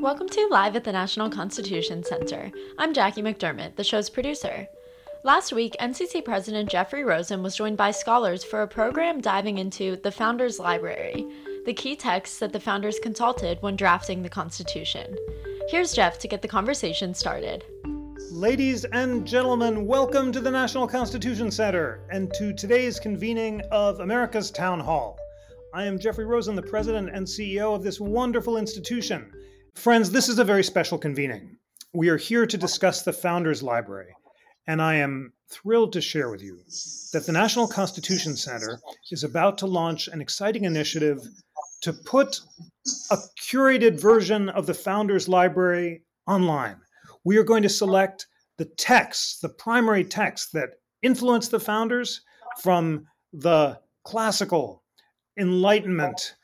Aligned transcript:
Welcome 0.00 0.28
to 0.28 0.48
Live 0.48 0.76
at 0.76 0.84
the 0.84 0.92
National 0.92 1.28
Constitution 1.28 2.04
Center. 2.04 2.52
I'm 2.78 2.94
Jackie 2.94 3.20
McDermott, 3.20 3.74
the 3.74 3.82
show's 3.82 4.08
producer. 4.08 4.68
Last 5.24 5.52
week, 5.52 5.74
NCC 5.80 6.24
President 6.24 6.70
Jeffrey 6.70 7.02
Rosen 7.02 7.42
was 7.42 7.56
joined 7.56 7.76
by 7.76 7.90
scholars 7.90 8.44
for 8.44 8.62
a 8.62 8.68
program 8.68 9.20
diving 9.20 9.58
into 9.58 9.96
the 9.96 10.12
Founders 10.12 10.60
Library, 10.60 11.26
the 11.66 11.74
key 11.74 11.96
texts 11.96 12.38
that 12.38 12.52
the 12.52 12.60
founders 12.60 13.00
consulted 13.00 13.58
when 13.60 13.74
drafting 13.74 14.22
the 14.22 14.28
Constitution. 14.28 15.16
Here's 15.68 15.92
Jeff 15.92 16.16
to 16.20 16.28
get 16.28 16.42
the 16.42 16.48
conversation 16.48 17.12
started. 17.12 17.64
Ladies 18.30 18.84
and 18.84 19.26
gentlemen, 19.26 19.84
welcome 19.84 20.30
to 20.30 20.40
the 20.40 20.50
National 20.50 20.86
Constitution 20.86 21.50
Center 21.50 22.02
and 22.08 22.32
to 22.34 22.52
today's 22.52 23.00
convening 23.00 23.62
of 23.72 23.98
America's 23.98 24.52
Town 24.52 24.78
Hall. 24.78 25.18
I 25.74 25.86
am 25.86 25.98
Jeffrey 25.98 26.24
Rosen, 26.24 26.54
the 26.54 26.62
president 26.62 27.10
and 27.12 27.26
CEO 27.26 27.74
of 27.74 27.82
this 27.82 27.98
wonderful 27.98 28.58
institution. 28.58 29.32
Friends, 29.78 30.10
this 30.10 30.28
is 30.28 30.40
a 30.40 30.44
very 30.44 30.64
special 30.64 30.98
convening. 30.98 31.56
We 31.92 32.08
are 32.08 32.16
here 32.16 32.46
to 32.48 32.58
discuss 32.58 33.02
the 33.02 33.12
Founders 33.12 33.62
Library, 33.62 34.12
and 34.66 34.82
I 34.82 34.96
am 34.96 35.32
thrilled 35.48 35.92
to 35.92 36.00
share 36.00 36.30
with 36.30 36.42
you 36.42 36.58
that 37.12 37.26
the 37.26 37.30
National 37.30 37.68
Constitution 37.68 38.34
Center 38.34 38.80
is 39.12 39.22
about 39.22 39.56
to 39.58 39.66
launch 39.66 40.08
an 40.08 40.20
exciting 40.20 40.64
initiative 40.64 41.20
to 41.82 41.92
put 41.92 42.40
a 43.12 43.18
curated 43.40 44.00
version 44.00 44.48
of 44.48 44.66
the 44.66 44.74
Founders 44.74 45.28
Library 45.28 46.02
online. 46.26 46.80
We 47.22 47.36
are 47.36 47.44
going 47.44 47.62
to 47.62 47.68
select 47.68 48.26
the 48.56 48.64
texts, 48.64 49.38
the 49.38 49.48
primary 49.48 50.02
texts 50.02 50.50
that 50.54 50.70
influenced 51.02 51.52
the 51.52 51.60
founders 51.60 52.22
from 52.60 53.06
the 53.32 53.78
classical 54.02 54.82
Enlightenment 55.38 56.34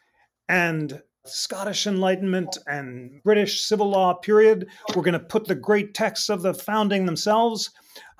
and 0.49 1.03
Scottish 1.27 1.87
Enlightenment 1.87 2.59
and 2.67 3.23
British 3.23 3.63
civil 3.63 3.89
law 3.89 4.13
period. 4.13 4.69
We're 4.95 5.03
going 5.03 5.15
to 5.15 5.19
put 5.19 5.47
the 5.47 5.55
great 5.55 5.95
texts 5.95 6.29
of 6.29 6.43
the 6.43 6.53
founding 6.53 7.07
themselves. 7.07 7.71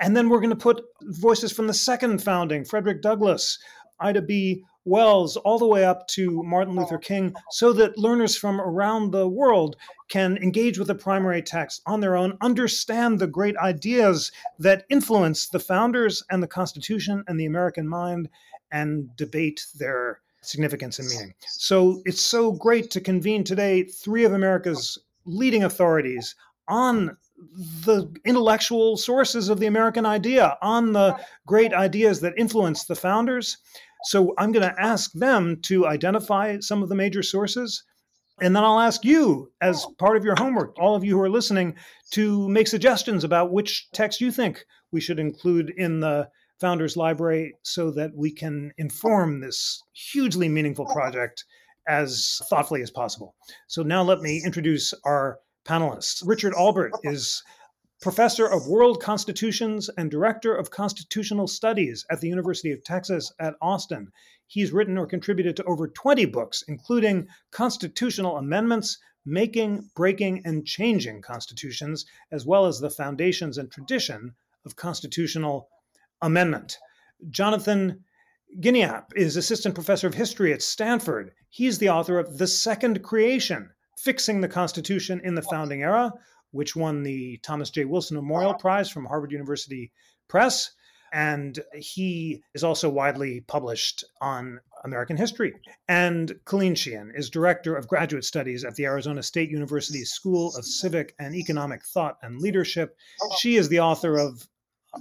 And 0.01 0.17
then 0.17 0.29
we're 0.29 0.41
going 0.41 0.51
to 0.51 0.57
put 0.57 0.83
voices 1.03 1.53
from 1.53 1.67
the 1.67 1.75
second 1.75 2.23
founding, 2.23 2.65
Frederick 2.65 3.03
Douglass, 3.03 3.59
Ida 4.01 4.23
B. 4.23 4.65
Wells, 4.87 5.37
all 5.39 5.59
the 5.59 5.67
way 5.67 5.85
up 5.85 6.07
to 6.09 6.43
Martin 6.43 6.77
Luther 6.77 6.99
King, 6.99 7.35
so 7.51 7.73
that 7.73 7.97
learners 7.97 8.37
from 8.37 8.61
around 8.61 9.11
the 9.11 9.29
world 9.29 9.77
can 10.09 10.37
engage 10.39 10.79
with 10.79 10.89
the 10.89 10.95
primary 10.95 11.41
text 11.43 11.81
on 11.87 12.01
their 12.01 12.17
own, 12.17 12.37
understand 12.43 13.19
the 13.19 13.27
great 13.27 13.57
ideas 13.59 14.31
that 14.59 14.85
influence 14.91 15.49
the 15.49 15.59
founders 15.59 16.23
and 16.31 16.43
the 16.43 16.47
Constitution 16.47 17.25
and 17.27 17.41
the 17.41 17.47
American 17.47 17.89
mind, 17.89 18.29
and 18.73 19.15
debate 19.17 19.67
their 19.79 20.21
significance 20.47 20.99
and 20.99 21.09
meaning. 21.09 21.35
So 21.47 22.03
it's 22.05 22.23
so 22.23 22.53
great 22.53 22.91
to 22.93 23.01
convene 23.01 23.45
today 23.45 23.85
three 23.85 24.25
of 24.25 24.33
America's 24.33 24.99
leading 25.25 25.65
authorities 25.65 26.35
on 26.69 27.17
the 27.85 28.11
intellectual 28.25 28.97
sources 28.97 29.49
of 29.49 29.61
the 29.61 29.67
American 29.67 30.07
idea, 30.07 30.57
on 30.63 30.93
the 30.93 31.19
great 31.47 31.73
ideas 31.73 32.21
that 32.21 32.35
influenced 32.39 32.89
the 32.89 32.95
founders. 32.95 33.59
So 34.05 34.35
I'm 34.39 34.53
going 34.53 34.69
to 34.69 34.81
ask 34.81 35.13
them 35.13 35.61
to 35.63 35.87
identify 35.87 36.59
some 36.61 36.83
of 36.83 36.89
the 36.89 36.95
major 36.95 37.23
sources. 37.23 37.83
And 38.41 38.55
then 38.55 38.65
I'll 38.65 38.81
ask 38.81 39.05
you, 39.05 39.51
as 39.61 39.87
part 39.99 40.17
of 40.17 40.25
your 40.25 40.35
homework, 40.37 40.77
all 40.79 40.97
of 40.97 41.05
you 41.05 41.17
who 41.17 41.23
are 41.23 41.31
listening, 41.31 41.77
to 42.13 42.49
make 42.49 42.67
suggestions 42.67 43.25
about 43.25 43.53
which 43.53 43.91
text 43.93 44.21
you 44.21 44.31
think 44.31 44.65
we 44.91 45.01
should 45.01 45.19
include 45.19 45.73
in 45.77 46.01
the 46.01 46.29
Founders 46.61 46.97
Library 46.97 47.55
so 47.63 47.91
that 47.93 48.15
we 48.15 48.31
can 48.31 48.73
inform 48.79 49.41
this 49.41 49.83
hugely 49.93 50.49
meaningful 50.49 50.87
project 50.87 51.45
as 51.87 52.41
thoughtfully 52.49 52.83
as 52.83 52.91
possible. 52.91 53.35
So 53.67 53.83
now 53.83 54.03
let 54.03 54.21
me 54.21 54.43
introduce 54.45 54.95
our 55.05 55.39
panelists. 55.67 56.23
Richard 56.25 56.55
Albert 56.55 56.93
is 57.03 57.43
professor 58.01 58.47
of 58.47 58.67
world 58.67 59.01
constitutions 59.03 59.89
and 59.97 60.11
director 60.11 60.55
of 60.55 60.71
constitutional 60.71 61.47
studies 61.47 62.05
at 62.11 62.21
the 62.21 62.29
University 62.29 62.71
of 62.71 62.85
Texas 62.85 63.33
at 63.39 63.55
Austin. 63.63 64.13
He's 64.47 64.73
written 64.73 64.99
or 64.99 65.07
contributed 65.07 65.57
to 65.57 65.65
over 65.65 65.89
20 65.89 66.27
books, 66.27 66.63
including 66.69 67.29
Constitutional 67.51 68.37
Amendments, 68.37 68.99
Making, 69.25 69.89
Breaking, 69.97 70.43
and 70.45 70.67
Changing 70.67 71.23
Constitutions, 71.23 72.05
as 72.31 72.45
well 72.45 72.67
as 72.67 72.79
the 72.79 72.91
foundations 72.91 73.57
and 73.57 73.71
tradition 73.71 74.35
of 74.67 74.77
constitutional 74.77 75.69
amendment. 76.25 76.79
Jonathan 77.31 78.03
Gienapp 78.61 79.13
is 79.15 79.37
assistant 79.37 79.75
professor 79.75 80.07
of 80.07 80.15
history 80.15 80.53
at 80.53 80.63
Stanford. 80.63 81.33
He's 81.51 81.79
the 81.79 81.91
author 81.91 82.19
of 82.19 82.39
The 82.39 82.47
Second 82.47 83.03
Creation 83.03 83.71
Fixing 83.99 84.41
the 84.41 84.49
Constitution 84.49 85.21
in 85.25 85.35
the 85.35 85.43
Founding 85.43 85.83
Era, 85.83 86.13
which 86.51 86.77
won 86.77 87.03
the 87.03 87.39
Thomas 87.43 87.71
J. 87.71 87.85
Wilson 87.85 88.17
Memorial 88.17 88.55
Prize 88.55 88.91
from 88.91 89.07
Harvard 89.07 89.33
University 89.33 89.93
Press. 90.29 90.73
And 91.13 91.59
he 91.75 92.43
is 92.55 92.65
also 92.65 92.89
widely 92.89 93.41
published 93.43 94.05
on 94.21 94.61
American 94.85 95.17
history. 95.17 95.55
And 95.89 96.35
Colleen 96.45 96.75
Sheehan 96.75 97.13
is 97.15 97.31
director 97.31 97.77
of 97.77 97.87
graduate 97.87 98.25
studies 98.25 98.65
at 98.65 98.75
the 98.75 98.87
Arizona 98.87 99.23
State 99.23 99.51
University 99.51 100.05
School 100.05 100.55
of 100.57 100.65
Civic 100.65 101.15
and 101.19 101.35
Economic 101.35 101.85
Thought 101.85 102.19
and 102.23 102.41
Leadership. 102.41 102.97
She 103.39 103.57
is 103.57 103.69
the 103.69 103.81
author 103.81 104.19
of, 104.19 104.49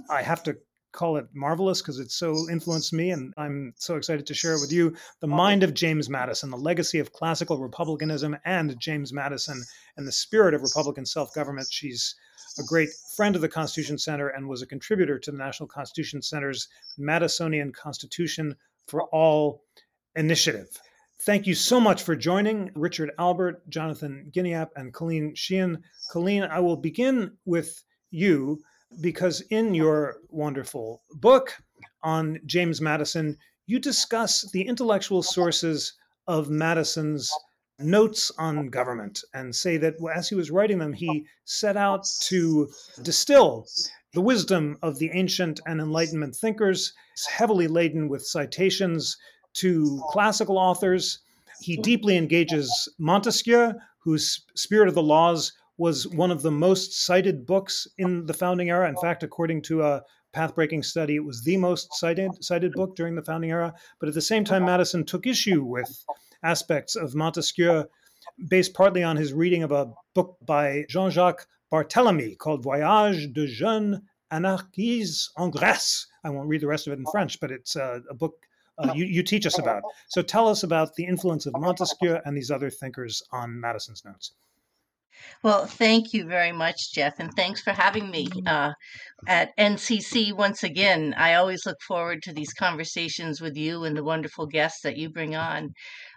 I 0.08 0.22
have 0.22 0.42
to 0.44 0.56
call 0.94 1.16
it 1.16 1.26
marvelous 1.34 1.82
because 1.82 1.98
it 1.98 2.10
so 2.10 2.48
influenced 2.48 2.92
me, 2.92 3.10
and 3.10 3.34
I'm 3.36 3.74
so 3.76 3.96
excited 3.96 4.26
to 4.26 4.34
share 4.34 4.54
it 4.54 4.60
with 4.60 4.72
you. 4.72 4.96
The 5.20 5.26
Mind 5.26 5.62
of 5.62 5.74
James 5.74 6.08
Madison, 6.08 6.50
the 6.50 6.56
legacy 6.56 7.00
of 7.00 7.12
classical 7.12 7.58
republicanism 7.58 8.36
and 8.44 8.78
James 8.78 9.12
Madison, 9.12 9.62
and 9.96 10.06
the 10.06 10.12
spirit 10.12 10.54
of 10.54 10.62
Republican 10.62 11.04
self 11.04 11.34
government. 11.34 11.68
She's 11.70 12.14
a 12.58 12.62
great 12.62 12.90
friend 13.16 13.34
of 13.34 13.42
the 13.42 13.48
Constitution 13.48 13.98
Center 13.98 14.28
and 14.28 14.48
was 14.48 14.62
a 14.62 14.66
contributor 14.66 15.18
to 15.18 15.30
the 15.32 15.36
National 15.36 15.68
Constitution 15.68 16.22
Center's 16.22 16.68
Madisonian 16.98 17.74
Constitution 17.74 18.54
for 18.86 19.02
All 19.04 19.64
initiative. 20.14 20.68
Thank 21.20 21.46
you 21.46 21.54
so 21.54 21.80
much 21.80 22.02
for 22.02 22.14
joining 22.14 22.70
Richard 22.74 23.10
Albert, 23.18 23.68
Jonathan 23.68 24.30
Gienapp, 24.32 24.70
and 24.76 24.92
Colleen 24.92 25.34
Sheehan. 25.34 25.82
Colleen, 26.10 26.44
I 26.44 26.60
will 26.60 26.76
begin 26.76 27.32
with 27.44 27.82
you 28.10 28.62
because 29.00 29.40
in 29.50 29.74
your 29.74 30.16
wonderful 30.30 31.02
book 31.12 31.54
on 32.02 32.38
James 32.46 32.80
Madison, 32.80 33.36
you 33.66 33.78
discuss 33.78 34.50
the 34.52 34.62
intellectual 34.62 35.22
sources 35.22 35.94
of 36.26 36.50
Madison's 36.50 37.30
notes 37.78 38.30
on 38.38 38.68
government 38.68 39.20
and 39.34 39.54
say 39.54 39.76
that 39.78 39.94
as 40.14 40.28
he 40.28 40.34
was 40.34 40.50
writing 40.50 40.78
them, 40.78 40.92
he 40.92 41.26
set 41.44 41.76
out 41.76 42.06
to 42.20 42.68
distill 43.02 43.66
the 44.12 44.20
wisdom 44.20 44.78
of 44.82 44.98
the 44.98 45.10
ancient 45.12 45.60
and 45.66 45.80
Enlightenment 45.80 46.36
thinkers, 46.36 46.92
heavily 47.28 47.66
laden 47.66 48.08
with 48.08 48.24
citations 48.24 49.16
to 49.54 50.02
classical 50.10 50.56
authors. 50.56 51.18
He 51.60 51.76
deeply 51.76 52.16
engages 52.16 52.88
Montesquieu, 52.98 53.72
whose 53.98 54.44
Spirit 54.54 54.88
of 54.88 54.94
the 54.94 55.02
Laws 55.02 55.52
was 55.76 56.06
one 56.06 56.30
of 56.30 56.42
the 56.42 56.50
most 56.50 57.04
cited 57.04 57.46
books 57.46 57.86
in 57.98 58.26
the 58.26 58.34
founding 58.34 58.70
era. 58.70 58.88
In 58.88 58.96
oh. 58.96 59.00
fact, 59.00 59.22
according 59.22 59.62
to 59.62 59.82
a 59.82 60.02
pathbreaking 60.34 60.84
study, 60.84 61.16
it 61.16 61.24
was 61.24 61.42
the 61.42 61.56
most 61.56 61.94
cited 61.94 62.32
cited 62.42 62.72
book 62.72 62.96
during 62.96 63.14
the 63.14 63.22
founding 63.22 63.50
era. 63.50 63.74
But 64.00 64.08
at 64.08 64.14
the 64.14 64.20
same 64.20 64.44
time, 64.44 64.62
uh-huh. 64.62 64.72
Madison 64.72 65.04
took 65.04 65.26
issue 65.26 65.62
with 65.62 66.04
aspects 66.42 66.96
of 66.96 67.14
Montesquieu 67.14 67.84
based 68.48 68.74
partly 68.74 69.02
on 69.02 69.16
his 69.16 69.32
reading 69.32 69.62
of 69.62 69.72
a 69.72 69.92
book 70.14 70.36
by 70.44 70.84
Jean-Jacques 70.88 71.46
Barthélemy 71.72 72.38
called 72.38 72.62
Voyage 72.62 73.32
de 73.32 73.46
jeunes 73.46 74.00
Anacharsis 74.32 75.30
en 75.36 75.50
Grèce. 75.50 76.06
I 76.24 76.30
won't 76.30 76.48
read 76.48 76.60
the 76.60 76.66
rest 76.66 76.86
of 76.86 76.92
it 76.92 76.98
in 76.98 77.04
uh-huh. 77.04 77.12
French, 77.12 77.40
but 77.40 77.50
it's 77.50 77.76
a, 77.76 78.02
a 78.10 78.14
book 78.14 78.34
uh, 78.78 78.82
uh-huh. 78.82 78.94
you, 78.94 79.04
you 79.04 79.22
teach 79.22 79.46
us 79.46 79.58
about. 79.58 79.82
So 80.08 80.22
tell 80.22 80.48
us 80.48 80.62
about 80.62 80.94
the 80.94 81.04
influence 81.04 81.46
of 81.46 81.54
Montesquieu 81.56 82.18
and 82.24 82.36
these 82.36 82.50
other 82.50 82.70
thinkers 82.70 83.22
on 83.30 83.60
Madison's 83.60 84.04
notes. 84.04 84.32
Well, 85.42 85.66
thank 85.66 86.12
you 86.14 86.26
very 86.26 86.52
much, 86.52 86.92
Jeff, 86.92 87.18
and 87.18 87.30
thanks 87.34 87.60
for 87.60 87.72
having 87.72 88.10
me 88.10 88.28
uh, 88.46 88.72
at 89.26 89.56
NCC 89.58 90.32
once 90.32 90.62
again. 90.62 91.14
I 91.16 91.34
always 91.34 91.66
look 91.66 91.80
forward 91.82 92.22
to 92.22 92.32
these 92.32 92.52
conversations 92.54 93.40
with 93.40 93.56
you 93.56 93.84
and 93.84 93.96
the 93.96 94.04
wonderful 94.04 94.46
guests 94.46 94.80
that 94.82 94.96
you 94.96 95.10
bring 95.10 95.36
on. 95.36 95.74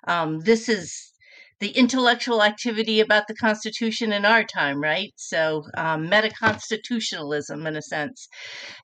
Um, 0.07 0.39
this 0.39 0.69
is 0.69 1.11
the 1.59 1.69
intellectual 1.69 2.43
activity 2.43 2.99
about 2.99 3.27
the 3.27 3.35
Constitution 3.35 4.13
in 4.13 4.25
our 4.25 4.43
time, 4.43 4.79
right? 4.81 5.11
So, 5.15 5.63
um, 5.75 6.03
meta 6.03 6.29
constitutionalism 6.29 7.65
in 7.65 7.75
a 7.75 7.81
sense. 7.81 8.27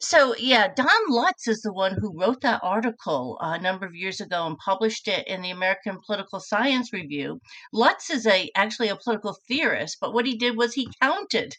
So, 0.02 0.36
yeah, 0.38 0.70
Don 0.76 0.88
Lutz 1.10 1.48
is 1.48 1.62
the 1.62 1.74
one 1.74 1.96
who 2.00 2.20
wrote 2.20 2.42
that 2.42 2.62
article 2.64 3.38
a 3.42 3.60
number 3.60 3.86
of 3.86 3.94
years 3.94 4.20
ago 4.20 4.48
and 4.48 4.58
published 4.58 5.08
it 5.08 5.28
in 5.28 5.44
the 5.44 5.52
American 5.52 6.00
Political 6.06 6.40
Science 6.40 6.92
Review. 6.92 7.40
Lutz 7.72 8.10
is 8.10 8.26
a 8.26 8.50
actually 8.56 8.90
a 8.90 8.96
political 8.96 9.38
theorist, 9.48 9.98
but 10.02 10.14
what 10.14 10.26
he 10.26 10.36
did 10.36 10.58
was 10.58 10.74
he 10.74 10.90
counted. 11.00 11.56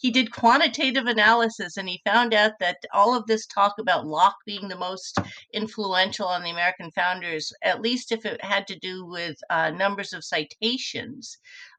He 0.00 0.12
did 0.12 0.32
quantitative 0.32 1.06
analysis 1.06 1.76
and 1.76 1.88
he 1.88 2.02
found 2.04 2.34
out 2.34 2.52
that 2.60 2.76
all 2.92 3.16
of 3.16 3.26
this 3.26 3.46
talk 3.46 3.74
about 3.80 4.06
Locke 4.06 4.36
being 4.46 4.68
the 4.68 4.76
most 4.76 5.18
influential 5.52 6.28
on 6.28 6.42
the 6.42 6.50
American 6.50 6.90
founders, 6.92 7.52
at 7.62 7.80
least 7.80 8.12
if 8.12 8.24
it 8.24 8.44
had 8.44 8.66
to 8.68 8.78
do 8.78 9.04
with 9.04 9.36
uh, 9.50 9.70
numbers 9.70 10.12
of 10.12 10.22
citations 10.22 10.51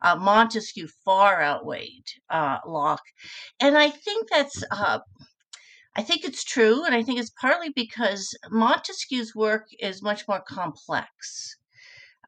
uh, 0.01 0.15
Montesquieu 0.15 0.87
far 1.05 1.41
outweighed 1.41 2.05
uh, 2.29 2.59
Locke. 2.65 3.05
And 3.59 3.77
I 3.77 3.89
think 3.89 4.29
that's. 4.29 4.63
Uh, 4.71 4.99
I 5.95 6.01
think 6.01 6.23
it's 6.23 6.43
true, 6.43 6.83
and 6.85 6.95
I 6.95 7.03
think 7.03 7.19
it's 7.19 7.31
partly 7.39 7.69
because 7.69 8.35
Montesquieu's 8.49 9.35
work 9.35 9.67
is 9.79 10.01
much 10.01 10.27
more 10.27 10.41
complex 10.41 11.55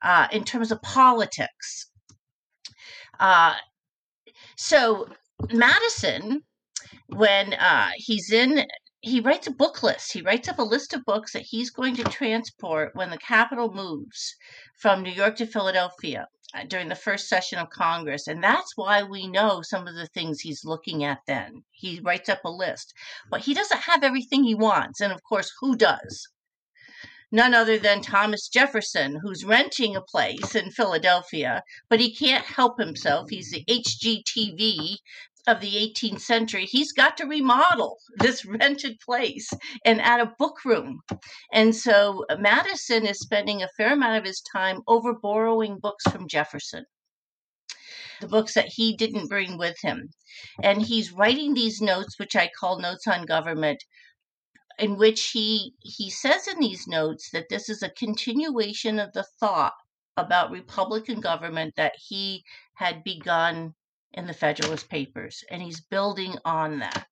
uh, 0.03 0.27
in 0.31 0.43
terms 0.43 0.71
of 0.71 0.81
politics. 0.83 1.89
Uh, 3.19 3.55
so 4.55 5.07
Madison, 5.51 6.43
when 7.07 7.53
uh, 7.53 7.89
he's 7.95 8.31
in, 8.31 8.65
he 9.01 9.19
writes 9.19 9.47
a 9.47 9.51
book 9.51 9.81
list. 9.83 10.13
He 10.13 10.21
writes 10.21 10.47
up 10.47 10.59
a 10.59 10.63
list 10.63 10.93
of 10.93 11.05
books 11.05 11.33
that 11.33 11.43
he's 11.43 11.69
going 11.69 11.95
to 11.95 12.03
transport 12.03 12.95
when 12.95 13.09
the 13.09 13.17
capital 13.17 13.73
moves 13.73 14.35
from 14.79 15.01
New 15.01 15.11
York 15.11 15.35
to 15.37 15.45
Philadelphia 15.45 16.27
Uh, 16.55 16.63
during 16.63 16.87
the 16.87 16.95
first 16.95 17.27
session 17.27 17.59
of 17.59 17.69
Congress. 17.69 18.27
And 18.27 18.41
that's 18.41 18.77
why 18.77 19.03
we 19.03 19.27
know 19.27 19.61
some 19.61 19.87
of 19.87 19.95
the 19.95 20.07
things 20.07 20.39
he's 20.39 20.63
looking 20.63 21.03
at 21.03 21.19
then. 21.27 21.65
He 21.71 21.99
writes 21.99 22.29
up 22.29 22.45
a 22.45 22.49
list, 22.49 22.93
but 23.29 23.41
he 23.41 23.53
doesn't 23.53 23.81
have 23.81 24.03
everything 24.03 24.45
he 24.45 24.55
wants. 24.55 25.01
And 25.01 25.11
of 25.11 25.21
course, 25.23 25.51
who 25.59 25.75
does? 25.75 26.29
none 27.31 27.53
other 27.53 27.77
than 27.77 28.01
Thomas 28.01 28.47
Jefferson, 28.47 29.19
who's 29.21 29.43
renting 29.43 29.93
a 29.93 30.01
place 30.01 30.55
in 30.55 30.71
Philadelphia, 30.71 31.63
but 31.89 31.99
he 31.99 32.15
can't 32.15 32.45
help 32.45 32.79
himself. 32.79 33.29
He's 33.29 33.51
the 33.51 33.65
HGTV 33.67 34.99
of 35.47 35.59
the 35.59 35.73
18th 35.73 36.21
century. 36.21 36.65
He's 36.65 36.91
got 36.91 37.17
to 37.17 37.25
remodel 37.25 37.97
this 38.17 38.45
rented 38.45 38.99
place 38.99 39.49
and 39.83 40.01
add 40.01 40.19
a 40.21 40.33
book 40.39 40.65
room. 40.65 41.01
And 41.51 41.75
so 41.75 42.25
uh, 42.29 42.37
Madison 42.37 43.05
is 43.05 43.19
spending 43.19 43.61
a 43.61 43.69
fair 43.77 43.93
amount 43.93 44.17
of 44.17 44.25
his 44.25 44.41
time 44.53 44.81
over 44.87 45.13
borrowing 45.13 45.79
books 45.79 46.03
from 46.05 46.27
Jefferson 46.27 46.85
the 48.21 48.27
books 48.27 48.53
that 48.53 48.69
he 48.69 48.95
didn't 48.95 49.27
bring 49.27 49.57
with 49.57 49.75
him. 49.81 50.09
And 50.63 50.81
he's 50.81 51.11
writing 51.11 51.53
these 51.53 51.81
notes, 51.81 52.17
which 52.17 52.33
I 52.33 52.49
call 52.57 52.79
notes 52.79 53.07
on 53.07 53.25
government, 53.25 53.83
in 54.77 54.97
which 54.97 55.31
he 55.31 55.73
he 55.79 56.09
says 56.09 56.47
in 56.47 56.59
these 56.59 56.87
notes 56.87 57.29
that 57.31 57.49
this 57.49 57.69
is 57.69 57.81
a 57.81 57.89
continuation 57.89 58.99
of 58.99 59.13
the 59.13 59.25
thought 59.39 59.73
about 60.17 60.51
republican 60.51 61.19
government 61.19 61.73
that 61.75 61.93
he 61.97 62.43
had 62.75 63.03
begun 63.03 63.73
in 64.15 64.25
the 64.25 64.33
federalist 64.33 64.89
papers 64.89 65.43
and 65.51 65.61
he's 65.61 65.81
building 65.81 66.35
on 66.43 66.79
that. 66.79 67.07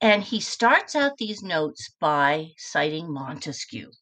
And 0.00 0.24
he 0.24 0.40
starts 0.40 0.94
out 0.96 1.16
these 1.16 1.42
notes 1.42 1.88
by 2.00 2.50
citing 2.58 3.12
montesquieu. 3.12 3.92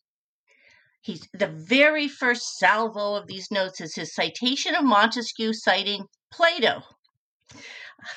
He's 1.03 1.29
the 1.33 1.47
very 1.47 2.09
first 2.09 2.59
salvo 2.59 3.15
of 3.15 3.27
these 3.27 3.51
notes 3.51 3.81
is 3.81 3.95
his 3.95 4.15
citation 4.15 4.75
of 4.75 4.85
montesquieu 4.85 5.53
citing 5.53 6.07
plato. 6.33 6.83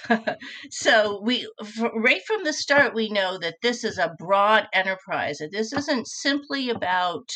So 0.70 1.20
we 1.22 1.46
right 1.94 2.22
from 2.26 2.46
the 2.46 2.54
start 2.54 2.94
we 2.94 3.10
know 3.10 3.38
that 3.38 3.58
this 3.62 3.84
is 3.84 3.98
a 3.98 4.16
broad 4.18 4.68
enterprise 4.74 5.40
that 5.40 5.52
this 5.52 5.74
isn't 5.74 6.08
simply 6.08 6.70
about 6.70 7.30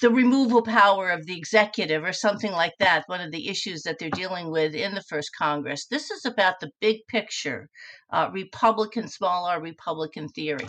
the 0.00 0.10
removal 0.10 0.62
power 0.62 1.08
of 1.08 1.26
the 1.26 1.36
executive 1.36 2.04
or 2.04 2.12
something 2.12 2.52
like 2.52 2.74
that 2.78 3.04
one 3.06 3.20
of 3.20 3.32
the 3.32 3.48
issues 3.48 3.82
that 3.82 3.98
they're 3.98 4.10
dealing 4.10 4.50
with 4.50 4.74
in 4.74 4.94
the 4.94 5.02
first 5.02 5.30
congress. 5.36 5.86
This 5.86 6.10
is 6.10 6.24
about 6.24 6.60
the 6.60 6.70
big 6.80 7.06
picture 7.08 7.68
uh, 8.10 8.30
republican 8.32 9.08
small 9.08 9.46
r 9.46 9.60
republican 9.60 10.28
theory. 10.28 10.68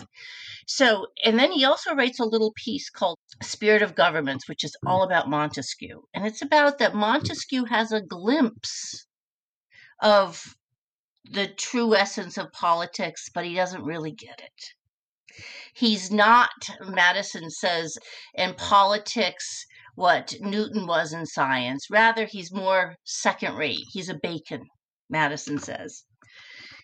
So 0.66 1.06
and 1.24 1.38
then 1.38 1.52
he 1.52 1.64
also 1.64 1.94
writes 1.94 2.20
a 2.20 2.24
little 2.24 2.52
piece 2.56 2.90
called 2.90 3.18
spirit 3.42 3.82
of 3.82 3.94
governments 3.94 4.48
which 4.48 4.64
is 4.64 4.76
all 4.86 5.02
about 5.02 5.28
montesquieu. 5.28 6.02
And 6.14 6.26
it's 6.26 6.42
about 6.42 6.78
that 6.78 6.94
montesquieu 6.94 7.64
has 7.66 7.92
a 7.92 8.02
glimpse 8.02 9.06
of 10.02 10.56
the 11.24 11.46
true 11.46 11.94
essence 11.94 12.38
of 12.38 12.52
politics, 12.52 13.28
but 13.32 13.44
he 13.44 13.54
doesn't 13.54 13.84
really 13.84 14.12
get 14.12 14.40
it. 14.40 14.74
He's 15.74 16.10
not, 16.10 16.50
Madison 16.80 17.50
says, 17.50 17.96
in 18.34 18.54
politics 18.54 19.64
what 19.94 20.34
Newton 20.40 20.86
was 20.86 21.12
in 21.12 21.26
science. 21.26 21.86
Rather, 21.90 22.24
he's 22.24 22.52
more 22.52 22.96
second 23.04 23.56
rate. 23.56 23.86
He's 23.92 24.08
a 24.08 24.14
Bacon, 24.14 24.66
Madison 25.08 25.58
says. 25.58 26.04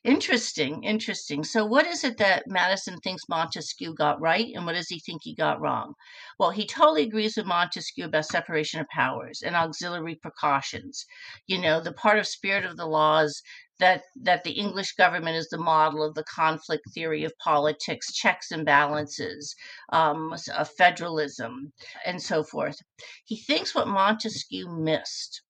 Interesting, 0.07 0.85
interesting. 0.85 1.43
So, 1.43 1.67
what 1.67 1.85
is 1.85 2.05
it 2.05 2.19
that 2.19 2.45
Madison 2.47 2.99
thinks 3.01 3.25
Montesquieu 3.29 3.93
got 3.93 4.21
right, 4.21 4.53
and 4.55 4.65
what 4.65 4.75
does 4.75 4.89
he 4.89 5.01
think 5.01 5.23
he 5.25 5.35
got 5.35 5.61
wrong? 5.61 5.95
Well, 6.39 6.51
he 6.51 6.65
totally 6.65 7.03
agrees 7.03 7.37
with 7.37 7.47
Montesquieu 7.47 8.05
about 8.05 8.27
separation 8.27 8.79
of 8.81 8.87
powers 8.89 9.43
and 9.45 9.57
auxiliary 9.57 10.15
precautions. 10.15 11.07
You 11.49 11.61
know, 11.61 11.81
the 11.81 11.93
part 11.93 12.21
of 12.21 12.29
spirit 12.29 12.65
of 12.65 12.77
the 12.77 12.87
laws 12.87 13.43
that 13.79 14.05
that 14.17 14.45
the 14.45 14.53
English 14.53 14.93
government 14.95 15.37
is 15.37 15.49
the 15.49 15.59
model 15.59 16.03
of 16.03 16.15
the 16.15 16.25
conflict 16.25 16.85
theory 16.95 17.25
of 17.25 17.37
politics, 17.39 18.13
checks 18.13 18.51
and 18.51 18.65
balances, 18.65 19.55
um, 19.93 20.35
federalism, 20.79 21.73
and 22.05 22.23
so 22.23 22.43
forth. 22.43 22.79
He 23.25 23.37
thinks 23.37 23.75
what 23.75 23.89
Montesquieu 23.89 24.69
missed 24.69 25.43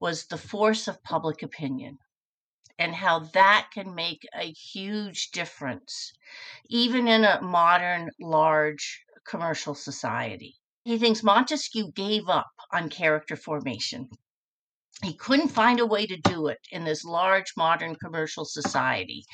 was 0.00 0.26
the 0.26 0.38
force 0.38 0.88
of 0.88 1.02
public 1.02 1.42
opinion 1.42 1.98
and 2.78 2.94
how 2.94 3.18
that 3.18 3.68
can 3.74 3.94
make 3.94 4.26
a 4.34 4.50
huge 4.52 5.30
difference, 5.30 6.12
even 6.68 7.06
in 7.06 7.24
a 7.24 7.40
modern, 7.42 8.10
large 8.18 9.04
commercial 9.26 9.74
society. 9.74 10.56
He 10.84 10.98
thinks 10.98 11.22
Montesquieu 11.22 11.92
gave 11.92 12.28
up 12.28 12.50
on 12.72 12.88
character 12.88 13.36
formation 13.36 14.08
he 15.02 15.14
couldn't 15.14 15.48
find 15.48 15.80
a 15.80 15.86
way 15.86 16.06
to 16.06 16.16
do 16.16 16.48
it 16.48 16.58
in 16.70 16.84
this 16.84 17.04
large 17.04 17.52
modern 17.56 17.96
commercial 17.96 18.44
society. 18.44 19.24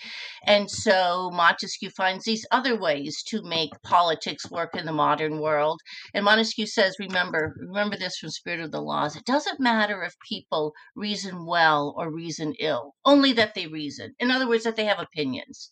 And 0.45 0.71
so 0.71 1.31
Montesquieu 1.33 1.91
finds 1.91 2.25
these 2.25 2.47
other 2.51 2.79
ways 2.79 3.23
to 3.29 3.43
make 3.43 3.71
politics 3.83 4.51
work 4.51 4.77
in 4.77 4.87
the 4.87 4.93
modern 4.93 5.41
world. 5.41 5.81
And 6.15 6.25
Montesquieu 6.25 6.67
says, 6.67 6.97
remember, 6.99 7.55
remember 7.59 7.97
this 7.97 8.17
from 8.19 8.31
Spirit 8.31 8.61
of 8.61 8.71
the 8.71 8.81
Laws. 8.81 9.17
It 9.17 9.25
doesn't 9.25 9.61
matter 9.61 10.03
if 10.03 10.15
people 10.29 10.73
reason 10.95 11.47
well 11.47 11.95
or 11.97 12.13
reason 12.13 12.55
ill, 12.61 12.95
only 13.05 13.33
that 13.33 13.55
they 13.55 13.67
reason. 13.67 14.15
In 14.21 14.31
other 14.31 14.49
words, 14.49 14.65
that 14.65 14.77
they 14.77 14.85
have 14.85 15.01
opinions. 15.01 15.71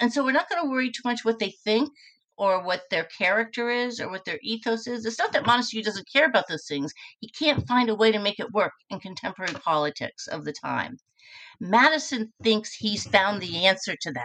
And 0.00 0.12
so 0.12 0.24
we're 0.24 0.32
not 0.32 0.48
going 0.48 0.62
to 0.62 0.70
worry 0.70 0.90
too 0.90 1.02
much 1.04 1.24
what 1.24 1.38
they 1.38 1.54
think 1.64 1.90
or 2.38 2.62
what 2.62 2.84
their 2.90 3.04
character 3.04 3.68
is 3.68 4.00
or 4.00 4.08
what 4.08 4.24
their 4.24 4.38
ethos 4.42 4.86
is. 4.86 5.04
It's 5.04 5.18
not 5.18 5.32
that 5.32 5.44
Montesquieu 5.44 5.82
doesn't 5.82 6.10
care 6.10 6.26
about 6.26 6.46
those 6.48 6.66
things. 6.66 6.94
He 7.18 7.28
can't 7.28 7.66
find 7.66 7.90
a 7.90 7.94
way 7.94 8.12
to 8.12 8.18
make 8.18 8.38
it 8.38 8.52
work 8.52 8.72
in 8.88 9.00
contemporary 9.00 9.52
politics 9.54 10.28
of 10.28 10.44
the 10.44 10.52
time. 10.52 10.98
Madison 11.60 12.32
thinks 12.42 12.72
he's 12.72 13.06
found 13.06 13.42
the 13.42 13.66
answer 13.66 13.96
to 14.00 14.12
that. 14.12 14.22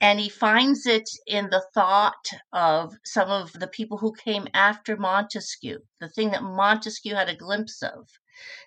And 0.00 0.18
he 0.18 0.28
finds 0.28 0.84
it 0.84 1.08
in 1.28 1.48
the 1.50 1.64
thought 1.72 2.26
of 2.52 2.92
some 3.04 3.30
of 3.30 3.52
the 3.52 3.68
people 3.68 3.98
who 3.98 4.12
came 4.12 4.48
after 4.52 4.96
Montesquieu, 4.96 5.78
the 6.00 6.08
thing 6.08 6.32
that 6.32 6.42
Montesquieu 6.42 7.14
had 7.14 7.28
a 7.28 7.36
glimpse 7.36 7.82
of, 7.84 8.08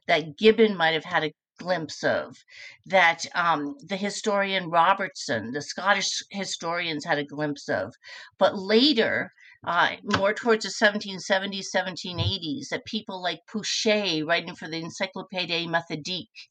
that 0.08 0.38
Gibbon 0.38 0.78
might 0.78 0.94
have 0.94 1.04
had 1.04 1.26
a 1.26 1.34
glimpse 1.58 2.04
of 2.04 2.38
that 2.86 3.26
um, 3.36 3.76
the 3.84 3.98
historian 3.98 4.70
Robertson, 4.70 5.52
the 5.52 5.62
Scottish 5.62 6.24
historians 6.32 7.06
had 7.06 7.18
a 7.18 7.24
glimpse 7.24 7.70
of. 7.70 7.96
But 8.38 8.58
later, 8.58 9.32
uh, 9.64 9.96
more 10.04 10.34
towards 10.34 10.64
the 10.64 10.70
1770s, 10.70 11.66
1780s, 11.76 12.70
that 12.70 12.86
people 12.86 13.22
like 13.22 13.48
Peuchet, 13.48 14.24
writing 14.24 14.56
for 14.56 14.68
the 14.68 14.82
Encyclopédie 14.82 15.68
Méthodique, 15.68 16.50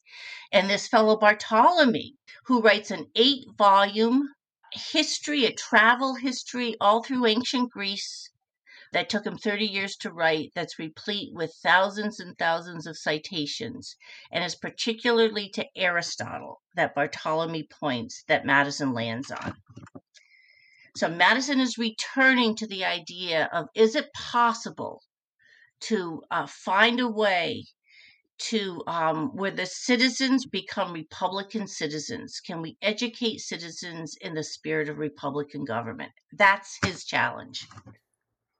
and 0.51 0.69
this 0.69 0.87
fellow 0.87 1.15
Bartholomew, 1.15 2.11
who 2.45 2.61
writes 2.61 2.91
an 2.91 3.05
eight 3.15 3.45
volume 3.57 4.33
history, 4.73 5.45
a 5.45 5.53
travel 5.53 6.15
history 6.15 6.75
all 6.81 7.01
through 7.03 7.25
ancient 7.25 7.71
Greece, 7.71 8.29
that 8.95 9.09
took 9.09 9.25
him 9.25 9.37
30 9.37 9.65
years 9.65 9.97
to 9.97 10.09
write 10.09 10.53
that's 10.55 10.79
replete 10.79 11.33
with 11.33 11.53
thousands 11.61 12.21
and 12.21 12.37
thousands 12.37 12.87
of 12.87 12.97
citations 12.97 13.97
and 14.31 14.41
is 14.41 14.55
particularly 14.55 15.49
to 15.49 15.65
Aristotle 15.75 16.61
that 16.75 16.95
Bartholomew 16.95 17.63
points 17.69 18.23
that 18.29 18.45
Madison 18.45 18.93
lands 18.93 19.31
on. 19.31 19.53
So 20.95 21.09
Madison 21.09 21.59
is 21.59 21.77
returning 21.77 22.55
to 22.55 22.67
the 22.67 22.85
idea 22.85 23.49
of 23.51 23.67
is 23.75 23.97
it 23.97 24.13
possible 24.13 25.01
to 25.81 26.21
uh, 26.31 26.47
find 26.47 27.01
a 27.01 27.09
way 27.09 27.65
to 28.37 28.81
um, 28.87 29.35
where 29.35 29.51
the 29.51 29.65
citizens 29.65 30.45
become 30.45 30.93
Republican 30.93 31.67
citizens? 31.67 32.39
Can 32.39 32.61
we 32.61 32.77
educate 32.81 33.39
citizens 33.39 34.15
in 34.21 34.35
the 34.35 34.43
spirit 34.43 34.87
of 34.87 34.99
Republican 34.99 35.65
government? 35.65 36.13
That's 36.31 36.77
his 36.85 37.03
challenge. 37.03 37.67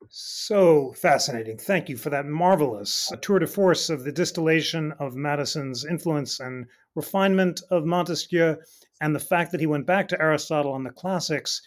So 0.10 0.94
fascinating. 0.94 1.58
Thank 1.58 1.90
you 1.90 1.98
for 1.98 2.10
that 2.10 2.26
marvelous 2.26 3.12
uh, 3.12 3.18
tour 3.18 3.40
de 3.40 3.48
force 3.48 3.90
of 3.90 4.04
the 4.04 4.12
distillation 4.12 4.92
of 5.00 5.16
Madison's 5.16 5.86
influence 5.86 6.40
and 6.40 6.68
refinement 6.96 7.62
of 7.72 7.86
Montesquieu, 7.86 8.58
and 9.02 9.16
the 9.16 9.20
fact 9.20 9.52
that 9.52 9.60
he 9.60 9.68
went 9.68 9.86
back 9.86 10.08
to 10.10 10.22
Aristotle 10.22 10.76
and 10.76 10.86
the 10.86 10.92
classics 10.92 11.62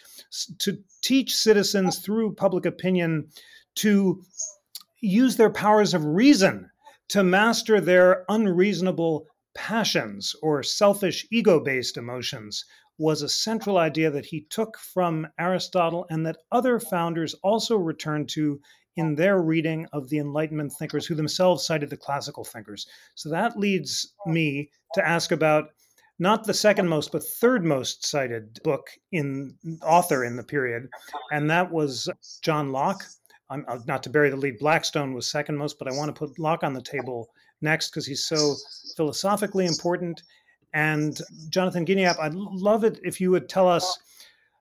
to 0.59 0.79
teach 1.03 1.35
citizens 1.35 1.99
through 1.99 2.35
public 2.35 2.65
opinion 2.65 3.29
to 3.77 4.23
use 5.01 5.37
their 5.37 5.51
powers 5.51 5.95
of 5.95 6.05
reason 6.05 6.71
to 7.09 7.23
master 7.23 7.81
their 7.81 8.25
unreasonable 8.29 9.27
passions 9.55 10.35
or 10.43 10.63
selfish 10.63 11.27
ego 11.31 11.61
based 11.61 11.97
emotions 11.97 12.65
was 12.99 13.23
a 13.23 13.29
central 13.29 13.79
idea 13.79 14.11
that 14.11 14.27
he 14.27 14.43
took 14.51 14.77
from 14.77 15.27
Aristotle 15.39 16.07
and 16.11 16.27
that 16.27 16.39
other 16.53 16.81
founders 16.81 17.35
also 17.43 17.77
returned 17.77 18.29
to 18.31 18.61
in 18.97 19.15
their 19.15 19.41
reading 19.41 19.87
of 19.93 20.09
the 20.09 20.19
Enlightenment 20.19 20.73
thinkers 20.73 21.07
who 21.07 21.15
themselves 21.15 21.65
cited 21.65 21.89
the 21.89 21.97
classical 21.97 22.45
thinkers. 22.45 22.87
So 23.15 23.31
that 23.31 23.57
leads 23.57 24.13
me 24.27 24.71
to 24.95 25.07
ask 25.07 25.31
about 25.31 25.71
not 26.19 26.45
the 26.45 26.55
second 26.55 26.89
most, 26.89 27.13
but 27.13 27.23
third 27.23 27.65
most 27.65 28.05
cited 28.05 28.59
book 28.65 28.89
in 29.13 29.55
author 29.83 30.25
in 30.25 30.35
the 30.35 30.43
period, 30.43 30.89
and 31.31 31.49
that 31.49 31.71
was 31.71 32.11
John 32.43 32.73
Locke. 32.73 33.05
I'm, 33.51 33.65
uh, 33.69 33.79
not 33.87 34.03
to 34.03 34.11
bury 34.11 34.29
the 34.29 34.37
lead, 34.37 34.59
Blackstone 34.59 35.15
was 35.15 35.31
second 35.31 35.57
most, 35.57 35.79
but 35.79 35.89
I 35.89 35.97
want 35.97 36.15
to 36.15 36.19
put 36.19 36.39
Locke 36.39 36.65
on 36.65 36.75
the 36.75 36.83
table 36.83 37.29
next 37.63 37.91
because 37.91 38.05
he's 38.05 38.25
so 38.25 38.57
philosophically 38.97 39.67
important. 39.67 40.23
And 40.79 41.21
Jonathan 41.49 41.85
Gienapp, 41.85 42.21
I'd 42.21 42.35
love 42.35 42.85
it 42.85 43.01
if 43.03 43.21
you 43.21 43.33
would 43.33 43.49
tell 43.49 43.67
us 43.67 43.99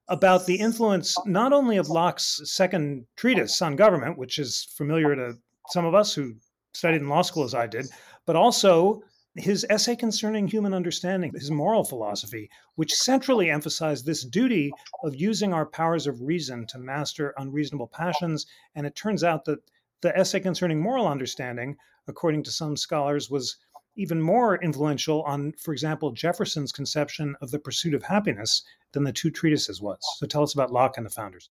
about 0.08 0.48
the 0.48 0.56
influence 0.56 1.16
not 1.28 1.54
only 1.54 1.78
of 1.78 1.90
Locke's 1.90 2.42
second 2.52 3.06
treatise 3.16 3.62
on 3.62 3.76
government, 3.76 4.18
which 4.18 4.40
is 4.40 4.64
familiar 4.64 5.16
to 5.16 5.38
some 5.70 5.86
of 5.86 5.94
us 5.94 6.16
who 6.16 6.34
studied 6.74 7.02
in 7.02 7.08
law 7.08 7.22
school 7.22 7.44
as 7.44 7.54
I 7.54 7.68
did, 7.68 7.86
but 8.26 8.36
also 8.36 9.04
his 9.36 9.64
essay 9.70 9.96
concerning 9.96 10.48
human 10.48 10.74
understanding, 10.74 11.32
his 11.36 11.52
moral 11.52 11.84
philosophy, 11.84 12.50
which 12.78 12.96
centrally 12.96 13.52
emphasized 13.52 14.04
this 14.04 14.24
duty 14.24 14.72
of 15.04 15.16
using 15.16 15.54
our 15.54 15.68
powers 15.68 16.08
of 16.08 16.20
reason 16.24 16.66
to 16.66 16.80
master 16.80 17.36
unreasonable 17.38 17.90
passions. 17.90 18.48
And 18.74 18.88
it 18.88 18.96
turns 18.96 19.24
out 19.24 19.46
that 19.46 19.60
the 20.02 20.18
essay 20.18 20.40
concerning 20.40 20.82
moral 20.82 21.08
understanding, 21.08 21.78
according 22.08 22.42
to 22.44 22.52
some 22.52 22.76
scholars, 22.76 23.30
was 23.30 23.58
even 23.98 24.22
more 24.22 24.62
influential 24.64 25.24
on, 25.24 25.54
for 25.54 25.74
example, 25.74 26.12
Jefferson's 26.12 26.72
conception 26.72 27.36
of 27.42 27.52
the 27.52 27.60
pursuit 27.60 27.94
of 27.94 28.04
happiness 28.04 28.64
than 28.94 29.04
the 29.04 29.12
two 29.12 29.32
treatises 29.32 29.82
was. 29.82 30.00
So 30.18 30.26
tell 30.26 30.44
us 30.44 30.54
about 30.54 30.72
Locke 30.72 30.98
and 30.98 31.06
the 31.06 31.10
founders. 31.10 31.50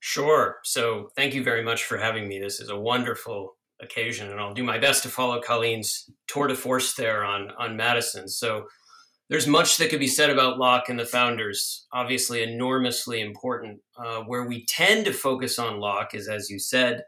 Sure. 0.00 0.58
So 0.62 1.10
thank 1.16 1.34
you 1.34 1.42
very 1.42 1.64
much 1.64 1.84
for 1.84 1.98
having 1.98 2.28
me. 2.28 2.38
This 2.38 2.60
is 2.60 2.68
a 2.68 2.78
wonderful 2.78 3.56
occasion, 3.80 4.30
and 4.30 4.38
I'll 4.38 4.54
do 4.54 4.62
my 4.62 4.78
best 4.78 5.02
to 5.02 5.08
follow 5.08 5.40
Colleen's 5.40 6.10
tour 6.26 6.46
de 6.46 6.54
force 6.54 6.94
there 6.94 7.24
on, 7.24 7.50
on 7.58 7.76
Madison. 7.76 8.28
So 8.28 8.66
there's 9.28 9.46
much 9.46 9.76
that 9.76 9.90
could 9.90 10.00
be 10.00 10.06
said 10.06 10.30
about 10.30 10.58
Locke 10.58 10.88
and 10.88 10.98
the 10.98 11.04
founders, 11.04 11.86
obviously 11.92 12.42
enormously 12.42 13.20
important. 13.20 13.80
Uh, 13.96 14.20
where 14.22 14.44
we 14.44 14.64
tend 14.66 15.04
to 15.04 15.12
focus 15.12 15.58
on 15.58 15.80
Locke 15.80 16.14
is, 16.14 16.28
as 16.28 16.48
you 16.48 16.58
said, 16.58 17.02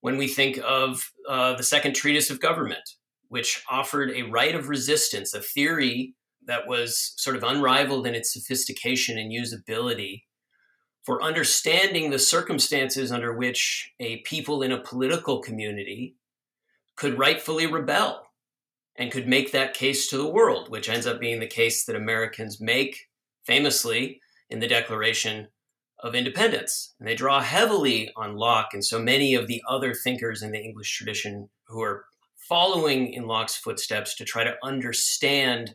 when 0.00 0.16
we 0.16 0.28
think 0.28 0.58
of 0.66 1.12
uh, 1.28 1.54
the 1.56 1.62
second 1.62 1.94
treatise 1.94 2.30
of 2.30 2.40
government, 2.40 2.96
which 3.34 3.64
offered 3.68 4.12
a 4.12 4.22
right 4.22 4.54
of 4.54 4.68
resistance, 4.68 5.34
a 5.34 5.40
theory 5.40 6.14
that 6.46 6.68
was 6.68 7.14
sort 7.16 7.34
of 7.34 7.42
unrivaled 7.42 8.06
in 8.06 8.14
its 8.14 8.32
sophistication 8.32 9.18
and 9.18 9.32
usability 9.32 10.22
for 11.02 11.20
understanding 11.20 12.10
the 12.10 12.18
circumstances 12.20 13.10
under 13.10 13.34
which 13.34 13.92
a 13.98 14.18
people 14.18 14.62
in 14.62 14.70
a 14.70 14.78
political 14.78 15.40
community 15.40 16.14
could 16.94 17.18
rightfully 17.18 17.66
rebel 17.66 18.22
and 18.94 19.10
could 19.10 19.26
make 19.26 19.50
that 19.50 19.74
case 19.74 20.06
to 20.06 20.16
the 20.16 20.28
world, 20.30 20.70
which 20.70 20.88
ends 20.88 21.04
up 21.04 21.18
being 21.18 21.40
the 21.40 21.46
case 21.48 21.84
that 21.86 21.96
Americans 21.96 22.60
make 22.60 23.08
famously 23.44 24.20
in 24.48 24.60
the 24.60 24.68
Declaration 24.68 25.48
of 25.98 26.14
Independence. 26.14 26.94
And 27.00 27.08
they 27.08 27.16
draw 27.16 27.40
heavily 27.40 28.12
on 28.14 28.36
Locke 28.36 28.74
and 28.74 28.84
so 28.84 29.00
many 29.00 29.34
of 29.34 29.48
the 29.48 29.60
other 29.68 29.92
thinkers 29.92 30.40
in 30.40 30.52
the 30.52 30.62
English 30.62 30.96
tradition 30.96 31.48
who 31.66 31.82
are 31.82 32.04
following 32.48 33.12
in 33.12 33.26
Locke's 33.26 33.56
footsteps 33.56 34.14
to 34.16 34.24
try 34.24 34.44
to 34.44 34.56
understand 34.62 35.74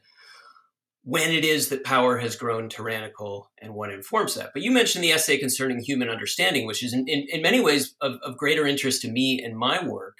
when 1.03 1.31
it 1.31 1.45
is 1.45 1.69
that 1.69 1.83
power 1.83 2.17
has 2.17 2.35
grown 2.35 2.69
tyrannical 2.69 3.49
and 3.61 3.73
what 3.73 3.91
informs 3.91 4.35
that. 4.35 4.51
But 4.53 4.61
you 4.61 4.71
mentioned 4.71 5.03
the 5.03 5.11
essay 5.11 5.37
concerning 5.37 5.79
human 5.79 6.09
understanding, 6.09 6.67
which 6.67 6.83
is 6.83 6.93
in, 6.93 7.07
in, 7.07 7.25
in 7.29 7.41
many 7.41 7.61
ways 7.61 7.95
of, 8.01 8.17
of 8.23 8.37
greater 8.37 8.67
interest 8.67 9.01
to 9.01 9.11
me 9.11 9.41
and 9.41 9.57
my 9.57 9.83
work, 9.85 10.17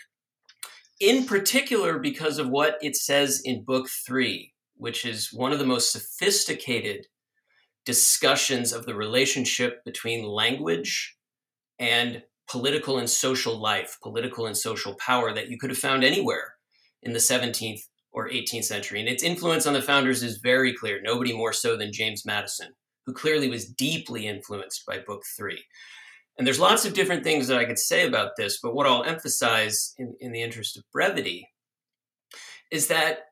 in 1.00 1.26
particular 1.26 2.00
because 2.00 2.40
of 2.40 2.50
what 2.50 2.78
it 2.82 2.96
says 2.96 3.42
in 3.44 3.64
book 3.64 3.88
three, 3.90 4.54
which 4.78 5.06
is 5.06 5.34
one 5.34 5.52
of 5.52 5.60
the 5.60 5.66
most 5.66 5.92
sophisticated 5.92 7.08
discussions 7.86 8.74
of 8.74 8.86
the 8.86 8.96
relationship 8.96 9.84
between 9.84 10.26
language 10.26 11.18
and 11.78 12.24
political 12.50 12.98
and 12.98 13.10
social 13.10 13.58
life, 13.58 13.98
political 14.02 14.48
and 14.48 14.58
social 14.58 14.96
power 14.96 15.34
that 15.34 15.50
you 15.50 15.58
could 15.58 15.70
have 15.70 15.80
found 15.80 16.04
anywhere 16.04 16.56
in 17.04 17.14
the 17.14 17.20
17th 17.20 17.82
or 18.12 18.30
18th 18.30 18.66
century. 18.66 19.00
And 19.00 19.08
its 19.08 19.24
influence 19.24 19.68
on 19.68 19.74
the 19.74 19.82
founders 19.82 20.24
is 20.24 20.38
very 20.38 20.74
clear, 20.74 21.00
nobody 21.02 21.36
more 21.36 21.54
so 21.54 21.78
than 21.78 21.94
James 21.94 22.26
Madison, 22.26 22.74
who 23.06 23.14
clearly 23.14 23.50
was 23.50 23.66
deeply 23.66 24.28
influenced 24.28 24.86
by 24.86 25.00
Book 25.00 25.24
Three. 25.38 25.64
And 26.38 26.48
there's 26.48 26.60
lots 26.60 26.86
of 26.86 26.94
different 26.94 27.24
things 27.24 27.48
that 27.48 27.60
I 27.60 27.66
could 27.66 27.78
say 27.78 28.08
about 28.08 28.32
this, 28.38 28.60
but 28.62 28.74
what 28.74 28.88
I'll 28.88 29.04
emphasize 29.04 29.94
in, 29.98 30.16
in 30.20 30.32
the 30.32 30.42
interest 30.42 30.78
of 30.78 30.84
brevity 30.92 31.48
is 32.72 32.88
that 32.88 33.26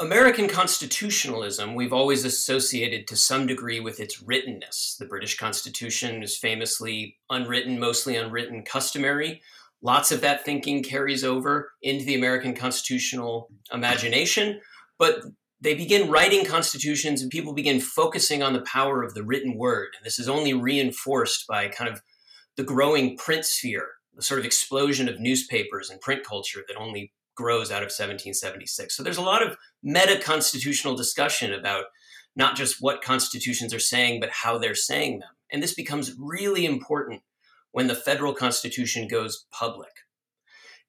American 0.00 0.46
constitutionalism, 0.46 1.74
we've 1.74 1.92
always 1.92 2.24
associated 2.24 3.08
to 3.08 3.16
some 3.16 3.48
degree 3.48 3.80
with 3.80 3.98
its 3.98 4.22
writtenness. 4.22 4.96
The 4.98 5.06
British 5.06 5.36
Constitution 5.36 6.22
is 6.22 6.36
famously 6.36 7.16
unwritten, 7.30 7.80
mostly 7.80 8.14
unwritten, 8.14 8.62
customary. 8.62 9.42
Lots 9.82 10.12
of 10.12 10.20
that 10.20 10.44
thinking 10.44 10.84
carries 10.84 11.24
over 11.24 11.72
into 11.82 12.04
the 12.04 12.14
American 12.14 12.54
constitutional 12.54 13.50
imagination, 13.72 14.60
but 15.00 15.20
they 15.60 15.74
begin 15.74 16.08
writing 16.08 16.44
constitutions 16.44 17.20
and 17.20 17.30
people 17.30 17.52
begin 17.52 17.80
focusing 17.80 18.40
on 18.40 18.52
the 18.52 18.62
power 18.62 19.02
of 19.02 19.14
the 19.14 19.24
written 19.24 19.56
word. 19.56 19.88
And 19.96 20.06
this 20.06 20.20
is 20.20 20.28
only 20.28 20.54
reinforced 20.54 21.44
by 21.48 21.66
kind 21.66 21.90
of 21.90 22.00
the 22.56 22.62
growing 22.62 23.16
print 23.16 23.44
sphere, 23.44 23.88
the 24.14 24.22
sort 24.22 24.38
of 24.38 24.46
explosion 24.46 25.08
of 25.08 25.18
newspapers 25.18 25.90
and 25.90 26.00
print 26.00 26.24
culture 26.24 26.62
that 26.68 26.76
only 26.76 27.12
grows 27.38 27.70
out 27.70 27.84
of 27.84 27.92
1776. 27.92 28.96
So 28.96 29.04
there's 29.04 29.16
a 29.16 29.22
lot 29.22 29.46
of 29.46 29.56
meta 29.80 30.18
constitutional 30.18 30.96
discussion 30.96 31.54
about 31.54 31.84
not 32.34 32.56
just 32.56 32.78
what 32.80 33.00
constitutions 33.00 33.72
are 33.72 33.78
saying, 33.78 34.18
but 34.18 34.30
how 34.42 34.58
they're 34.58 34.74
saying 34.74 35.20
them. 35.20 35.30
And 35.52 35.62
this 35.62 35.74
becomes 35.74 36.14
really 36.18 36.66
important 36.66 37.22
when 37.70 37.86
the 37.86 37.94
federal 37.94 38.34
constitution 38.34 39.06
goes 39.06 39.46
public. 39.52 39.90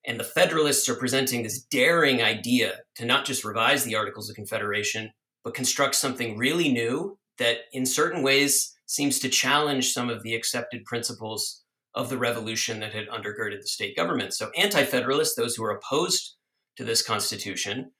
And 0.07 0.19
the 0.19 0.23
Federalists 0.23 0.89
are 0.89 0.95
presenting 0.95 1.43
this 1.43 1.61
daring 1.61 2.21
idea 2.21 2.79
to 2.95 3.05
not 3.05 3.25
just 3.25 3.45
revise 3.45 3.83
the 3.83 3.95
Articles 3.95 4.29
of 4.29 4.35
Confederation, 4.35 5.11
but 5.43 5.53
construct 5.53 5.93
something 5.93 6.35
really 6.35 6.71
new 6.71 7.19
that, 7.37 7.59
in 7.73 7.85
certain 7.85 8.23
ways, 8.23 8.75
seems 8.85 9.19
to 9.19 9.29
challenge 9.29 9.91
some 9.91 10.09
of 10.09 10.23
the 10.23 10.33
accepted 10.33 10.83
principles 10.85 11.63
of 11.93 12.09
the 12.09 12.17
revolution 12.17 12.79
that 12.79 12.93
had 12.93 13.07
undergirded 13.09 13.61
the 13.61 13.67
state 13.67 13.95
government. 13.95 14.33
So, 14.33 14.51
anti 14.57 14.83
Federalists, 14.83 15.35
those 15.35 15.55
who 15.55 15.63
are 15.63 15.77
opposed 15.77 16.35
to 16.79 16.85
this 16.85 17.01
Constitution, 17.01 17.91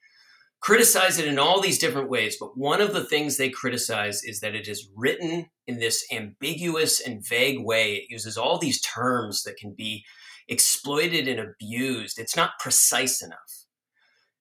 criticize 0.60 1.18
it 1.18 1.26
in 1.26 1.38
all 1.38 1.60
these 1.60 1.78
different 1.78 2.08
ways, 2.08 2.36
but 2.40 2.56
one 2.56 2.80
of 2.80 2.94
the 2.94 3.04
things 3.04 3.36
they 3.36 3.50
criticize 3.50 4.24
is 4.24 4.40
that 4.40 4.54
it 4.54 4.66
is 4.66 4.88
written 4.96 5.46
in 5.66 5.78
this 5.78 6.02
ambiguous 6.10 6.98
and 6.98 7.22
vague 7.26 7.62
way. 7.62 7.92
It 7.92 8.04
uses 8.10 8.38
all 8.38 8.58
these 8.58 8.80
terms 8.80 9.42
that 9.42 9.58
can 9.58 9.74
be 9.76 10.02
exploited 10.48 11.28
and 11.28 11.38
abused. 11.38 12.18
It's 12.18 12.36
not 12.36 12.58
precise 12.58 13.22
enough. 13.22 13.66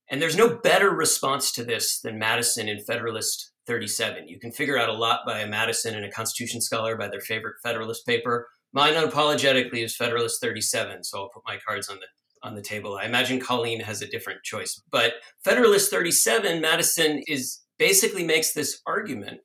And 0.10 0.22
there's 0.22 0.38
no 0.38 0.58
better 0.58 0.90
response 0.90 1.52
to 1.52 1.66
this 1.66 2.00
than 2.00 2.18
Madison 2.18 2.70
in 2.70 2.80
Federalist 2.80 3.52
37. 3.68 4.30
You 4.30 4.40
can 4.40 4.54
figure 4.54 4.80
out 4.80 4.90
a 4.90 4.94
lot 4.94 5.20
by 5.26 5.40
a 5.40 5.48
Madison 5.48 5.96
and 5.96 6.06
a 6.06 6.12
Constitution 6.12 6.62
scholar 6.62 6.96
by 6.96 7.10
their 7.10 7.20
favorite 7.20 7.58
Federalist 7.62 8.06
paper. 8.06 8.48
Mine 8.72 8.94
unapologetically 8.94 9.84
is 9.84 9.98
Federalist 9.98 10.42
37, 10.42 11.04
so 11.04 11.20
I'll 11.20 11.30
put 11.30 11.44
my 11.46 11.58
cards 11.68 11.90
on 11.90 11.98
the 11.98 12.08
on 12.44 12.56
the 12.56 12.62
table. 12.62 12.98
I 12.98 13.06
imagine 13.06 13.40
Colleen 13.40 13.82
has 13.82 14.02
a 14.02 14.08
different 14.08 14.44
choice. 14.44 14.82
But 14.92 15.14
Federalist 15.44 15.92
37, 15.92 16.62
Madison 16.62 17.22
is 17.28 17.62
basically 17.78 18.24
makes 18.24 18.54
this 18.54 18.82
argument 18.86 19.42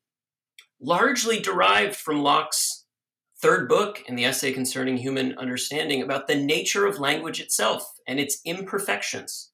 largely 0.81 1.41
derived 1.41 1.97
from 1.97 2.23
Locke's 2.23 2.85
third 3.41 3.69
book 3.69 4.03
in 4.07 4.17
the 4.17 4.25
essay 4.25 4.53
concerning 4.53 4.97
human 4.97 5.37
understanding 5.39 6.03
about 6.03 6.27
the 6.27 6.37
nature 6.37 6.87
of 6.87 6.99
language 6.99 7.41
itself 7.41 7.85
and 8.07 8.19
its 8.19 8.39
imperfections. 8.45 9.51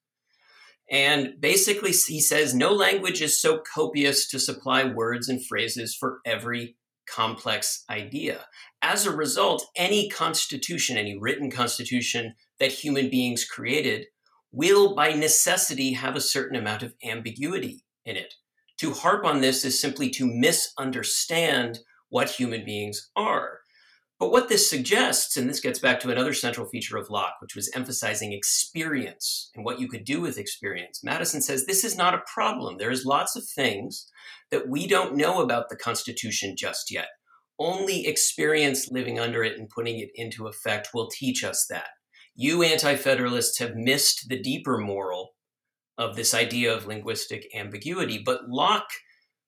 And 0.90 1.34
basically, 1.40 1.92
he 1.92 2.20
says 2.20 2.52
no 2.52 2.72
language 2.72 3.22
is 3.22 3.40
so 3.40 3.62
copious 3.74 4.28
to 4.28 4.40
supply 4.40 4.84
words 4.84 5.28
and 5.28 5.44
phrases 5.44 5.94
for 5.94 6.18
every 6.26 6.76
complex 7.08 7.84
idea. 7.88 8.46
As 8.82 9.04
a 9.06 9.14
result, 9.14 9.66
any 9.76 10.08
constitution, 10.08 10.96
any 10.96 11.18
written 11.18 11.50
constitution 11.50 12.34
that 12.58 12.72
human 12.72 13.10
beings 13.10 13.44
created 13.44 14.06
will 14.52 14.94
by 14.94 15.12
necessity 15.12 15.92
have 15.92 16.16
a 16.16 16.20
certain 16.20 16.56
amount 16.56 16.82
of 16.82 16.94
ambiguity 17.04 17.84
in 18.04 18.16
it. 18.16 18.34
To 18.78 18.94
harp 18.94 19.24
on 19.24 19.40
this 19.40 19.64
is 19.64 19.80
simply 19.80 20.08
to 20.10 20.26
misunderstand 20.26 21.80
what 22.08 22.30
human 22.30 22.64
beings 22.64 23.10
are. 23.14 23.60
But 24.18 24.32
what 24.32 24.48
this 24.48 24.68
suggests, 24.68 25.36
and 25.36 25.48
this 25.48 25.60
gets 25.60 25.78
back 25.78 26.00
to 26.00 26.10
another 26.10 26.34
central 26.34 26.66
feature 26.66 26.98
of 26.98 27.08
Locke, 27.08 27.36
which 27.40 27.56
was 27.56 27.70
emphasizing 27.74 28.32
experience 28.32 29.50
and 29.54 29.64
what 29.64 29.80
you 29.80 29.88
could 29.88 30.04
do 30.04 30.20
with 30.20 30.36
experience. 30.36 31.02
Madison 31.02 31.40
says 31.40 31.64
this 31.64 31.84
is 31.84 31.96
not 31.96 32.14
a 32.14 32.22
problem. 32.32 32.76
There's 32.76 33.06
lots 33.06 33.34
of 33.34 33.44
things 33.44 34.06
that 34.50 34.68
we 34.68 34.86
don't 34.86 35.16
know 35.16 35.40
about 35.40 35.70
the 35.70 35.76
Constitution 35.76 36.54
just 36.56 36.90
yet. 36.90 37.08
Only 37.60 38.06
experience 38.06 38.90
living 38.90 39.20
under 39.20 39.44
it 39.44 39.58
and 39.58 39.68
putting 39.68 39.98
it 39.98 40.08
into 40.14 40.48
effect 40.48 40.88
will 40.94 41.10
teach 41.10 41.44
us 41.44 41.66
that. 41.68 41.88
You 42.34 42.62
anti 42.62 42.96
federalists 42.96 43.58
have 43.58 43.76
missed 43.76 44.30
the 44.30 44.40
deeper 44.40 44.78
moral 44.78 45.34
of 45.98 46.16
this 46.16 46.32
idea 46.32 46.74
of 46.74 46.86
linguistic 46.86 47.46
ambiguity. 47.54 48.22
But 48.24 48.48
Locke, 48.48 48.88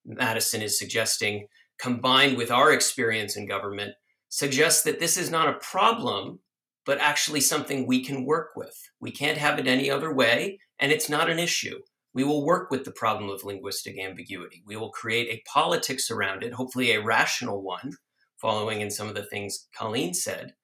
Madison 0.04 0.60
is 0.60 0.78
suggesting, 0.78 1.46
combined 1.80 2.36
with 2.36 2.50
our 2.50 2.70
experience 2.70 3.34
in 3.34 3.48
government, 3.48 3.94
suggests 4.28 4.82
that 4.82 5.00
this 5.00 5.16
is 5.16 5.30
not 5.30 5.48
a 5.48 5.58
problem, 5.60 6.40
but 6.84 7.00
actually 7.00 7.40
something 7.40 7.86
we 7.86 8.04
can 8.04 8.26
work 8.26 8.50
with. 8.54 8.76
We 9.00 9.10
can't 9.10 9.38
have 9.38 9.58
it 9.58 9.66
any 9.66 9.90
other 9.90 10.12
way, 10.12 10.58
and 10.78 10.92
it's 10.92 11.08
not 11.08 11.30
an 11.30 11.38
issue. 11.38 11.80
We 12.14 12.24
will 12.24 12.44
work 12.44 12.70
with 12.70 12.84
the 12.84 12.92
problem 12.92 13.30
of 13.30 13.44
linguistic 13.44 13.98
ambiguity. 13.98 14.62
We 14.66 14.76
will 14.76 14.90
create 14.90 15.28
a 15.28 15.42
politics 15.50 16.10
around 16.10 16.42
it, 16.42 16.54
hopefully 16.54 16.92
a 16.92 17.02
rational 17.02 17.62
one, 17.62 17.92
following 18.40 18.80
in 18.80 18.90
some 18.90 19.08
of 19.08 19.14
the 19.14 19.24
things 19.24 19.68
Colleen 19.76 20.14
said, 20.14 20.54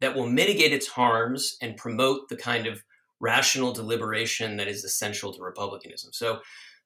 that 0.00 0.14
will 0.14 0.28
mitigate 0.28 0.72
its 0.72 0.88
harms 0.88 1.56
and 1.60 1.76
promote 1.76 2.28
the 2.28 2.36
kind 2.36 2.66
of 2.66 2.82
rational 3.20 3.72
deliberation 3.72 4.56
that 4.56 4.68
is 4.68 4.84
essential 4.84 5.32
to 5.32 5.42
republicanism. 5.42 6.12
So, 6.12 6.40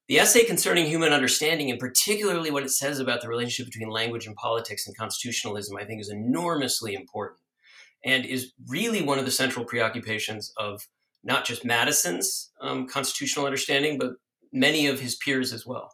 the 0.06 0.18
essay 0.18 0.44
concerning 0.44 0.84
human 0.84 1.14
understanding, 1.14 1.70
and 1.70 1.80
particularly 1.80 2.50
what 2.50 2.62
it 2.62 2.70
says 2.70 2.98
about 2.98 3.22
the 3.22 3.28
relationship 3.28 3.72
between 3.72 3.88
language 3.88 4.26
and 4.26 4.36
politics 4.36 4.86
and 4.86 4.94
constitutionalism, 4.94 5.78
I 5.78 5.84
think 5.84 6.02
is 6.02 6.10
enormously 6.10 6.92
important 6.92 7.40
and 8.04 8.26
is 8.26 8.52
really 8.68 9.00
one 9.00 9.18
of 9.18 9.24
the 9.24 9.30
central 9.30 9.64
preoccupations 9.64 10.52
of 10.58 10.86
not 11.24 11.44
just 11.44 11.64
Madison's 11.64 12.52
um, 12.60 12.86
constitutional 12.86 13.46
understanding, 13.46 13.98
but 13.98 14.12
many 14.52 14.86
of 14.86 15.00
his 15.00 15.16
peers 15.16 15.52
as 15.52 15.66
well. 15.66 15.90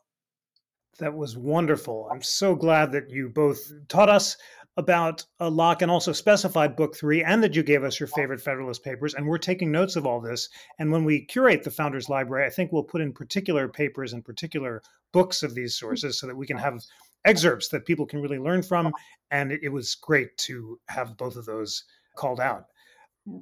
That 0.98 1.14
was 1.14 1.36
wonderful. 1.36 2.08
I'm 2.12 2.22
so 2.22 2.54
glad 2.54 2.92
that 2.92 3.10
you 3.10 3.30
both 3.30 3.72
taught 3.88 4.10
us 4.10 4.36
about 4.76 5.24
a 5.40 5.50
Locke 5.50 5.82
and 5.82 5.90
also 5.90 6.12
specified 6.12 6.76
book 6.76 6.96
three, 6.96 7.22
and 7.24 7.42
that 7.42 7.54
you 7.54 7.62
gave 7.62 7.84
us 7.84 7.98
your 7.98 8.06
favorite 8.06 8.40
Federalist 8.40 8.84
papers. 8.84 9.14
And 9.14 9.26
we're 9.26 9.38
taking 9.38 9.70
notes 9.70 9.96
of 9.96 10.06
all 10.06 10.20
this. 10.20 10.48
And 10.78 10.92
when 10.92 11.04
we 11.04 11.24
curate 11.26 11.64
the 11.64 11.70
Founders 11.70 12.08
Library, 12.08 12.46
I 12.46 12.50
think 12.50 12.70
we'll 12.70 12.82
put 12.82 13.00
in 13.00 13.12
particular 13.12 13.68
papers 13.68 14.12
and 14.12 14.24
particular 14.24 14.82
books 15.12 15.42
of 15.42 15.54
these 15.54 15.78
sources 15.78 16.18
so 16.18 16.26
that 16.26 16.36
we 16.36 16.46
can 16.46 16.56
have 16.56 16.82
excerpts 17.24 17.68
that 17.68 17.84
people 17.84 18.06
can 18.06 18.22
really 18.22 18.38
learn 18.38 18.62
from. 18.62 18.92
And 19.30 19.52
it, 19.52 19.60
it 19.62 19.68
was 19.70 19.94
great 19.94 20.36
to 20.38 20.78
have 20.88 21.16
both 21.16 21.36
of 21.36 21.46
those 21.46 21.84
called 22.16 22.40
out. 22.40 22.66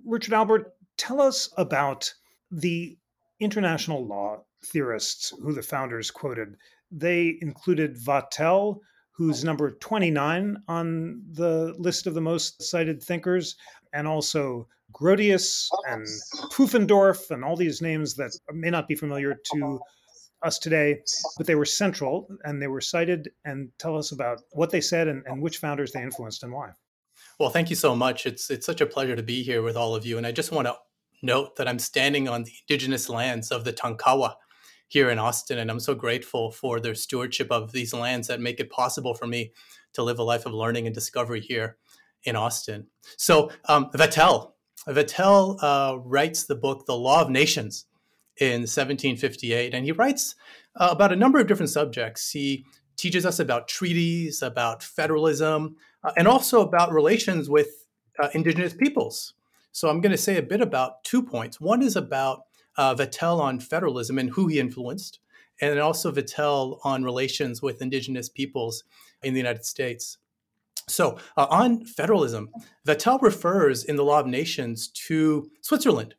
Richard 0.04 0.34
Albert, 0.34 0.72
tell 0.98 1.20
us 1.20 1.48
about 1.56 2.12
the 2.50 2.98
international 3.40 4.06
law 4.06 4.42
theorists 4.64 5.32
who 5.42 5.52
the 5.52 5.62
founders 5.62 6.10
quoted. 6.10 6.56
They 6.90 7.38
included 7.40 7.96
Vattel, 7.96 8.80
who's 9.12 9.44
number 9.44 9.70
29 9.70 10.56
on 10.68 11.22
the 11.32 11.74
list 11.78 12.06
of 12.06 12.14
the 12.14 12.20
most 12.20 12.62
cited 12.62 13.02
thinkers, 13.02 13.56
and 13.92 14.06
also 14.06 14.68
Grotius 14.92 15.68
and 15.88 16.06
Pufendorf 16.52 17.30
and 17.30 17.44
all 17.44 17.56
these 17.56 17.82
names 17.82 18.14
that 18.14 18.36
may 18.52 18.70
not 18.70 18.88
be 18.88 18.94
familiar 18.94 19.36
to 19.52 19.80
us 20.42 20.58
today, 20.58 21.00
but 21.36 21.46
they 21.46 21.56
were 21.56 21.64
central 21.64 22.28
and 22.44 22.62
they 22.62 22.68
were 22.68 22.80
cited. 22.80 23.30
And 23.44 23.70
tell 23.78 23.96
us 23.96 24.12
about 24.12 24.40
what 24.52 24.70
they 24.70 24.80
said 24.80 25.08
and, 25.08 25.22
and 25.26 25.42
which 25.42 25.58
founders 25.58 25.92
they 25.92 26.02
influenced 26.02 26.42
and 26.42 26.52
why. 26.52 26.70
Well, 27.38 27.50
thank 27.50 27.70
you 27.70 27.76
so 27.76 27.94
much. 27.94 28.26
It's 28.26 28.50
it's 28.50 28.66
such 28.66 28.80
a 28.80 28.86
pleasure 28.86 29.16
to 29.16 29.22
be 29.22 29.42
here 29.42 29.62
with 29.62 29.76
all 29.76 29.94
of 29.94 30.06
you. 30.06 30.16
And 30.16 30.26
I 30.26 30.32
just 30.32 30.52
want 30.52 30.66
to 30.66 30.76
note 31.22 31.56
that 31.56 31.68
I'm 31.68 31.78
standing 31.78 32.28
on 32.28 32.44
the 32.44 32.52
indigenous 32.68 33.08
lands 33.08 33.50
of 33.50 33.64
the 33.64 33.72
Tonkawa, 33.72 34.34
here 34.88 35.10
in 35.10 35.18
Austin. 35.18 35.58
And 35.58 35.70
I'm 35.70 35.80
so 35.80 35.94
grateful 35.94 36.50
for 36.50 36.80
their 36.80 36.94
stewardship 36.94 37.52
of 37.52 37.72
these 37.72 37.94
lands 37.94 38.26
that 38.28 38.40
make 38.40 38.58
it 38.58 38.70
possible 38.70 39.14
for 39.14 39.26
me 39.26 39.52
to 39.92 40.02
live 40.02 40.18
a 40.18 40.22
life 40.22 40.46
of 40.46 40.52
learning 40.52 40.86
and 40.86 40.94
discovery 40.94 41.40
here 41.40 41.76
in 42.24 42.34
Austin. 42.34 42.86
So, 43.16 43.50
um, 43.66 43.90
Vattel, 43.92 44.52
Vattel 44.86 45.58
uh, 45.62 45.98
writes 45.98 46.44
the 46.44 46.56
book, 46.56 46.86
The 46.86 46.96
Law 46.96 47.20
of 47.20 47.30
Nations, 47.30 47.84
in 48.40 48.62
1758. 48.62 49.74
And 49.74 49.84
he 49.84 49.92
writes 49.92 50.34
uh, 50.76 50.88
about 50.90 51.12
a 51.12 51.16
number 51.16 51.38
of 51.38 51.46
different 51.46 51.70
subjects. 51.70 52.30
He 52.30 52.64
teaches 52.96 53.26
us 53.26 53.38
about 53.38 53.68
treaties, 53.68 54.42
about 54.42 54.82
federalism, 54.82 55.76
uh, 56.02 56.12
and 56.16 56.26
also 56.26 56.60
about 56.60 56.92
relations 56.92 57.50
with 57.50 57.86
uh, 58.20 58.28
indigenous 58.34 58.72
peoples. 58.72 59.34
So 59.72 59.88
I'm 59.88 60.00
going 60.00 60.12
to 60.12 60.18
say 60.18 60.36
a 60.36 60.42
bit 60.42 60.60
about 60.60 61.04
two 61.04 61.22
points. 61.22 61.60
One 61.60 61.82
is 61.82 61.96
about 61.96 62.42
uh, 62.76 62.94
Vattel 62.94 63.40
on 63.40 63.60
federalism 63.60 64.18
and 64.18 64.30
who 64.30 64.46
he 64.46 64.58
influenced, 64.58 65.18
and 65.60 65.72
then 65.72 65.80
also 65.80 66.12
Vattel 66.12 66.78
on 66.84 67.04
relations 67.04 67.60
with 67.60 67.82
indigenous 67.82 68.28
peoples 68.28 68.84
in 69.22 69.34
the 69.34 69.40
United 69.40 69.64
States. 69.64 70.18
So, 70.86 71.18
uh, 71.36 71.46
on 71.50 71.84
federalism, 71.84 72.48
Vattel 72.86 73.20
refers 73.20 73.84
in 73.84 73.96
the 73.96 74.04
Law 74.04 74.20
of 74.20 74.26
Nations 74.26 74.88
to 75.06 75.50
Switzerland, 75.60 76.14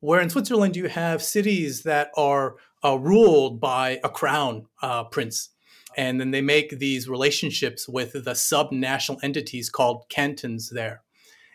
where 0.00 0.20
in 0.20 0.30
Switzerland 0.30 0.76
you 0.76 0.88
have 0.88 1.22
cities 1.22 1.82
that 1.82 2.10
are 2.16 2.56
uh, 2.84 2.98
ruled 2.98 3.60
by 3.60 4.00
a 4.04 4.08
crown 4.08 4.66
uh, 4.80 5.04
prince. 5.04 5.50
And 5.96 6.20
then 6.20 6.30
they 6.30 6.40
make 6.40 6.78
these 6.78 7.08
relationships 7.08 7.88
with 7.88 8.12
the 8.12 8.32
subnational 8.32 9.18
entities 9.22 9.68
called 9.68 10.04
cantons 10.08 10.70
there. 10.70 11.02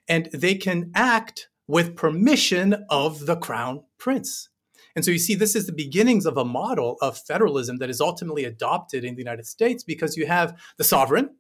And 0.08 0.30
they 0.34 0.56
can 0.56 0.92
act 0.96 1.50
with 1.68 1.96
permission 1.96 2.86
of 2.90 3.26
the 3.26 3.36
crown 3.36 3.84
prince. 3.98 4.50
And 4.96 5.06
so 5.06 5.12
you 5.12 5.20
see, 5.20 5.36
this 5.36 5.56
is 5.56 5.68
the 5.68 5.74
beginnings 5.74 6.26
of 6.26 6.38
a 6.38 6.46
model 6.46 6.98
of 7.02 7.18
federalism 7.18 7.78
that 7.78 7.90
is 7.90 8.02
ultimately 8.02 8.46
adopted 8.46 9.04
in 9.04 9.16
the 9.16 9.22
United 9.22 9.46
States 9.46 9.84
because 9.84 10.18
you 10.18 10.26
have 10.26 10.58
the 10.78 10.84
sovereign, 10.84 11.36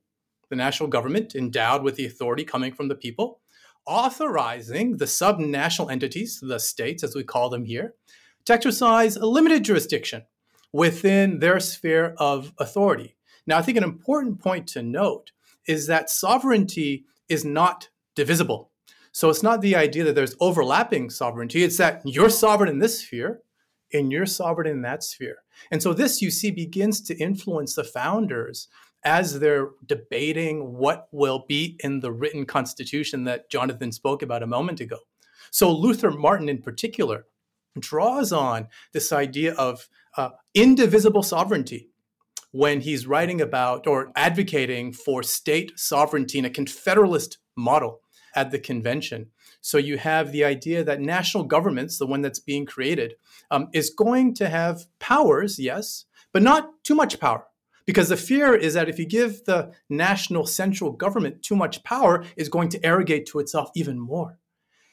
the 0.49 0.56
national 0.56 0.89
government 0.89 1.34
endowed 1.34 1.82
with 1.82 1.95
the 1.95 2.06
authority 2.06 2.43
coming 2.43 2.71
from 2.71 2.88
the 2.88 2.95
people, 2.95 3.39
authorizing 3.86 4.97
the 4.97 5.06
subnational 5.06 5.91
entities, 5.91 6.39
the 6.41 6.60
states 6.60 7.03
as 7.03 7.15
we 7.15 7.23
call 7.23 7.49
them 7.49 7.65
here, 7.65 7.95
to 8.45 8.53
exercise 8.53 9.15
a 9.15 9.25
limited 9.25 9.63
jurisdiction 9.63 10.23
within 10.71 11.39
their 11.39 11.60
sphere 11.60 12.13
of 12.17 12.53
authority. 12.60 13.15
Now, 13.47 13.58
I 13.58 13.62
think 13.62 13.77
an 13.77 13.84
important 13.84 14.39
point 14.39 14.67
to 14.67 14.84
note 14.84 15.32
is 15.67 15.88
that 15.88 16.10
sovereignty 16.10 17.06
is 17.27 17.43
not 17.43 17.89
divisible. 18.17 18.71
So 19.13 19.30
it's 19.30 19.43
not 19.43 19.62
the 19.62 19.75
idea 19.75 20.03
that 20.03 20.15
there's 20.15 20.36
overlapping 20.41 21.10
sovereignty, 21.10 21.63
it's 21.63 21.77
that 21.77 22.01
you're 22.03 22.30
sovereign 22.30 22.69
in 22.69 22.80
this 22.80 22.99
sphere 22.99 23.41
and 23.93 24.12
you're 24.12 24.25
sovereign 24.25 24.67
in 24.67 24.82
that 24.82 25.03
sphere. 25.03 25.38
And 25.71 25.82
so 25.82 25.93
this 25.93 26.21
you 26.21 26.30
see 26.30 26.51
begins 26.51 26.99
to 27.03 27.17
influence 27.17 27.75
the 27.75 27.86
founders 27.86 28.67
as 29.06 29.39
they're 29.39 29.69
debating 29.86 30.73
what 30.73 31.08
will 31.12 31.45
be 31.47 31.77
in 31.80 32.01
the 32.01 32.12
written 32.12 32.45
constitution 32.45 33.23
that 33.23 33.49
Jonathan 33.49 33.91
spoke 33.91 34.21
about 34.21 34.43
a 34.43 34.47
moment 34.47 34.82
ago. 34.82 34.97
So 35.51 35.71
Luther 35.71 36.12
Martin 36.12 36.49
in 36.49 36.62
particular 36.62 37.25
draws 37.80 38.34
on 38.34 38.67
this 38.91 39.13
idea 39.13 39.53
of 39.53 39.88
uh, 40.17 40.30
indivisible 40.53 41.23
sovereignty 41.23 41.89
when 42.51 42.82
he's 42.82 43.06
writing 43.06 43.39
about 43.39 43.86
or 43.88 44.12
advocating 44.15 44.91
for 44.91 45.21
state 45.21 45.71
sovereignty 45.75 46.39
in 46.39 46.45
a 46.45 46.49
confederalist 46.49 47.38
model 47.56 48.01
at 48.38 48.52
the 48.52 48.60
convention. 48.60 49.32
So 49.62 49.80
you 49.80 49.97
have 49.97 50.32
the 50.32 50.45
idea 50.45 50.84
that 50.84 51.02
national 51.02 51.45
governments, 51.45 51.97
the 51.97 52.06
one 52.06 52.21
that's 52.21 52.39
being 52.39 52.67
created, 52.67 53.15
um, 53.50 53.67
is 53.73 53.89
going 53.89 54.36
to 54.36 54.47
have 54.47 54.86
powers, 55.00 55.58
yes, 55.58 56.06
but 56.32 56.43
not 56.43 56.69
too 56.84 56.93
much 56.93 57.19
power. 57.19 57.45
Because 57.88 58.10
the 58.10 58.17
fear 58.17 58.54
is 58.54 58.76
that 58.76 58.89
if 58.89 59.00
you 59.00 59.08
give 59.08 59.45
the 59.45 59.71
national 59.89 60.45
central 60.45 60.91
government 60.91 61.41
too 61.41 61.56
much 61.56 61.84
power, 61.84 62.23
is 62.36 62.47
going 62.47 62.69
to 62.69 62.86
arrogate 62.86 63.26
to 63.28 63.39
itself 63.39 63.71
even 63.76 63.97
more. 63.97 64.38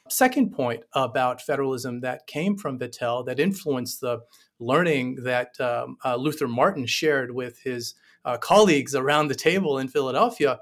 Second 0.08 0.52
point 0.52 0.84
about 0.94 1.42
federalism 1.42 2.00
that 2.00 2.26
came 2.26 2.56
from 2.56 2.78
Vattel 2.78 3.26
that 3.26 3.40
influenced 3.40 4.00
the 4.00 4.20
learning 4.58 5.16
that 5.24 5.60
um, 5.60 5.96
uh, 6.04 6.16
Luther 6.16 6.48
Martin 6.48 6.86
shared 6.86 7.30
with 7.34 7.58
his 7.60 7.94
uh, 8.24 8.38
colleagues 8.38 8.94
around 8.94 9.28
the 9.28 9.34
table 9.34 9.78
in 9.78 9.88
Philadelphia 9.88 10.60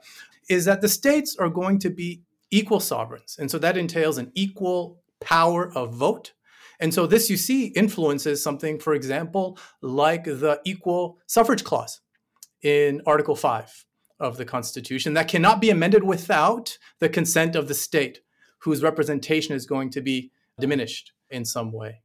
is 0.49 0.65
that 0.65 0.81
the 0.81 0.89
states 0.89 1.37
are 1.37 1.49
going 1.49 1.79
to 1.79 1.91
be 1.91 2.23
equal 2.53 2.79
sovereigns. 2.79 3.37
And 3.41 3.51
so 3.51 3.59
that 3.59 3.77
entails 3.77 4.19
an 4.19 4.31
equal 4.35 5.03
power 5.21 5.73
of 5.77 5.95
vote. 5.95 6.35
And 6.79 6.95
so 6.95 7.07
this 7.07 7.31
you 7.31 7.37
see 7.37 7.67
influences 7.69 8.43
something, 8.43 8.79
for 8.79 8.95
example, 8.95 9.59
like 9.81 10.25
the 10.25 10.61
equal 10.65 11.19
suffrage 11.27 11.65
clause 11.65 12.01
in 12.63 13.03
Article 13.07 13.35
5 13.35 13.85
of 14.21 14.37
the 14.37 14.45
Constitution 14.45 15.15
that 15.15 15.29
cannot 15.29 15.61
be 15.61 15.71
amended 15.71 16.05
without 16.05 16.79
the 17.01 17.09
consent 17.09 17.57
of 17.57 17.67
the 17.67 17.75
state, 17.75 18.21
whose 18.59 18.83
representation 18.83 19.55
is 19.55 19.67
going 19.67 19.91
to 19.91 20.01
be 20.01 20.31
diminished 20.61 21.13
in 21.31 21.45
some 21.45 21.73
way. 21.73 22.03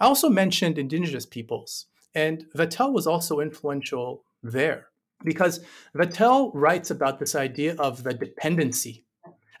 I 0.00 0.04
also 0.04 0.28
mentioned 0.28 0.76
indigenous 0.76 1.24
peoples, 1.24 1.86
and 2.14 2.44
Vattel 2.54 2.92
was 2.92 3.06
also 3.06 3.40
influential 3.40 4.24
there 4.42 4.88
because 5.24 5.60
Vattel 5.96 6.50
writes 6.52 6.90
about 6.90 7.18
this 7.18 7.34
idea 7.34 7.74
of 7.76 8.02
the 8.02 8.12
dependency 8.12 9.05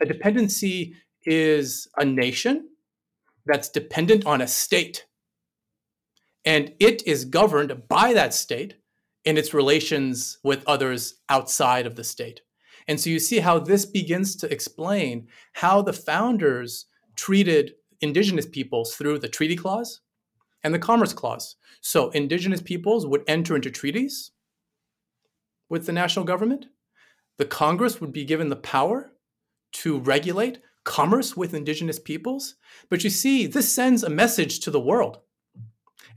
A 0.00 0.06
dependency 0.06 0.94
is 1.24 1.88
a 1.96 2.04
nation 2.04 2.68
that's 3.46 3.68
dependent 3.68 4.26
on 4.26 4.40
a 4.40 4.48
state. 4.48 5.06
And 6.44 6.74
it 6.78 7.06
is 7.06 7.24
governed 7.24 7.88
by 7.88 8.12
that 8.12 8.34
state 8.34 8.74
in 9.24 9.36
its 9.36 9.52
relations 9.52 10.38
with 10.44 10.62
others 10.66 11.16
outside 11.28 11.86
of 11.86 11.96
the 11.96 12.04
state. 12.04 12.40
And 12.88 13.00
so 13.00 13.10
you 13.10 13.18
see 13.18 13.40
how 13.40 13.58
this 13.58 13.84
begins 13.84 14.36
to 14.36 14.52
explain 14.52 15.26
how 15.54 15.82
the 15.82 15.92
founders 15.92 16.86
treated 17.16 17.72
indigenous 18.00 18.46
peoples 18.46 18.94
through 18.94 19.18
the 19.18 19.28
treaty 19.28 19.56
clause 19.56 20.00
and 20.62 20.72
the 20.72 20.78
commerce 20.78 21.12
clause. 21.12 21.56
So 21.80 22.10
indigenous 22.10 22.60
peoples 22.60 23.06
would 23.06 23.24
enter 23.26 23.56
into 23.56 23.70
treaties 23.70 24.30
with 25.68 25.86
the 25.86 25.92
national 25.92 26.24
government. 26.24 26.66
The 27.38 27.44
Congress 27.44 28.00
would 28.00 28.12
be 28.12 28.24
given 28.24 28.48
the 28.48 28.56
power 28.56 29.12
to 29.72 29.98
regulate 29.98 30.60
commerce 30.84 31.36
with 31.36 31.54
indigenous 31.54 31.98
peoples. 31.98 32.54
But 32.88 33.04
you 33.04 33.10
see, 33.10 33.46
this 33.46 33.72
sends 33.72 34.02
a 34.02 34.10
message 34.10 34.60
to 34.60 34.70
the 34.70 34.80
world. 34.80 35.18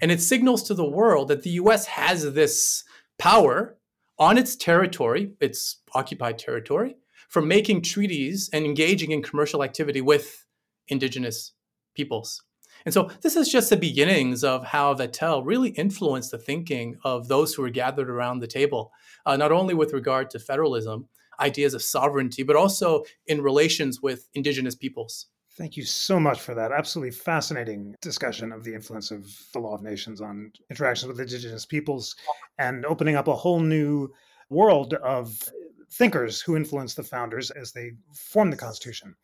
And 0.02 0.12
it 0.12 0.22
signals 0.22 0.64
to 0.64 0.74
the 0.74 0.90
world 0.90 1.28
that 1.28 1.44
the 1.44 1.50
US 1.52 1.86
has 1.88 2.34
this 2.34 2.84
power 3.18 3.78
on 4.18 4.38
its 4.38 4.56
territory, 4.56 5.34
its 5.42 5.78
occupied 5.94 6.40
territory, 6.40 6.96
for 7.28 7.42
making 7.42 7.82
treaties 7.82 8.50
and 8.54 8.66
engaging 8.66 9.12
in 9.12 9.22
commercial 9.22 9.64
activity 9.64 10.02
with 10.02 10.46
indigenous 10.88 11.54
peoples. 11.96 12.44
And 12.86 12.94
so 12.94 13.10
this 13.22 13.36
is 13.36 13.50
just 13.50 13.70
the 13.70 13.78
beginnings 13.78 14.44
of 14.44 14.66
how 14.66 14.94
Vattel 14.94 15.46
really 15.46 15.70
influenced 15.70 16.32
the 16.32 16.38
thinking 16.38 16.98
of 17.04 17.28
those 17.28 17.54
who 17.54 17.62
were 17.62 17.70
gathered 17.70 18.10
around 18.10 18.40
the 18.40 18.48
table, 18.48 18.92
uh, 19.26 19.36
not 19.36 19.52
only 19.52 19.74
with 19.74 19.94
regard 19.94 20.30
to 20.32 20.40
federalism, 20.40 21.08
ideas 21.40 21.74
of 21.74 21.82
sovereignty, 21.82 22.44
but 22.44 22.56
also 22.56 23.04
in 23.28 23.42
relations 23.42 24.02
with 24.02 24.28
indigenous 24.34 24.76
peoples. 24.76 25.28
Thank 25.58 25.76
you 25.76 25.84
so 25.84 26.20
much 26.20 26.40
for 26.40 26.56
that 26.56 26.72
absolutely 26.72 27.12
fascinating 27.12 27.96
discussion 28.02 28.54
of 28.54 28.64
the 28.64 28.74
influence 28.74 29.12
of 29.12 29.28
the 29.52 29.60
law 29.60 29.76
of 29.76 29.82
nations 29.82 30.22
on 30.22 30.54
interactions 30.70 31.10
with 31.10 31.20
indigenous 31.20 31.66
peoples 31.66 32.16
and 32.58 32.86
opening 32.86 33.16
up 33.16 33.28
a 33.28 33.36
whole 33.36 33.60
new 33.60 34.10
world 34.50 34.94
of 34.94 35.50
thinkers 35.92 36.40
who 36.42 36.56
influenced 36.56 36.96
the 36.96 37.04
founders 37.04 37.52
as 37.52 37.72
they 37.72 37.92
formed 38.14 38.54
the 38.54 38.58
Constitution. 38.58 39.16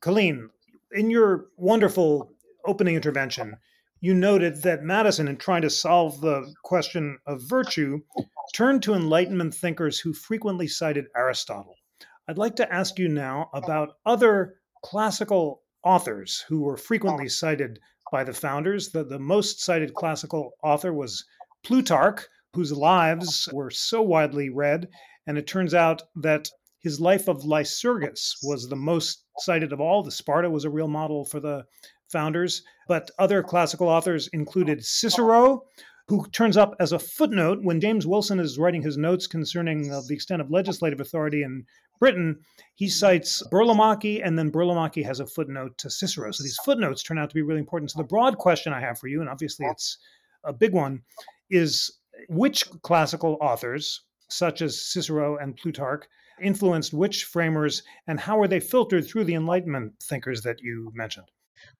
Colleen, 0.00 0.50
in 0.92 1.10
your 1.10 1.46
wonderful 1.56 2.30
opening 2.66 2.94
intervention, 2.94 3.56
you 4.00 4.12
noted 4.12 4.60
that 4.62 4.82
Madison, 4.82 5.28
in 5.28 5.36
trying 5.36 5.62
to 5.62 5.70
solve 5.70 6.20
the 6.20 6.52
question 6.62 7.18
of 7.26 7.40
virtue, 7.48 8.00
turned 8.54 8.80
to 8.84 8.94
Enlightenment 8.94 9.52
thinkers 9.52 9.98
who 9.98 10.14
frequently 10.14 10.68
cited 10.68 11.06
Aristotle. 11.16 11.74
I'd 12.28 12.38
like 12.38 12.54
to 12.56 12.72
ask 12.72 13.00
you 13.00 13.08
now 13.08 13.50
about 13.52 13.96
other 14.06 14.54
classical 14.84 15.62
authors 15.82 16.44
who 16.48 16.60
were 16.60 16.76
frequently 16.76 17.28
cited 17.28 17.80
by 18.12 18.22
the 18.22 18.32
founders. 18.32 18.90
The, 18.90 19.02
the 19.02 19.18
most 19.18 19.60
cited 19.60 19.92
classical 19.94 20.52
author 20.62 20.92
was 20.92 21.24
Plutarch, 21.64 22.28
whose 22.54 22.72
lives 22.72 23.48
were 23.52 23.70
so 23.70 24.00
widely 24.02 24.50
read. 24.50 24.88
And 25.26 25.36
it 25.36 25.48
turns 25.48 25.74
out 25.74 26.02
that 26.14 26.48
his 26.78 27.00
life 27.00 27.26
of 27.26 27.44
Lycurgus 27.44 28.36
was 28.44 28.68
the 28.68 28.76
most 28.76 29.24
cited 29.40 29.72
of 29.72 29.80
all. 29.80 30.04
The 30.04 30.12
Sparta 30.12 30.48
was 30.48 30.64
a 30.64 30.70
real 30.70 30.86
model 30.86 31.24
for 31.24 31.40
the 31.40 31.64
founders. 32.12 32.62
But 32.86 33.10
other 33.18 33.42
classical 33.42 33.88
authors 33.88 34.28
included 34.28 34.84
Cicero, 34.84 35.64
who 36.08 36.26
turns 36.30 36.56
up 36.56 36.74
as 36.80 36.92
a 36.92 36.98
footnote 36.98 37.60
when 37.62 37.80
James 37.80 38.06
Wilson 38.06 38.38
is 38.38 38.58
writing 38.58 38.82
his 38.82 38.98
notes 38.98 39.26
concerning 39.26 39.90
uh, 39.90 40.02
the 40.06 40.14
extent 40.14 40.42
of 40.42 40.50
legislative 40.50 41.00
authority 41.00 41.42
in 41.42 41.64
Britain. 41.98 42.38
He 42.74 42.88
cites 42.88 43.42
Burlamaqui, 43.50 44.20
and 44.22 44.38
then 44.38 44.52
Burlamaqui 44.52 45.04
has 45.04 45.20
a 45.20 45.26
footnote 45.26 45.78
to 45.78 45.88
Cicero. 45.88 46.30
So 46.32 46.42
these 46.42 46.58
footnotes 46.64 47.02
turn 47.02 47.18
out 47.18 47.30
to 47.30 47.34
be 47.34 47.42
really 47.42 47.60
important. 47.60 47.90
So 47.90 47.98
the 47.98 48.08
broad 48.08 48.36
question 48.36 48.72
I 48.72 48.80
have 48.80 48.98
for 48.98 49.08
you, 49.08 49.20
and 49.20 49.30
obviously 49.30 49.66
it's 49.66 49.98
a 50.44 50.52
big 50.52 50.72
one, 50.72 51.00
is 51.50 51.98
which 52.28 52.68
classical 52.82 53.38
authors, 53.40 54.02
such 54.28 54.60
as 54.60 54.84
Cicero 54.84 55.38
and 55.38 55.56
Plutarch, 55.56 56.04
influenced 56.42 56.92
which 56.92 57.24
framers, 57.24 57.82
and 58.06 58.20
how 58.20 58.38
were 58.38 58.48
they 58.48 58.60
filtered 58.60 59.06
through 59.06 59.24
the 59.24 59.34
Enlightenment 59.34 59.94
thinkers 60.02 60.42
that 60.42 60.60
you 60.60 60.90
mentioned? 60.94 61.30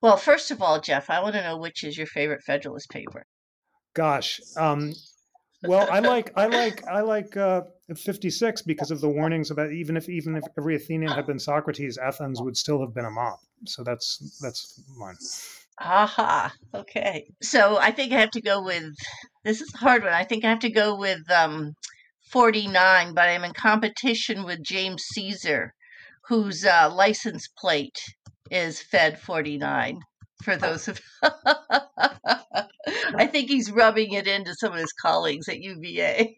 Well, 0.01 0.17
first 0.17 0.49
of 0.49 0.61
all, 0.61 0.79
Jeff, 0.79 1.09
I 1.09 1.21
want 1.21 1.35
to 1.35 1.43
know 1.43 1.57
which 1.57 1.83
is 1.83 1.97
your 1.97 2.07
favorite 2.07 2.41
Federalist 2.41 2.89
paper. 2.89 3.25
Gosh, 3.95 4.41
um, 4.57 4.93
well, 5.63 5.87
I 5.89 5.99
like 5.99 6.31
I 6.35 6.47
like 6.47 6.85
I 6.87 7.01
like 7.01 7.35
uh, 7.37 7.61
56 7.95 8.61
because 8.63 8.91
of 8.91 9.01
the 9.01 9.09
warnings 9.09 9.51
about 9.51 9.71
even 9.71 9.97
if 9.97 10.09
even 10.09 10.35
if 10.35 10.43
every 10.57 10.75
Athenian 10.75 11.11
had 11.11 11.25
been 11.25 11.39
Socrates, 11.39 11.97
Athens 11.97 12.41
would 12.41 12.57
still 12.57 12.79
have 12.81 12.93
been 12.93 13.05
a 13.05 13.09
mob. 13.09 13.39
So 13.65 13.83
that's 13.83 14.39
that's 14.41 14.81
mine. 14.97 15.15
Aha. 15.79 16.53
Okay. 16.73 17.27
So 17.41 17.77
I 17.77 17.91
think 17.91 18.13
I 18.13 18.19
have 18.19 18.31
to 18.31 18.41
go 18.41 18.63
with 18.63 18.93
this 19.43 19.61
is 19.61 19.73
a 19.73 19.77
hard 19.77 20.03
one. 20.03 20.13
I 20.13 20.23
think 20.23 20.45
I 20.45 20.49
have 20.49 20.59
to 20.59 20.69
go 20.69 20.95
with 20.95 21.29
um, 21.31 21.73
49, 22.31 23.13
but 23.13 23.29
I'm 23.29 23.43
in 23.43 23.53
competition 23.53 24.43
with 24.43 24.63
James 24.63 25.05
Ceaser, 25.15 25.69
whose 26.27 26.65
uh, 26.65 26.91
license 26.93 27.47
plate 27.57 28.01
is 28.51 28.81
Fed 28.81 29.19
49 29.19 29.99
for 30.43 30.57
those 30.57 30.87
of 30.87 30.99
I 33.17 33.27
think 33.27 33.49
he's 33.49 33.71
rubbing 33.71 34.13
it 34.13 34.27
into 34.27 34.53
some 34.55 34.73
of 34.73 34.79
his 34.79 34.93
colleagues 34.93 35.47
at 35.47 35.59
UVA 35.59 36.35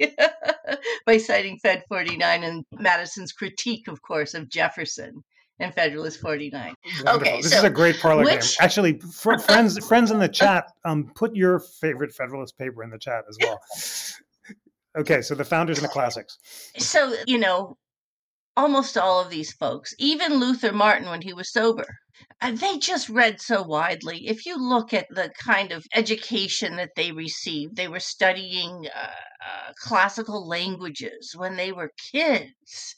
by 1.06 1.18
citing 1.18 1.58
Fed 1.60 1.84
49 1.88 2.44
and 2.44 2.66
Madison's 2.74 3.32
critique, 3.32 3.88
of 3.88 4.02
course, 4.02 4.34
of 4.34 4.50
Jefferson 4.50 5.24
and 5.60 5.74
Federalist 5.74 6.20
49. 6.22 6.74
Wonderful. 6.86 7.22
Okay, 7.22 7.42
this 7.42 7.52
so 7.52 7.58
is 7.58 7.64
a 7.64 7.70
great 7.70 8.00
parlor 8.00 8.24
which... 8.24 8.58
game. 8.58 8.66
Actually, 8.66 9.00
fr- 9.00 9.38
friends 9.46 9.86
friends 9.86 10.12
in 10.12 10.20
the 10.20 10.30
chat, 10.30 10.72
um, 10.86 11.12
put 11.16 11.36
your 11.36 11.60
favorite 11.60 12.14
Federalist 12.14 12.58
paper 12.58 12.84
in 12.84 12.90
the 12.90 13.00
chat 13.00 13.24
as 13.30 13.38
well. 13.42 13.60
Okay, 14.98 15.22
so 15.22 15.36
the 15.36 15.46
founders 15.46 15.78
and 15.78 15.86
the 15.86 15.92
classics. 15.92 16.40
So, 16.78 17.16
you 17.28 17.38
know, 17.38 17.78
almost 18.58 18.98
all 18.98 19.22
of 19.22 19.30
these 19.30 19.54
folks, 19.54 19.94
even 20.00 20.40
Luther 20.42 20.74
Martin 20.74 21.10
when 21.10 21.22
he 21.22 21.32
was 21.34 21.54
sober, 21.54 21.86
uh, 22.42 22.52
they 22.52 22.78
just 22.80 23.08
read 23.10 23.40
so 23.40 23.62
widely. 23.64 24.28
If 24.28 24.46
you 24.46 24.58
look 24.58 24.94
at 24.94 25.08
the 25.10 25.32
kind 25.40 25.72
of 25.72 25.86
education 25.96 26.76
that 26.78 26.96
they 26.96 27.12
received, 27.12 27.76
they 27.78 27.88
were 27.88 28.00
studying 28.02 28.88
uh, 28.94 29.00
uh, 29.00 29.74
classical 29.82 30.48
languages 30.48 31.34
when 31.36 31.56
they 31.56 31.72
were 31.72 31.92
kids. 32.12 32.96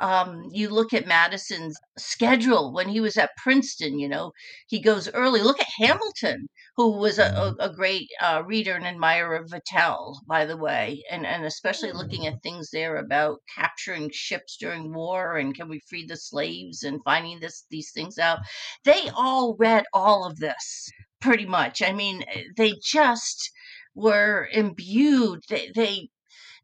Um, 0.00 0.48
you 0.50 0.70
look 0.70 0.92
at 0.92 1.06
Madison's 1.06 1.78
schedule 1.98 2.72
when 2.72 2.88
he 2.88 3.00
was 3.00 3.16
at 3.16 3.36
Princeton, 3.36 3.98
you 3.98 4.08
know, 4.08 4.32
he 4.66 4.80
goes 4.80 5.08
early. 5.10 5.42
Look 5.42 5.60
at 5.60 5.68
Hamilton, 5.78 6.48
who 6.76 6.98
was 6.98 7.18
a, 7.18 7.26
a, 7.60 7.68
a 7.68 7.74
great 7.74 8.08
uh, 8.20 8.42
reader 8.46 8.74
and 8.74 8.86
admirer 8.86 9.36
of 9.36 9.50
Vattel, 9.50 10.16
by 10.26 10.46
the 10.46 10.56
way, 10.56 11.02
and, 11.10 11.26
and 11.26 11.44
especially 11.44 11.92
looking 11.92 12.26
at 12.26 12.42
things 12.42 12.70
there 12.70 12.96
about 12.96 13.40
capturing 13.54 14.10
ships 14.12 14.56
during 14.56 14.92
war 14.94 15.36
and 15.36 15.54
can 15.54 15.68
we 15.68 15.80
free 15.88 16.06
the 16.06 16.16
slaves 16.16 16.82
and 16.82 17.04
finding 17.04 17.38
this 17.40 17.64
these 17.70 17.92
things 17.92 18.18
out. 18.18 18.38
They 18.84 19.10
all 19.14 19.56
read 19.58 19.84
all 19.92 20.26
of 20.26 20.38
this 20.38 20.90
pretty 21.20 21.46
much. 21.46 21.82
I 21.82 21.92
mean, 21.92 22.24
eh, 22.28 22.44
they 22.56 22.74
just 22.82 23.50
were 23.94 24.48
imbued. 24.52 25.44
They, 25.48 25.70
they 25.74 26.08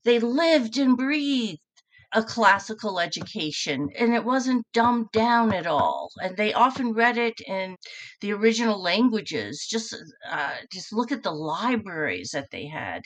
they 0.04 0.18
lived 0.20 0.78
and 0.78 0.96
breathed 0.96 1.60
a 2.16 2.22
classical 2.24 2.98
education 2.98 3.88
and 3.98 4.14
it 4.14 4.24
wasn't 4.24 4.66
dumbed 4.72 5.06
down 5.12 5.52
at 5.52 5.66
all 5.66 6.10
and 6.22 6.36
they 6.36 6.52
often 6.52 6.92
read 6.94 7.18
it 7.18 7.40
in 7.46 7.76
the 8.22 8.32
original 8.32 8.80
languages 8.82 9.66
just 9.70 9.94
uh, 10.30 10.56
just 10.72 10.92
look 10.92 11.12
at 11.12 11.22
the 11.22 11.30
libraries 11.30 12.30
that 12.32 12.48
they 12.50 12.66
had 12.66 13.02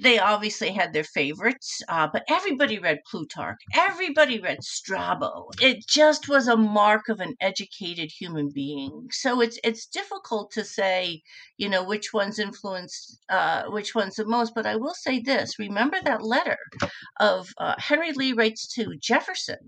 they 0.00 0.18
obviously 0.18 0.70
had 0.70 0.92
their 0.92 1.04
favorites 1.04 1.82
uh, 1.88 2.08
but 2.12 2.24
everybody 2.28 2.78
read 2.78 3.00
plutarch. 3.10 3.58
Everybody 3.74 4.40
read 4.40 4.62
strabo. 4.62 5.48
It 5.60 5.86
just 5.86 6.28
was 6.28 6.48
a 6.48 6.56
mark 6.56 7.08
of 7.08 7.20
an 7.20 7.34
educated 7.40 8.10
human 8.10 8.50
being. 8.50 9.08
So 9.10 9.40
it's 9.40 9.58
it's 9.64 9.86
difficult 9.86 10.50
to 10.52 10.64
say 10.64 11.22
you 11.56 11.68
know 11.68 11.84
which 11.84 12.12
ones 12.12 12.38
influenced 12.38 13.18
uh, 13.28 13.64
which 13.64 13.94
ones 13.94 14.16
the 14.16 14.26
most 14.26 14.54
but 14.54 14.66
i 14.66 14.76
will 14.76 14.94
say 14.94 15.20
this. 15.20 15.58
Remember 15.58 15.98
that 16.02 16.22
letter 16.22 16.58
of 17.20 17.48
uh, 17.58 17.74
henry 17.78 18.12
lee 18.12 18.32
writes 18.32 18.66
to 18.74 18.96
Jefferson 19.00 19.58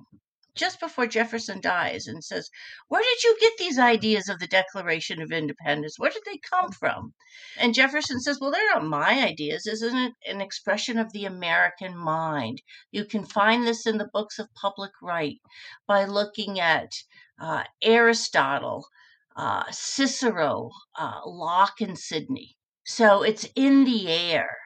just 0.55 0.81
before 0.81 1.07
Jefferson 1.07 1.61
dies 1.61 2.07
and 2.07 2.23
says, 2.25 2.51
Where 2.89 3.03
did 3.03 3.23
you 3.25 3.37
get 3.41 3.53
these 3.59 3.79
ideas 3.79 4.29
of 4.29 4.39
the 4.39 4.47
Declaration 4.47 5.23
of 5.23 5.33
Independence? 5.33 5.99
Where 5.99 6.11
did 6.11 6.23
they 6.27 6.39
come 6.39 6.73
from? 6.73 7.15
And 7.57 7.75
Jefferson 7.75 8.21
says, 8.21 8.39
Well, 8.41 8.51
they're 8.51 8.75
not 8.75 8.85
my 8.85 9.27
ideas. 9.27 9.67
Isn't 9.67 9.97
it 9.97 10.13
an 10.27 10.41
expression 10.41 10.99
of 10.99 11.13
the 11.13 11.25
American 11.25 11.97
mind? 11.97 12.63
You 12.91 13.05
can 13.05 13.25
find 13.25 13.67
this 13.67 13.87
in 13.87 13.99
the 13.99 14.11
books 14.13 14.39
of 14.39 14.53
public 14.55 14.93
right 15.03 15.41
by 15.87 16.05
looking 16.05 16.61
at 16.61 16.93
uh, 17.41 17.65
Aristotle, 17.83 18.87
uh, 19.37 19.65
Cicero, 19.71 20.71
uh, 20.99 21.21
Locke, 21.25 21.81
and 21.81 21.99
Sidney. 21.99 22.57
So 22.85 23.23
it's 23.23 23.47
in 23.55 23.85
the 23.85 24.09
air 24.09 24.57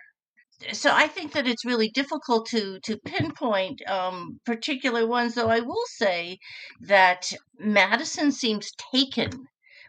so 0.72 0.90
I 0.92 1.08
think 1.08 1.32
that 1.32 1.46
it's 1.46 1.64
really 1.64 1.88
difficult 1.88 2.46
to 2.50 2.78
to 2.80 2.96
pinpoint 2.96 3.82
um, 3.88 4.40
particular 4.44 5.06
ones. 5.06 5.34
Though 5.34 5.48
I 5.48 5.60
will 5.60 5.86
say 5.86 6.38
that 6.80 7.32
Madison 7.58 8.32
seems 8.32 8.72
taken 8.92 9.46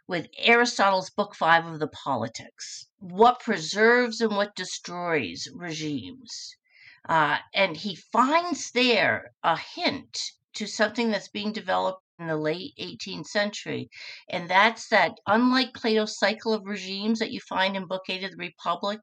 with 0.08 0.28
Aristotle's 0.38 1.10
Book 1.10 1.36
Five 1.36 1.66
of 1.66 1.80
the 1.80 1.88
Politics, 1.88 2.88
what 3.00 3.40
preserves 3.40 4.22
and 4.22 4.36
what 4.36 4.56
destroys 4.56 5.48
regimes, 5.54 6.56
uh, 7.10 7.40
and 7.54 7.78
he 7.78 7.96
finds 7.96 8.72
there 8.72 9.32
a 9.44 9.58
hint 9.58 10.20
to 10.54 10.68
something 10.68 11.12
that's 11.12 11.30
being 11.30 11.52
developed 11.52 12.02
in 12.18 12.28
the 12.28 12.38
late 12.38 12.74
18th 12.80 13.28
century. 13.28 13.90
And 14.30 14.50
that's 14.50 14.88
that, 14.90 15.20
unlike 15.28 15.74
Plato's 15.74 16.18
cycle 16.18 16.54
of 16.54 16.66
regimes 16.66 17.20
that 17.20 17.32
you 17.32 17.42
find 17.42 17.76
in 17.76 17.88
Book 17.88 18.04
8 18.08 18.24
of 18.24 18.32
the 18.32 18.38
Republic, 18.38 19.00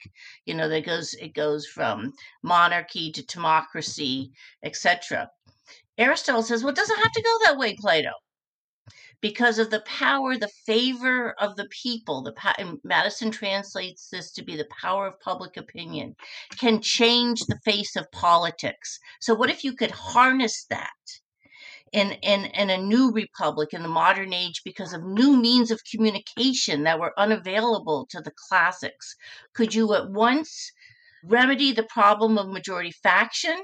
you 0.46 0.55
know, 0.55 0.68
that 0.68 0.87
goes 0.87 1.14
it 1.14 1.35
goes 1.35 1.66
from 1.66 2.12
monarchy 2.42 3.12
to 3.12 3.25
democracy, 3.27 4.33
etc. 4.62 5.31
Aristotle 5.98 6.42
says, 6.42 6.62
well, 6.62 6.72
it 6.72 6.77
doesn't 6.77 6.96
have 6.96 7.12
to 7.12 7.22
go 7.22 7.38
that 7.44 7.59
way, 7.59 7.77
Plato. 7.77 8.12
Because 9.20 9.59
of 9.59 9.70
the 9.70 9.83
power, 9.83 10.37
the 10.37 10.51
favor 10.66 11.33
of 11.38 11.55
the 11.57 11.68
people, 11.68 12.22
the 12.22 12.35
Madison 12.83 13.31
translates 13.31 14.09
this 14.09 14.33
to 14.33 14.42
be 14.42 14.57
the 14.57 14.68
power 14.81 15.07
of 15.07 15.20
public 15.20 15.57
opinion, 15.57 16.16
can 16.59 16.81
change 16.81 17.40
the 17.42 17.61
face 17.64 17.94
of 17.94 18.11
politics. 18.11 18.98
So, 19.20 19.35
what 19.35 19.51
if 19.51 19.62
you 19.62 19.77
could 19.77 19.92
harness 19.92 20.64
that 20.70 20.90
in, 21.93 22.13
in, 22.23 22.47
in 22.47 22.71
a 22.71 22.79
new 22.79 23.13
republic 23.13 23.71
in 23.73 23.83
the 23.83 23.89
modern 23.89 24.33
age 24.33 24.63
because 24.65 24.93
of 24.93 25.05
new 25.05 25.37
means 25.37 25.71
of 25.71 25.85
communication 25.85 26.85
that 26.85 26.99
were 26.99 27.19
unavailable 27.19 28.07
to 28.11 28.21
the 28.21 28.33
classics? 28.49 29.15
Could 29.55 29.75
you 29.75 29.95
at 29.95 30.11
once 30.11 30.73
remedy 31.25 31.73
the 31.73 31.85
problem 31.85 32.39
of 32.39 32.49
majority 32.49 32.93
faction 32.93 33.57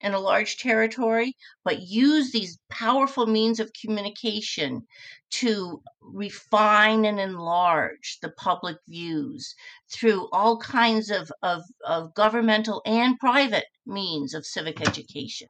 in 0.00 0.12
a 0.12 0.20
large 0.20 0.58
territory, 0.58 1.34
but 1.64 1.80
use 1.80 2.30
these 2.30 2.58
powerful 2.70 3.26
means 3.26 3.58
of 3.58 3.72
communication 3.80 4.86
to 5.30 5.82
refine 6.00 7.06
and 7.06 7.18
enlarge 7.18 8.18
the 8.20 8.30
public 8.32 8.76
views 8.86 9.54
through 9.90 10.28
all 10.30 10.58
kinds 10.58 11.10
of, 11.10 11.32
of, 11.42 11.62
of 11.86 12.14
governmental 12.14 12.82
and 12.84 13.18
private 13.18 13.66
means 13.86 14.34
of 14.34 14.44
civic 14.44 14.80
education. 14.86 15.48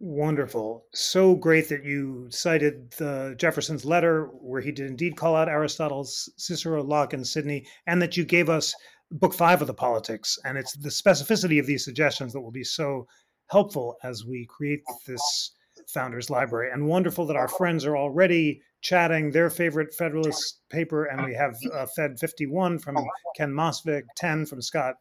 Wonderful. 0.00 0.84
So 0.94 1.34
great 1.34 1.68
that 1.70 1.84
you 1.84 2.28
cited 2.30 2.92
the 2.92 3.34
Jefferson's 3.36 3.84
letter 3.84 4.26
where 4.26 4.60
he 4.60 4.70
did 4.70 4.86
indeed 4.86 5.16
call 5.16 5.34
out 5.34 5.48
Aristotle's 5.48 6.32
Cicero, 6.36 6.84
Locke, 6.84 7.14
and 7.14 7.26
Sidney, 7.26 7.66
and 7.86 8.00
that 8.00 8.16
you 8.16 8.24
gave 8.24 8.48
us 8.48 8.74
book 9.10 9.34
five 9.34 9.60
of 9.60 9.66
the 9.66 9.74
politics. 9.74 10.38
And 10.44 10.56
it's 10.56 10.76
the 10.76 10.90
specificity 10.90 11.58
of 11.58 11.66
these 11.66 11.84
suggestions 11.84 12.32
that 12.32 12.40
will 12.40 12.52
be 12.52 12.62
so 12.62 13.08
helpful 13.48 13.96
as 14.04 14.24
we 14.24 14.46
create 14.48 14.82
this 15.06 15.52
founders 15.88 16.30
library. 16.30 16.70
And 16.72 16.86
wonderful 16.86 17.26
that 17.26 17.36
our 17.36 17.48
friends 17.48 17.84
are 17.84 17.96
already 17.96 18.62
chatting 18.82 19.32
their 19.32 19.50
favorite 19.50 19.92
Federalist 19.94 20.60
paper. 20.70 21.06
And 21.06 21.24
we 21.24 21.34
have 21.34 21.56
uh, 21.74 21.86
Fed 21.96 22.20
51 22.20 22.78
from 22.78 22.96
Ken 23.36 23.50
Mosvik, 23.50 24.04
10 24.16 24.46
from 24.46 24.62
Scott 24.62 24.94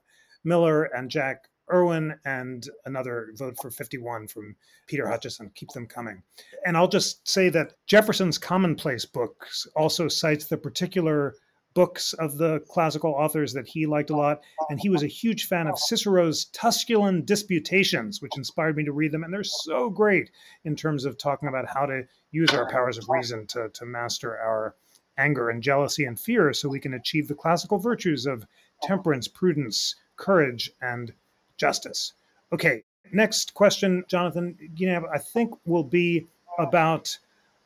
Miller, 0.43 0.85
and 0.85 1.11
Jack 1.11 1.37
Irwin 1.71 2.15
and 2.25 2.67
another 2.85 3.29
vote 3.35 3.57
for 3.61 3.69
51 3.69 4.27
from 4.27 4.55
Peter 4.87 5.05
Hutcheson. 5.05 5.53
Keep 5.55 5.69
them 5.69 5.87
coming. 5.87 6.23
And 6.65 6.77
I'll 6.77 6.87
just 6.87 7.27
say 7.27 7.49
that 7.49 7.73
Jefferson's 7.87 8.37
Commonplace 8.37 9.05
books 9.05 9.67
also 9.75 10.07
cites 10.07 10.45
the 10.45 10.57
particular 10.57 11.35
books 11.73 12.13
of 12.13 12.37
the 12.39 12.59
classical 12.69 13.11
authors 13.11 13.53
that 13.53 13.67
he 13.67 13.85
liked 13.85 14.09
a 14.09 14.15
lot. 14.15 14.41
And 14.69 14.79
he 14.79 14.89
was 14.89 15.03
a 15.03 15.07
huge 15.07 15.45
fan 15.45 15.67
of 15.67 15.77
Cicero's 15.77 16.45
Tusculan 16.45 17.23
Disputations, 17.23 18.19
which 18.19 18.35
inspired 18.35 18.75
me 18.75 18.83
to 18.85 18.91
read 18.91 19.11
them. 19.11 19.23
And 19.23 19.31
they're 19.31 19.43
so 19.43 19.89
great 19.89 20.31
in 20.65 20.75
terms 20.75 21.05
of 21.05 21.17
talking 21.17 21.49
about 21.49 21.67
how 21.67 21.85
to 21.85 22.03
use 22.31 22.49
our 22.49 22.67
powers 22.69 22.97
of 22.97 23.05
reason 23.09 23.45
to, 23.47 23.69
to 23.69 23.85
master 23.85 24.37
our 24.39 24.75
anger 25.19 25.49
and 25.49 25.61
jealousy 25.61 26.05
and 26.05 26.19
fear 26.19 26.53
so 26.53 26.67
we 26.67 26.79
can 26.79 26.93
achieve 26.93 27.27
the 27.27 27.35
classical 27.35 27.77
virtues 27.77 28.25
of 28.25 28.45
temperance, 28.81 29.27
prudence, 29.27 29.95
courage, 30.15 30.71
and 30.81 31.13
justice. 31.57 32.13
Okay, 32.53 32.83
next 33.11 33.53
question, 33.53 34.03
Jonathan. 34.07 34.57
You 34.75 34.87
know, 34.87 35.07
I 35.13 35.17
think 35.17 35.53
will 35.65 35.83
be 35.83 36.25
about 36.59 37.17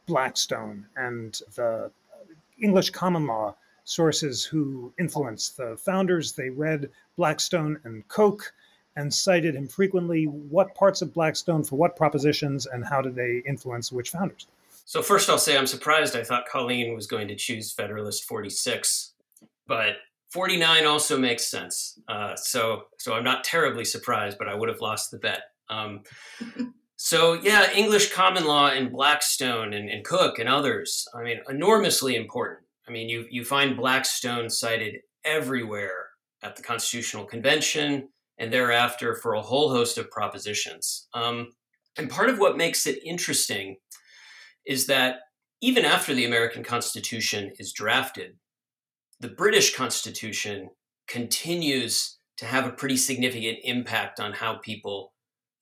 Blackstone 0.08 0.86
and 0.96 1.40
the 1.56 1.92
English 2.62 2.90
common 2.90 3.28
law 3.28 3.56
sources 3.84 4.44
who 4.44 4.94
influenced 5.00 5.58
the 5.58 5.78
founders. 5.78 6.34
They 6.34 6.50
read 6.50 6.90
Blackstone 7.18 7.80
and 7.84 8.08
Coke 8.08 8.54
and 8.96 9.14
cited 9.14 9.56
him 9.56 9.68
frequently. 9.68 10.26
What 10.26 10.76
parts 10.76 11.02
of 11.02 11.14
Blackstone 11.14 11.64
for 11.64 11.78
what 11.78 11.96
propositions, 11.96 12.66
and 12.66 12.86
how 12.86 13.02
did 13.02 13.16
they 13.16 13.42
influence 13.48 13.92
which 13.92 14.10
founders? 14.10 14.48
So 14.86 15.02
first, 15.02 15.30
I'll 15.30 15.38
say 15.38 15.58
I'm 15.58 15.68
surprised. 15.68 16.16
I 16.16 16.24
thought 16.24 16.46
Colleen 16.48 16.94
was 16.94 17.08
going 17.08 17.28
to 17.30 17.36
choose 17.36 17.72
Federalist 17.72 18.26
46, 18.26 19.14
but 19.68 19.98
49 20.32 20.86
also 20.86 21.18
makes 21.18 21.50
sense. 21.50 22.00
Uh, 22.08 22.36
so, 22.36 22.84
so 23.00 23.14
I'm 23.14 23.24
not 23.24 23.44
terribly 23.44 23.86
surprised, 23.86 24.38
but 24.38 24.48
I 24.48 24.56
would 24.56 24.70
have 24.70 24.82
lost 24.82 25.12
the 25.12 25.20
bet. 25.20 25.42
Um, 25.70 26.04
so, 26.96 27.34
yeah, 27.34 27.72
English 27.74 28.14
common 28.14 28.46
law 28.46 28.70
and 28.70 28.92
Blackstone 28.92 29.74
and, 29.74 29.90
and 29.90 30.06
Coke 30.06 30.40
and 30.40 30.48
others. 30.48 31.08
I 31.14 31.24
mean, 31.24 31.42
enormously 31.50 32.16
important. 32.16 32.66
I 32.88 32.92
mean, 32.92 33.10
you 33.10 33.26
you 33.30 33.46
find 33.46 33.78
Blackstone 33.78 34.50
cited 34.50 34.96
everywhere 35.24 36.10
at 36.44 36.56
the 36.56 36.64
Constitutional 36.64 37.26
Convention 37.26 38.10
and 38.38 38.52
thereafter 38.52 39.16
for 39.16 39.36
a 39.36 39.42
whole 39.42 39.70
host 39.70 39.98
of 39.98 40.10
propositions. 40.10 41.08
Um, 41.14 41.52
and 41.98 42.10
part 42.10 42.30
of 42.30 42.40
what 42.40 42.58
makes 42.58 42.88
it 42.88 43.04
interesting 43.06 43.78
is 44.66 44.88
that 44.88 45.20
even 45.62 45.86
after 45.86 46.14
the 46.14 46.26
American 46.26 46.64
Constitution 46.64 47.52
is 47.60 47.72
drafted, 47.72 48.36
the 49.22 49.30
British 49.30 49.76
Constitution 49.76 50.72
continues 51.08 52.18
to 52.38 52.46
have 52.46 52.66
a 52.66 52.72
pretty 52.72 52.98
significant 52.98 53.60
impact 53.64 54.20
on 54.20 54.34
how 54.34 54.56
people 54.56 55.14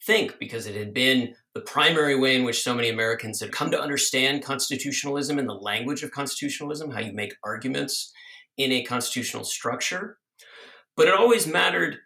think 0.06 0.40
because 0.40 0.66
it 0.66 0.76
had 0.76 0.94
been 0.94 1.36
the 1.54 1.60
primary 1.60 2.18
way 2.18 2.38
in 2.38 2.46
which 2.46 2.64
so 2.64 2.74
many 2.74 2.88
Americans 2.88 3.42
had 3.42 3.52
come 3.52 3.70
to 3.70 3.82
understand 3.82 4.46
constitutionalism 4.46 5.38
and 5.38 5.50
the 5.50 5.54
language 5.54 6.04
of 6.04 6.12
constitutionalism, 6.12 6.90
how 6.90 7.02
you 7.02 7.12
make 7.12 7.36
arguments 7.44 8.14
in 8.56 8.72
a 8.72 8.84
constitutional 8.84 9.44
structure. 9.44 10.18
But 10.96 11.10
it 11.10 11.14
always 11.14 11.46
mattered 11.46 11.98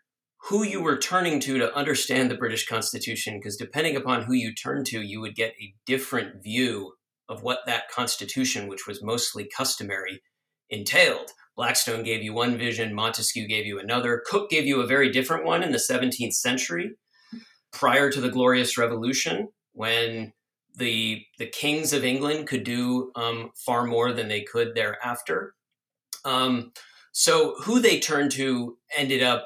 who 0.50 0.64
you 0.64 0.82
were 0.82 0.98
turning 0.98 1.40
to 1.42 1.60
to 1.60 1.76
understand 1.76 2.32
the 2.32 2.36
British 2.36 2.68
Constitution, 2.68 3.38
because 3.38 3.58
depending 3.58 3.96
upon 3.96 4.24
who 4.24 4.34
you 4.34 4.56
turned 4.56 4.88
to, 4.88 5.02
you 5.04 5.22
would 5.22 5.36
get 5.36 5.54
a 5.62 5.76
different 5.86 6.42
view 6.44 6.94
of 7.30 7.44
what 7.44 7.60
that 7.68 7.92
Constitution, 7.92 8.68
which 8.68 8.88
was 8.88 9.04
mostly 9.04 9.48
customary, 9.56 10.24
entailed. 10.72 11.30
Blackstone 11.56 12.04
gave 12.04 12.24
you 12.24 12.34
one 12.34 12.58
vision, 12.58 12.94
Montesquieu 12.94 13.48
gave 13.48 13.66
you 13.66 13.80
another, 13.80 14.24
Coke 14.30 14.50
gave 14.50 14.66
you 14.66 14.82
a 14.82 14.88
very 14.88 15.12
different 15.12 15.46
one 15.46 15.64
in 15.64 15.72
the 15.72 15.78
17th 15.78 16.34
century, 16.34 16.96
prior 17.72 18.12
to 18.12 18.20
the 18.20 18.30
Glorious 18.30 18.78
Revolution, 18.78 19.50
when 19.74 20.34
the 20.76 21.24
the 21.38 21.46
kings 21.46 21.94
of 21.94 22.04
England 22.04 22.48
could 22.48 22.64
do 22.64 23.12
um, 23.16 23.52
far 23.56 23.86
more 23.86 24.12
than 24.12 24.28
they 24.28 24.42
could 24.42 24.74
thereafter. 24.74 25.54
Um, 26.26 26.72
so 27.12 27.56
who 27.62 27.80
they 27.80 28.00
turned 28.00 28.32
to 28.32 28.78
ended 28.98 29.22
up 29.22 29.46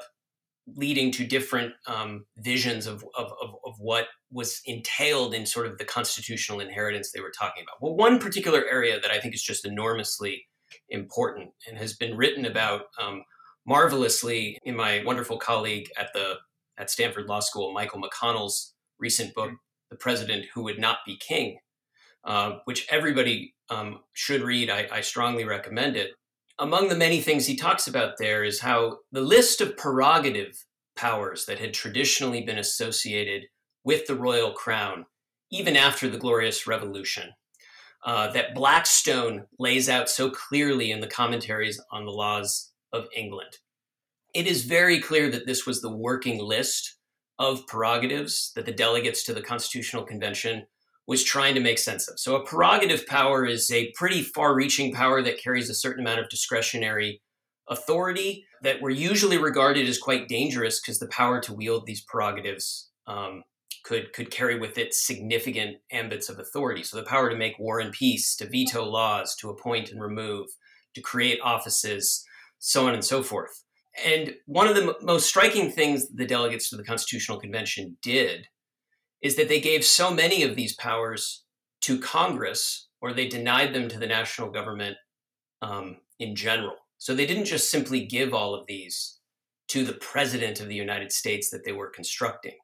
leading 0.76 1.10
to 1.12 1.26
different 1.26 1.72
um, 1.86 2.26
visions 2.38 2.86
of, 2.86 3.04
of, 3.16 3.32
of, 3.42 3.54
of, 3.64 3.74
what 3.78 4.06
was 4.30 4.60
entailed 4.66 5.32
in 5.32 5.46
sort 5.46 5.66
of 5.66 5.78
the 5.78 5.84
constitutional 5.84 6.60
inheritance 6.60 7.10
they 7.10 7.20
were 7.20 7.32
talking 7.36 7.62
about. 7.62 7.80
Well, 7.80 7.96
one 7.96 8.18
particular 8.18 8.64
area 8.70 9.00
that 9.00 9.10
I 9.10 9.18
think 9.18 9.34
is 9.34 9.42
just 9.42 9.64
enormously 9.64 10.46
important 10.90 11.50
and 11.68 11.76
has 11.76 11.94
been 11.94 12.16
written 12.16 12.44
about 12.44 12.82
um, 13.00 13.22
marvelously 13.66 14.58
in 14.64 14.76
my 14.76 15.02
wonderful 15.04 15.38
colleague 15.38 15.88
at 15.98 16.12
the 16.14 16.34
at 16.78 16.90
Stanford 16.90 17.26
Law 17.26 17.40
School, 17.40 17.72
Michael 17.72 18.00
McConnell's 18.00 18.74
recent 18.98 19.34
book, 19.34 19.50
"The 19.90 19.96
President 19.96 20.46
Who 20.54 20.62
Would 20.64 20.78
Not 20.78 20.98
Be 21.04 21.16
King," 21.16 21.58
uh, 22.24 22.58
which 22.64 22.86
everybody 22.90 23.54
um, 23.70 24.00
should 24.12 24.42
read. 24.42 24.70
I, 24.70 24.88
I 24.92 25.00
strongly 25.00 25.44
recommend 25.44 25.96
it. 25.96 26.10
Among 26.58 26.88
the 26.88 26.96
many 26.96 27.20
things 27.20 27.46
he 27.46 27.56
talks 27.56 27.86
about 27.86 28.18
there 28.18 28.42
is 28.42 28.60
how 28.60 28.98
the 29.12 29.20
list 29.20 29.60
of 29.60 29.76
prerogative 29.76 30.64
powers 30.96 31.46
that 31.46 31.60
had 31.60 31.72
traditionally 31.72 32.42
been 32.42 32.58
associated 32.58 33.44
with 33.84 34.06
the 34.06 34.16
royal 34.16 34.52
crown, 34.52 35.06
even 35.50 35.76
after 35.76 36.08
the 36.08 36.18
Glorious 36.18 36.66
Revolution, 36.66 37.30
uh, 38.04 38.30
that 38.32 38.54
Blackstone 38.54 39.44
lays 39.58 39.88
out 39.88 40.08
so 40.08 40.30
clearly 40.30 40.90
in 40.90 41.00
the 41.00 41.06
commentaries 41.06 41.80
on 41.90 42.04
the 42.04 42.12
laws 42.12 42.72
of 42.92 43.06
England. 43.16 43.58
It 44.34 44.46
is 44.46 44.64
very 44.64 45.00
clear 45.00 45.30
that 45.30 45.46
this 45.46 45.66
was 45.66 45.80
the 45.80 45.94
working 45.94 46.38
list 46.42 46.96
of 47.38 47.66
prerogatives 47.66 48.52
that 48.54 48.66
the 48.66 48.72
delegates 48.72 49.24
to 49.24 49.34
the 49.34 49.42
Constitutional 49.42 50.04
Convention 50.04 50.66
was 51.06 51.24
trying 51.24 51.54
to 51.54 51.60
make 51.60 51.78
sense 51.78 52.06
of. 52.08 52.18
So, 52.18 52.36
a 52.36 52.44
prerogative 52.44 53.06
power 53.06 53.46
is 53.46 53.70
a 53.70 53.92
pretty 53.92 54.22
far 54.22 54.54
reaching 54.54 54.92
power 54.92 55.22
that 55.22 55.42
carries 55.42 55.70
a 55.70 55.74
certain 55.74 56.04
amount 56.04 56.20
of 56.20 56.28
discretionary 56.28 57.22
authority. 57.68 58.44
that 58.60 58.82
were 58.82 58.90
usually 58.90 59.38
regarded 59.38 59.88
as 59.88 59.98
quite 59.98 60.26
dangerous 60.26 60.80
because 60.80 60.98
the 60.98 61.06
power 61.06 61.40
to 61.40 61.54
wield 61.54 61.86
these 61.86 62.00
prerogatives 62.02 62.90
um, 63.06 63.44
could 63.88 64.12
could 64.12 64.30
carry 64.30 64.58
with 64.58 64.76
it 64.76 64.92
significant 64.92 65.78
ambits 65.90 66.28
of 66.28 66.38
authority. 66.38 66.82
So 66.82 66.98
the 66.98 67.02
power 67.04 67.30
to 67.30 67.36
make 67.36 67.58
war 67.58 67.80
and 67.80 67.90
peace, 67.90 68.36
to 68.36 68.48
veto 68.48 68.84
laws, 68.84 69.34
to 69.36 69.48
appoint 69.48 69.90
and 69.90 70.00
remove, 70.00 70.46
to 70.94 71.00
create 71.00 71.40
offices, 71.42 72.24
so 72.58 72.86
on 72.86 72.92
and 72.92 73.04
so 73.04 73.22
forth. 73.22 73.64
And 74.04 74.34
one 74.44 74.68
of 74.68 74.76
the 74.76 74.88
m- 74.88 74.94
most 75.00 75.26
striking 75.26 75.70
things 75.70 76.08
the 76.08 76.26
delegates 76.26 76.68
to 76.68 76.76
the 76.76 76.84
Constitutional 76.84 77.40
Convention 77.40 77.96
did 78.02 78.48
is 79.22 79.36
that 79.36 79.48
they 79.48 79.60
gave 79.60 79.84
so 79.84 80.12
many 80.12 80.42
of 80.42 80.54
these 80.54 80.76
powers 80.76 81.44
to 81.80 81.98
Congress, 81.98 82.88
or 83.00 83.12
they 83.12 83.26
denied 83.26 83.74
them 83.74 83.88
to 83.88 83.98
the 83.98 84.06
national 84.06 84.50
government 84.50 84.96
um, 85.62 85.96
in 86.18 86.36
general. 86.36 86.76
So 86.98 87.14
they 87.14 87.26
didn't 87.26 87.46
just 87.46 87.70
simply 87.70 88.04
give 88.04 88.34
all 88.34 88.54
of 88.54 88.66
these 88.66 89.18
to 89.68 89.84
the 89.84 89.94
president 89.94 90.60
of 90.60 90.68
the 90.68 90.74
United 90.74 91.10
States 91.10 91.50
that 91.50 91.64
they 91.64 91.72
were 91.72 91.90
constructing. 91.90 92.58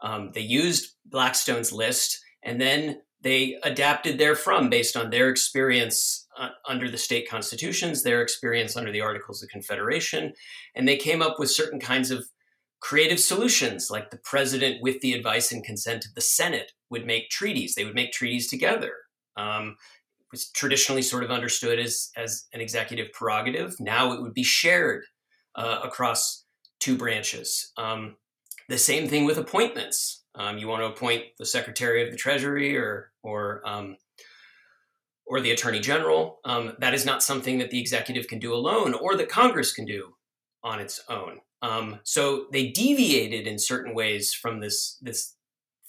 Um, 0.00 0.30
they 0.34 0.40
used 0.40 0.94
Blackstone's 1.04 1.72
list 1.72 2.22
and 2.42 2.60
then 2.60 3.00
they 3.20 3.58
adapted 3.62 4.18
therefrom 4.18 4.70
based 4.70 4.96
on 4.96 5.10
their 5.10 5.28
experience 5.28 6.26
uh, 6.38 6.50
under 6.68 6.88
the 6.88 6.98
state 6.98 7.28
constitutions, 7.28 8.02
their 8.02 8.22
experience 8.22 8.76
under 8.76 8.92
the 8.92 9.00
Articles 9.00 9.42
of 9.42 9.48
Confederation, 9.48 10.32
and 10.74 10.86
they 10.86 10.96
came 10.96 11.20
up 11.20 11.38
with 11.38 11.50
certain 11.50 11.80
kinds 11.80 12.12
of 12.12 12.28
creative 12.80 13.18
solutions, 13.18 13.90
like 13.90 14.10
the 14.10 14.18
president, 14.18 14.80
with 14.80 15.00
the 15.00 15.14
advice 15.14 15.50
and 15.50 15.64
consent 15.64 16.04
of 16.06 16.14
the 16.14 16.20
Senate, 16.20 16.72
would 16.90 17.04
make 17.04 17.28
treaties. 17.28 17.74
They 17.74 17.84
would 17.84 17.96
make 17.96 18.12
treaties 18.12 18.48
together. 18.48 18.92
Um, 19.36 19.76
was 20.30 20.50
traditionally 20.50 21.02
sort 21.02 21.24
of 21.24 21.30
understood 21.30 21.78
as 21.78 22.10
as 22.16 22.46
an 22.52 22.60
executive 22.60 23.10
prerogative. 23.12 23.74
Now 23.80 24.12
it 24.12 24.20
would 24.20 24.34
be 24.34 24.42
shared 24.42 25.04
uh, 25.54 25.80
across 25.82 26.44
two 26.80 26.96
branches. 26.96 27.72
Um, 27.76 28.16
the 28.68 28.78
same 28.78 29.08
thing 29.08 29.24
with 29.24 29.38
appointments. 29.38 30.24
Um, 30.34 30.58
you 30.58 30.68
want 30.68 30.82
to 30.82 30.86
appoint 30.86 31.24
the 31.38 31.46
Secretary 31.46 32.04
of 32.04 32.10
the 32.10 32.16
Treasury 32.16 32.76
or 32.76 33.10
or 33.22 33.62
um, 33.66 33.96
or 35.26 35.40
the 35.40 35.50
Attorney 35.50 35.80
General. 35.80 36.38
Um, 36.44 36.72
that 36.78 36.94
is 36.94 37.04
not 37.04 37.22
something 37.22 37.58
that 37.58 37.70
the 37.70 37.80
executive 37.80 38.28
can 38.28 38.38
do 38.38 38.54
alone, 38.54 38.94
or 38.94 39.16
that 39.16 39.28
Congress 39.28 39.72
can 39.72 39.84
do 39.84 40.14
on 40.62 40.80
its 40.80 41.02
own. 41.08 41.40
Um, 41.62 42.00
so 42.04 42.46
they 42.52 42.68
deviated 42.68 43.46
in 43.46 43.58
certain 43.58 43.94
ways 43.94 44.32
from 44.32 44.60
this 44.60 44.98
this 45.00 45.34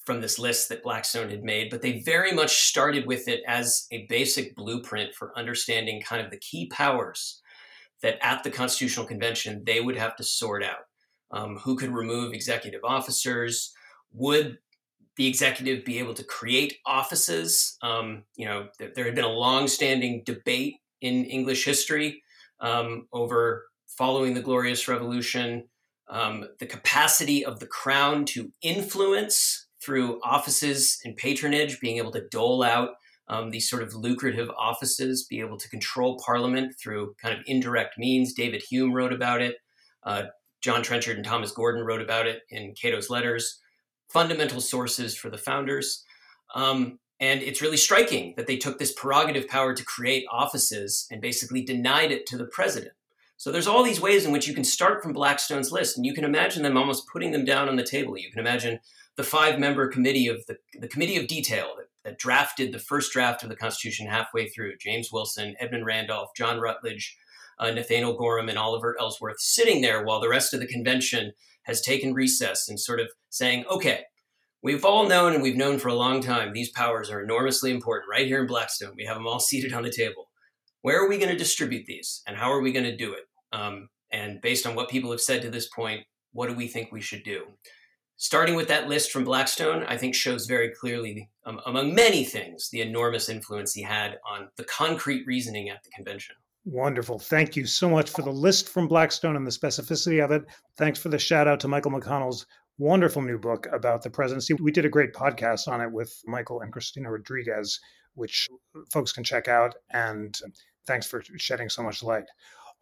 from 0.05 0.21
this 0.21 0.39
list 0.39 0.69
that 0.69 0.81
Blackstone 0.81 1.29
had 1.29 1.43
made, 1.43 1.69
but 1.69 1.83
they 1.83 1.99
very 1.99 2.31
much 2.31 2.63
started 2.63 3.05
with 3.05 3.27
it 3.27 3.41
as 3.47 3.85
a 3.91 4.07
basic 4.09 4.55
blueprint 4.55 5.13
for 5.13 5.37
understanding 5.37 6.01
kind 6.01 6.25
of 6.25 6.31
the 6.31 6.39
key 6.39 6.67
powers 6.67 7.41
that 8.01 8.17
at 8.25 8.43
the 8.43 8.49
Constitutional 8.49 9.05
Convention 9.05 9.63
they 9.65 9.81
would 9.81 9.97
have 9.97 10.15
to 10.15 10.23
sort 10.23 10.63
out. 10.63 10.88
Um, 11.31 11.57
who 11.57 11.75
could 11.75 11.91
remove 11.91 12.33
executive 12.33 12.81
officers? 12.83 13.73
Would 14.13 14.57
the 15.15 15.27
executive 15.27 15.85
be 15.85 15.99
able 15.99 16.13
to 16.15 16.23
create 16.23 16.77
offices? 16.85 17.77
Um, 17.81 18.23
you 18.35 18.45
know, 18.45 18.69
th- 18.77 18.93
there 18.95 19.05
had 19.05 19.15
been 19.15 19.25
a 19.25 19.29
long-standing 19.29 20.23
debate 20.25 20.75
in 21.01 21.25
English 21.25 21.65
history 21.65 22.23
um, 22.59 23.07
over 23.13 23.65
following 23.87 24.33
the 24.33 24.41
Glorious 24.41 24.87
Revolution, 24.87 25.67
um, 26.09 26.45
the 26.59 26.65
capacity 26.65 27.45
of 27.45 27.59
the 27.59 27.67
crown 27.67 28.25
to 28.25 28.51
influence 28.61 29.67
through 29.81 30.19
offices 30.23 30.99
and 31.05 31.15
patronage, 31.15 31.79
being 31.79 31.97
able 31.97 32.11
to 32.11 32.27
dole 32.29 32.63
out 32.63 32.91
um, 33.27 33.51
these 33.51 33.69
sort 33.69 33.83
of 33.83 33.93
lucrative 33.93 34.49
offices, 34.57 35.25
be 35.25 35.39
able 35.39 35.57
to 35.57 35.69
control 35.69 36.19
Parliament 36.25 36.75
through 36.81 37.13
kind 37.21 37.37
of 37.37 37.43
indirect 37.45 37.97
means. 37.97 38.33
David 38.33 38.63
Hume 38.63 38.93
wrote 38.93 39.13
about 39.13 39.41
it. 39.41 39.57
Uh, 40.03 40.23
John 40.61 40.83
Trenchard 40.83 41.17
and 41.17 41.25
Thomas 41.25 41.51
Gordon 41.51 41.83
wrote 41.83 42.01
about 42.01 42.27
it 42.27 42.41
in 42.49 42.73
Cato's 42.73 43.09
letters. 43.09 43.59
Fundamental 44.09 44.61
sources 44.61 45.15
for 45.15 45.29
the 45.29 45.37
founders. 45.37 46.03
Um, 46.55 46.99
and 47.19 47.41
it's 47.41 47.61
really 47.61 47.77
striking 47.77 48.33
that 48.37 48.47
they 48.47 48.57
took 48.57 48.79
this 48.79 48.93
prerogative 48.93 49.47
power 49.47 49.73
to 49.73 49.83
create 49.83 50.25
offices 50.31 51.07
and 51.11 51.21
basically 51.21 51.61
denied 51.61 52.11
it 52.11 52.25
to 52.27 52.37
the 52.37 52.45
president. 52.45 52.93
So 53.37 53.51
there's 53.51 53.67
all 53.67 53.83
these 53.83 54.01
ways 54.01 54.25
in 54.25 54.31
which 54.31 54.47
you 54.47 54.53
can 54.53 54.63
start 54.63 55.01
from 55.01 55.13
Blackstone's 55.13 55.71
list, 55.71 55.95
and 55.95 56.05
you 56.05 56.13
can 56.13 56.25
imagine 56.25 56.63
them 56.63 56.75
almost 56.75 57.07
putting 57.07 57.31
them 57.31 57.45
down 57.45 57.69
on 57.69 57.77
the 57.77 57.83
table. 57.83 58.17
You 58.17 58.29
can 58.29 58.39
imagine 58.39 58.79
the 59.15 59.23
five-member 59.23 59.87
committee 59.89 60.27
of 60.27 60.45
the, 60.47 60.57
the 60.79 60.87
committee 60.87 61.17
of 61.17 61.27
detail 61.27 61.73
that, 61.77 61.87
that 62.03 62.17
drafted 62.17 62.73
the 62.73 62.79
first 62.79 63.13
draft 63.13 63.43
of 63.43 63.49
the 63.49 63.55
Constitution 63.55 64.07
halfway 64.07 64.49
through. 64.49 64.77
James 64.77 65.11
Wilson, 65.11 65.55
Edmund 65.59 65.85
Randolph, 65.85 66.31
John 66.35 66.59
Rutledge, 66.59 67.17
uh, 67.59 67.71
Nathaniel 67.71 68.15
Gorham, 68.15 68.49
and 68.49 68.57
Oliver 68.57 68.95
Ellsworth 68.99 69.39
sitting 69.39 69.81
there 69.81 70.03
while 70.03 70.19
the 70.19 70.29
rest 70.29 70.53
of 70.53 70.59
the 70.59 70.67
convention 70.67 71.33
has 71.63 71.81
taken 71.81 72.13
recess 72.13 72.67
and 72.67 72.79
sort 72.79 72.99
of 72.99 73.09
saying, 73.29 73.65
okay, 73.69 74.03
we've 74.61 74.85
all 74.85 75.07
known 75.07 75.33
and 75.33 75.43
we've 75.43 75.55
known 75.55 75.79
for 75.79 75.89
a 75.89 75.93
long 75.93 76.21
time 76.21 76.51
these 76.51 76.71
powers 76.71 77.09
are 77.09 77.21
enormously 77.21 77.71
important 77.71 78.09
right 78.09 78.27
here 78.27 78.41
in 78.41 78.47
Blackstone. 78.47 78.93
We 78.97 79.05
have 79.05 79.15
them 79.15 79.27
all 79.27 79.39
seated 79.39 79.73
on 79.73 79.83
the 79.83 79.91
table. 79.91 80.29
Where 80.81 81.03
are 81.03 81.09
we 81.09 81.17
going 81.17 81.29
to 81.29 81.37
distribute 81.37 81.85
these 81.85 82.21
and 82.27 82.37
how 82.37 82.51
are 82.51 82.61
we 82.61 82.71
going 82.71 82.85
to 82.85 82.95
do 82.95 83.13
it? 83.13 83.23
Um, 83.51 83.89
and 84.11 84.41
based 84.41 84.65
on 84.65 84.75
what 84.75 84.89
people 84.89 85.11
have 85.11 85.21
said 85.21 85.41
to 85.41 85.49
this 85.49 85.67
point, 85.67 86.01
what 86.31 86.47
do 86.49 86.55
we 86.55 86.67
think 86.67 86.91
we 86.91 87.01
should 87.01 87.23
do? 87.23 87.45
Starting 88.17 88.55
with 88.55 88.67
that 88.67 88.89
list 88.89 89.11
from 89.11 89.23
Blackstone, 89.23 89.83
I 89.87 89.95
think 89.95 90.13
shows 90.13 90.45
very 90.45 90.71
clearly, 90.71 91.29
um, 91.45 91.61
among 91.65 91.95
many 91.95 92.25
things, 92.25 92.69
the 92.69 92.81
enormous 92.81 93.29
influence 93.29 93.73
he 93.73 93.81
had 93.81 94.17
on 94.29 94.49
the 94.57 94.65
concrete 94.65 95.25
reasoning 95.25 95.69
at 95.69 95.83
the 95.83 95.89
convention. 95.91 96.35
Wonderful. 96.71 97.17
Thank 97.17 97.55
you 97.55 97.65
so 97.65 97.89
much 97.89 98.11
for 98.11 98.21
the 98.21 98.31
list 98.31 98.69
from 98.69 98.87
Blackstone 98.87 99.35
and 99.35 99.45
the 99.45 99.49
specificity 99.49 100.23
of 100.23 100.29
it. 100.29 100.45
Thanks 100.77 100.99
for 100.99 101.09
the 101.09 101.17
shout 101.17 101.47
out 101.47 101.59
to 101.61 101.67
Michael 101.67 101.89
McConnell's 101.89 102.45
wonderful 102.77 103.23
new 103.23 103.39
book 103.39 103.65
about 103.73 104.03
the 104.03 104.09
presidency. 104.11 104.53
We 104.53 104.71
did 104.71 104.85
a 104.85 104.89
great 104.89 105.11
podcast 105.11 105.67
on 105.67 105.81
it 105.81 105.91
with 105.91 106.21
Michael 106.27 106.61
and 106.61 106.71
Christina 106.71 107.09
Rodriguez, 107.09 107.79
which 108.13 108.47
folks 108.93 109.11
can 109.11 109.23
check 109.23 109.47
out. 109.47 109.73
And 109.93 110.39
thanks 110.85 111.07
for 111.07 111.23
shedding 111.37 111.69
so 111.69 111.81
much 111.81 112.03
light. 112.03 112.25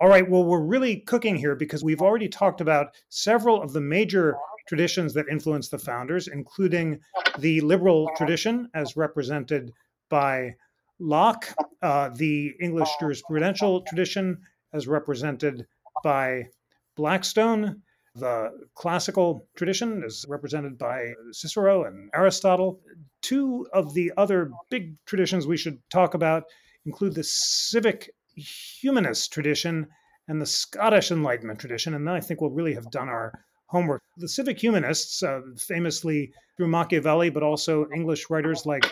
All 0.02 0.10
right, 0.10 0.30
well, 0.30 0.44
we're 0.44 0.60
really 0.60 0.98
cooking 0.98 1.38
here 1.38 1.56
because 1.56 1.82
we've 1.82 2.02
already 2.02 2.28
talked 2.28 2.60
about 2.60 2.88
several 3.08 3.62
of 3.62 3.72
the 3.72 3.80
major 3.80 4.36
traditions 4.68 5.14
that 5.14 5.30
influenced 5.32 5.72
the 5.72 5.80
founders, 5.80 6.28
including 6.28 7.00
the 7.40 7.62
liberal 7.62 8.12
tradition 8.18 8.68
as 8.74 8.98
represented 8.98 9.72
by 10.10 10.56
Locke, 11.00 11.54
uh, 11.82 12.10
the 12.10 12.54
English 12.60 12.90
jurisprudential 13.02 13.86
tradition 13.86 14.40
as 14.74 14.88
represented 14.88 15.66
by 16.04 16.48
Blackstone, 16.96 17.82
the 18.16 18.52
classical 18.74 19.48
tradition 19.56 20.04
is 20.04 20.26
represented 20.28 20.78
by 20.78 21.14
Cicero 21.32 21.84
and 21.84 22.10
Aristotle. 22.16 22.80
Two 23.22 23.68
of 23.74 23.94
the 23.94 24.12
other 24.18 24.52
big 24.70 24.96
traditions 25.06 25.46
we 25.46 25.58
should 25.58 25.78
talk 25.92 26.16
about 26.16 26.44
include 26.86 27.14
the 27.14 27.24
civic 27.24 28.10
humanist 28.36 29.32
tradition 29.32 29.88
and 30.28 30.42
the 30.42 30.46
Scottish 30.46 31.12
Enlightenment 31.12 31.60
tradition. 31.60 31.94
And 31.94 32.08
then 32.08 32.16
I 32.16 32.20
think 32.20 32.42
we'll 32.42 32.50
really 32.50 32.74
have 32.74 32.90
done 32.90 33.08
our 33.08 33.32
homework. 33.68 34.02
The 34.18 34.28
civic 34.28 34.62
humanists, 34.62 35.22
uh, 35.22 35.42
famously 35.58 36.32
through 36.56 36.68
Machiavelli, 36.68 37.30
but 37.30 37.44
also 37.44 37.88
English 37.94 38.30
writers 38.30 38.66
like 38.66 38.90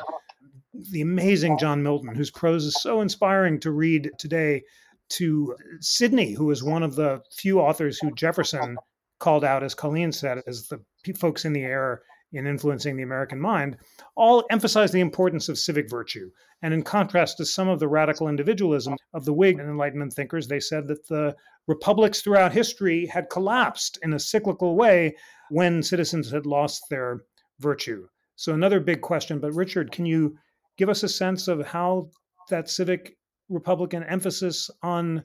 the 0.92 1.02
amazing 1.02 1.58
John 1.58 1.84
Milton, 1.84 2.16
whose 2.16 2.32
prose 2.32 2.66
is 2.66 2.76
so 2.82 3.02
inspiring 3.02 3.60
to 3.62 3.72
read 3.72 4.12
today, 4.18 4.64
to 5.10 5.56
Sidney, 5.82 6.34
who 6.34 6.50
is 6.52 6.64
one 6.64 6.84
of 6.84 6.96
the 6.96 7.22
few 7.32 7.60
authors 7.60 8.00
who 8.00 8.12
Jefferson 8.16 8.78
called 9.20 9.44
out, 9.44 9.64
as 9.64 9.76
Colleen 9.76 10.12
said, 10.12 10.42
as 10.48 10.68
the 10.68 10.80
folks 11.14 11.46
in 11.46 11.54
the 11.54 11.64
air 11.64 12.02
in 12.34 12.48
influencing 12.48 12.98
the 12.98 13.04
American 13.04 13.40
mind, 13.40 13.78
all 14.16 14.44
emphasize 14.50 14.92
the 14.92 15.00
importance 15.00 15.48
of 15.48 15.58
civic 15.58 15.90
virtue. 15.90 16.30
And 16.62 16.74
in 16.74 16.84
contrast 16.84 17.38
to 17.38 17.46
some 17.46 17.70
of 17.70 17.80
the 17.80 17.88
radical 17.88 18.28
individualism 18.28 18.96
of 19.14 19.24
the 19.24 19.34
Whig 19.34 19.60
and 19.60 19.70
Enlightenment 19.70 20.14
thinkers, 20.14 20.48
they 20.48 20.60
said 20.60 20.88
that 20.88 21.08
the 21.08 21.36
republics 21.68 22.22
throughout 22.22 22.52
history 22.52 23.06
had 23.06 23.30
collapsed 23.30 24.00
in 24.02 24.14
a 24.14 24.20
cyclical 24.20 24.76
way 24.76 25.16
when 25.50 25.84
citizens 25.84 26.32
had 26.32 26.46
lost 26.46 26.84
their 26.90 27.22
virtue. 27.60 28.08
So, 28.36 28.54
another 28.54 28.80
big 28.80 29.02
question. 29.02 29.40
But, 29.40 29.54
Richard, 29.54 29.92
can 29.92 30.06
you 30.06 30.38
give 30.78 30.90
us 30.90 31.04
a 31.04 31.10
sense 31.10 31.48
of 31.48 31.66
how 31.66 32.10
that 32.50 32.70
civic 32.70 33.18
republican 33.50 34.04
emphasis 34.04 34.70
on 34.82 35.24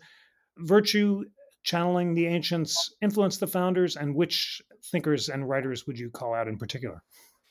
virtue 0.58 1.22
channeling 1.62 2.14
the 2.14 2.26
ancients 2.26 2.94
influenced 3.02 3.40
the 3.40 3.46
founders 3.46 3.96
and 3.96 4.14
which 4.14 4.62
thinkers 4.90 5.28
and 5.28 5.48
writers 5.48 5.86
would 5.86 5.98
you 5.98 6.10
call 6.10 6.34
out 6.34 6.48
in 6.48 6.56
particular? 6.56 7.02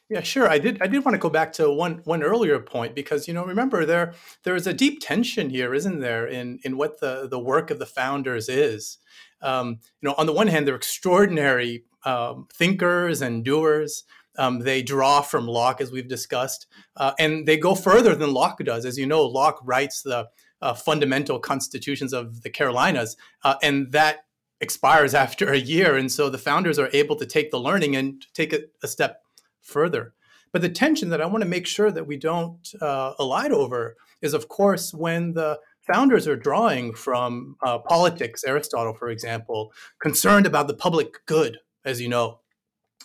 Yeah, 0.10 0.22
sure. 0.22 0.50
I 0.50 0.58
did. 0.58 0.82
I 0.82 0.88
did 0.88 1.06
want 1.06 1.14
to 1.14 1.20
go 1.20 1.30
back 1.30 1.54
to 1.54 1.72
one 1.72 2.02
one 2.06 2.24
earlier 2.24 2.60
point 2.60 2.95
because 2.95 3.28
you 3.28 3.34
know, 3.34 3.45
remember 3.45 3.86
there 3.86 4.14
there 4.43 4.56
is 4.56 4.66
a 4.66 4.74
deep 4.74 5.00
tension 5.02 5.52
here, 5.52 5.76
isn't 5.76 6.00
there, 6.00 6.26
in 6.26 6.60
in 6.64 6.78
what 6.78 7.00
the 7.00 7.28
the 7.30 7.38
work 7.38 7.70
of 7.70 7.78
the 7.78 7.86
founders 7.86 8.50
is. 8.50 8.97
Um, 9.41 9.80
you 10.02 10.10
know, 10.10 10.16
on 10.18 10.26
the 10.26 10.34
one 10.34 10.47
hand, 10.47 10.68
they're 10.68 10.76
extraordinary 10.76 11.84
um, 12.06 12.47
thinkers 12.52 13.22
and 13.22 13.45
doers. 13.45 14.04
Um, 14.38 14.60
they 14.60 14.82
draw 14.82 15.22
from 15.22 15.48
Locke, 15.48 15.82
as 15.82 15.92
we've 15.92 16.08
discussed, 16.08 16.68
uh, 16.96 17.14
and 17.20 17.46
they 17.46 17.58
go 17.58 17.76
further 17.76 18.16
than 18.16 18.34
Locke 18.34 18.64
does. 18.64 18.86
As 18.86 18.98
you 18.98 19.06
know, 19.06 19.26
Locke 19.26 19.60
writes 19.64 20.02
the 20.02 20.28
uh, 20.62 20.74
fundamental 20.74 21.40
constitutions 21.40 22.14
of 22.14 22.42
the 22.44 22.50
Carolinas, 22.50 23.18
uh, 23.44 23.56
and 23.62 23.92
that 23.92 24.26
expires 24.62 25.14
after 25.26 25.52
a 25.52 25.58
year. 25.58 25.96
And 25.96 26.12
so 26.12 26.30
the 26.30 26.38
founders 26.38 26.80
are 26.80 26.90
able 26.94 27.16
to 27.18 27.26
take 27.26 27.52
the 27.52 27.60
learning 27.60 27.96
and 27.96 28.26
take 28.34 28.54
it 28.54 28.72
a 28.84 28.88
step 28.88 29.24
further. 29.62 30.14
But 30.52 30.62
the 30.62 30.70
tension 30.70 31.10
that 31.10 31.22
I 31.22 31.28
want 31.28 31.44
to 31.44 31.50
make 31.50 31.68
sure 31.68 31.92
that 31.92 32.08
we 32.08 32.18
don't 32.18 32.68
uh, 32.82 33.14
elide 33.20 33.52
over 33.52 33.98
is, 34.22 34.34
of 34.34 34.48
course, 34.48 34.94
when 34.94 35.34
the 35.34 35.60
founders 35.92 36.28
are 36.28 36.36
drawing 36.36 36.94
from 36.94 37.56
uh, 37.64 37.80
politics, 37.80 38.44
Aristotle, 38.44 38.94
for 38.94 39.10
example, 39.10 39.72
concerned 40.02 40.46
about 40.46 40.68
the 40.68 40.74
public 40.74 41.26
good, 41.26 41.60
as 41.86 42.02
you 42.02 42.10
know. 42.10 42.40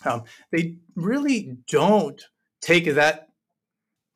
Um, 0.03 0.23
they 0.51 0.75
really 0.95 1.57
don't 1.69 2.21
take 2.61 2.93
that 2.95 3.29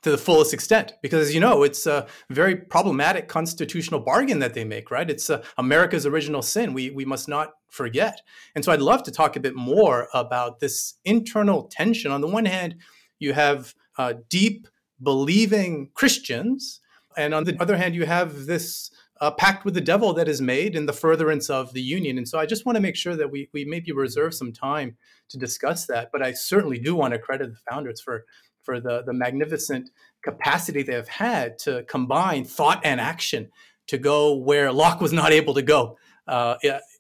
to 0.02 0.12
the 0.12 0.18
fullest 0.18 0.54
extent 0.54 0.94
because 1.02 1.28
as 1.28 1.36
you 1.36 1.42
know 1.42 1.64
it's 1.64 1.86
a 1.86 2.08
very 2.30 2.56
problematic 2.56 3.28
constitutional 3.28 4.00
bargain 4.00 4.40
that 4.40 4.54
they 4.54 4.64
make 4.64 4.92
right? 4.92 5.10
It's 5.10 5.30
uh, 5.30 5.44
america's 5.58 6.06
original 6.06 6.42
sin. 6.42 6.74
We, 6.74 6.90
we 6.90 7.06
must 7.06 7.28
not 7.28 7.54
forget. 7.68 8.22
And 8.56 8.64
so 8.64 8.72
i'd 8.72 8.82
love 8.82 9.04
to 9.04 9.12
talk 9.12 9.36
a 9.36 9.40
bit 9.40 9.56
more 9.56 10.08
about 10.14 10.60
this 10.60 10.96
internal 11.06 11.64
tension. 11.64 12.12
On 12.12 12.22
the 12.22 12.28
one 12.28 12.46
hand 12.46 12.76
you 13.20 13.34
have 13.34 13.76
uh, 13.98 14.14
deep 14.30 14.68
believing 15.02 15.90
christians 15.94 16.80
and 17.18 17.34
on 17.34 17.44
the 17.44 17.56
other 17.62 17.78
hand 17.78 17.96
you 17.96 18.06
have 18.06 18.46
this 18.46 18.92
uh, 19.22 19.32
pact 19.32 19.66
with 19.66 19.74
the 19.74 19.82
devil 19.82 20.14
that 20.14 20.28
is 20.28 20.42
made 20.42 20.76
in 20.76 20.86
the 20.86 20.94
furtherance 20.94 21.50
of 21.50 21.74
the 21.74 21.82
union 21.82 22.18
and 22.18 22.28
so 22.28 22.40
i 22.40 22.46
just 22.46 22.66
want 22.66 22.76
to 22.76 22.82
make 22.82 22.96
sure 22.96 23.16
that 23.16 23.32
we, 23.32 23.50
we 23.54 23.66
maybe 23.66 23.92
reserve 23.92 24.34
some 24.34 24.52
time 24.52 24.98
to 25.30 25.38
discuss 25.38 25.86
that 25.86 26.10
but 26.12 26.22
i 26.22 26.32
certainly 26.32 26.80
do 26.80 26.96
want 26.96 27.14
to 27.14 27.20
credit 27.20 27.52
the 27.52 27.72
founders 27.72 28.02
for 28.02 28.26
for 28.62 28.80
the, 28.80 29.02
the 29.06 29.14
magnificent 29.14 29.90
capacity 30.22 30.84
they 30.84 30.94
have 30.94 31.08
had 31.08 31.58
to 31.58 31.84
combine 31.84 32.44
thought 32.46 32.82
and 32.84 33.00
action 33.00 33.50
to 33.88 33.98
go 33.98 34.36
where 34.36 34.72
Locke 34.72 35.02
was 35.02 35.12
not 35.12 35.32
able 35.32 35.56
to 35.56 35.64
go 35.64 35.98
uh, 36.28 36.56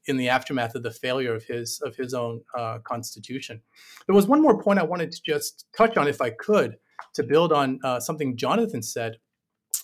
in 0.08 0.18
the 0.18 0.30
aftermath 0.30 0.74
of 0.74 0.82
the 0.82 0.92
failure 0.92 1.36
of 1.36 1.44
his 1.44 1.80
of 1.86 1.96
his 1.96 2.16
own 2.16 2.42
uh, 2.58 2.80
constitution. 2.80 3.62
There 4.08 4.16
was 4.16 4.26
one 4.26 4.42
more 4.42 4.62
point 4.62 4.80
I 4.80 4.84
wanted 4.84 5.12
to 5.12 5.22
just 5.24 5.68
touch 5.78 5.96
on, 5.98 6.08
if 6.08 6.20
I 6.20 6.32
could, 6.32 6.78
to 7.14 7.24
build 7.24 7.54
on 7.54 7.80
uh, 7.84 8.00
something 8.00 8.36
Jonathan 8.36 8.82
said, 8.82 9.18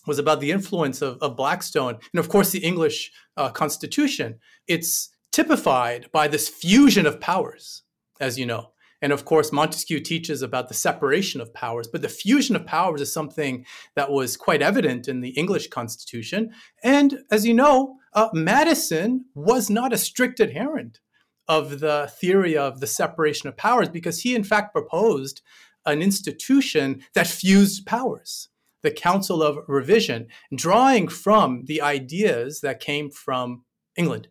was 0.07 0.19
about 0.19 0.39
the 0.39 0.51
influence 0.51 1.01
of, 1.01 1.17
of 1.21 1.35
Blackstone 1.35 1.97
and, 2.13 2.19
of 2.19 2.29
course, 2.29 2.51
the 2.51 2.59
English 2.59 3.11
uh, 3.37 3.49
Constitution. 3.49 4.39
It's 4.67 5.09
typified 5.31 6.09
by 6.11 6.27
this 6.27 6.47
fusion 6.47 7.05
of 7.05 7.19
powers, 7.19 7.83
as 8.19 8.39
you 8.39 8.45
know. 8.45 8.71
And 9.01 9.11
of 9.11 9.25
course, 9.25 9.51
Montesquieu 9.51 9.99
teaches 9.99 10.41
about 10.41 10.67
the 10.67 10.73
separation 10.73 11.41
of 11.41 11.53
powers, 11.53 11.87
but 11.87 12.01
the 12.01 12.09
fusion 12.09 12.55
of 12.55 12.65
powers 12.65 13.01
is 13.01 13.13
something 13.13 13.65
that 13.95 14.09
was 14.09 14.37
quite 14.37 14.61
evident 14.61 15.07
in 15.07 15.21
the 15.21 15.29
English 15.29 15.67
Constitution. 15.67 16.51
And 16.83 17.19
as 17.29 17.45
you 17.45 17.53
know, 17.53 17.97
uh, 18.13 18.29
Madison 18.33 19.25
was 19.35 19.69
not 19.69 19.93
a 19.93 19.97
strict 19.97 20.39
adherent 20.39 21.01
of 21.47 21.81
the 21.81 22.11
theory 22.19 22.57
of 22.57 22.79
the 22.79 22.87
separation 22.87 23.49
of 23.49 23.57
powers 23.57 23.89
because 23.89 24.21
he, 24.21 24.33
in 24.33 24.43
fact, 24.43 24.73
proposed 24.73 25.41
an 25.85 26.01
institution 26.01 27.03
that 27.13 27.27
fused 27.27 27.85
powers, 27.85 28.49
the 28.85 28.91
Council 28.91 29.43
of 29.43 29.57
Revision, 29.67 30.27
drawing 30.55 31.09
from 31.09 31.65
the 31.65 31.81
ideas 31.81 32.61
that 32.61 32.79
came 32.79 33.11
from 33.11 33.65
England. 33.97 34.29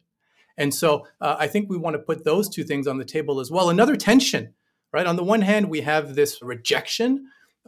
And 0.57 0.73
so 0.73 1.07
uh, 1.21 1.37
I 1.39 1.47
think 1.49 1.69
we 1.69 1.77
want 1.77 1.95
to 1.95 2.03
put 2.03 2.25
those 2.25 2.49
two 2.49 2.65
things 2.65 2.87
on 2.87 2.97
the 2.97 3.05
table 3.05 3.41
as 3.41 3.51
well. 3.51 3.69
Another 3.69 3.97
tension 3.97 4.55
right? 4.95 5.09
On 5.09 5.17
the 5.17 5.25
one 5.25 5.43
hand, 5.43 5.69
we 5.69 5.81
have 5.81 6.15
this 6.15 6.41
rejection 6.41 7.27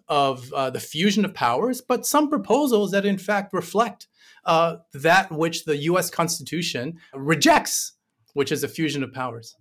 of 0.08 0.52
uh, 0.52 0.70
the 0.70 0.78
fusion 0.78 1.24
of 1.24 1.34
powers, 1.34 1.80
but 1.80 2.06
some 2.06 2.30
proposals 2.30 2.92
that 2.92 3.04
in 3.04 3.18
fact 3.18 3.52
reflect 3.52 4.06
uh, 4.44 4.76
that 4.94 5.32
which 5.32 5.64
the 5.64 5.76
US 5.78 6.08
Constitution 6.08 7.00
rejects, 7.12 7.94
which 8.34 8.52
is 8.52 8.62
a 8.62 8.68
fusion 8.68 9.02
of 9.02 9.12
powers. 9.12 9.56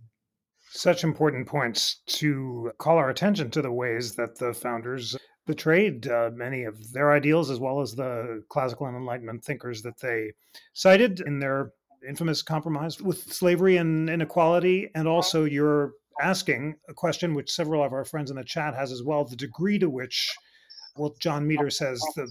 Such 0.69 1.03
important 1.03 1.47
points 1.47 2.01
to 2.19 2.71
call 2.77 2.97
our 2.97 3.09
attention 3.09 3.49
to 3.51 3.63
the 3.63 3.71
ways 3.71 4.13
that 4.15 4.37
the 4.37 4.53
founders 4.53 5.17
betrayed 5.45 6.07
uh, 6.07 6.31
many 6.33 6.63
of 6.63 6.91
their 6.91 7.11
ideals 7.11 7.49
as 7.49 7.59
well 7.59 7.81
as 7.81 7.95
the 7.95 8.43
classical 8.49 8.87
and 8.87 8.97
enlightenment 8.97 9.43
thinkers 9.43 9.81
that 9.83 9.99
they 9.99 10.31
cited 10.73 11.21
in 11.21 11.39
their 11.39 11.71
infamous 12.07 12.41
compromise 12.41 13.01
with 13.01 13.31
slavery 13.31 13.77
and 13.77 14.09
inequality. 14.09 14.89
And 14.95 15.07
also 15.07 15.43
you're 15.43 15.93
asking 16.21 16.75
a 16.87 16.93
question 16.93 17.33
which 17.33 17.51
several 17.51 17.83
of 17.83 17.93
our 17.93 18.05
friends 18.05 18.29
in 18.29 18.37
the 18.37 18.43
chat 18.43 18.75
has 18.75 18.91
as 18.91 19.03
well 19.03 19.25
the 19.25 19.35
degree 19.35 19.77
to 19.77 19.89
which 19.89 20.33
well 20.95 21.13
john 21.19 21.45
meter 21.45 21.69
says 21.69 22.01
the 22.15 22.27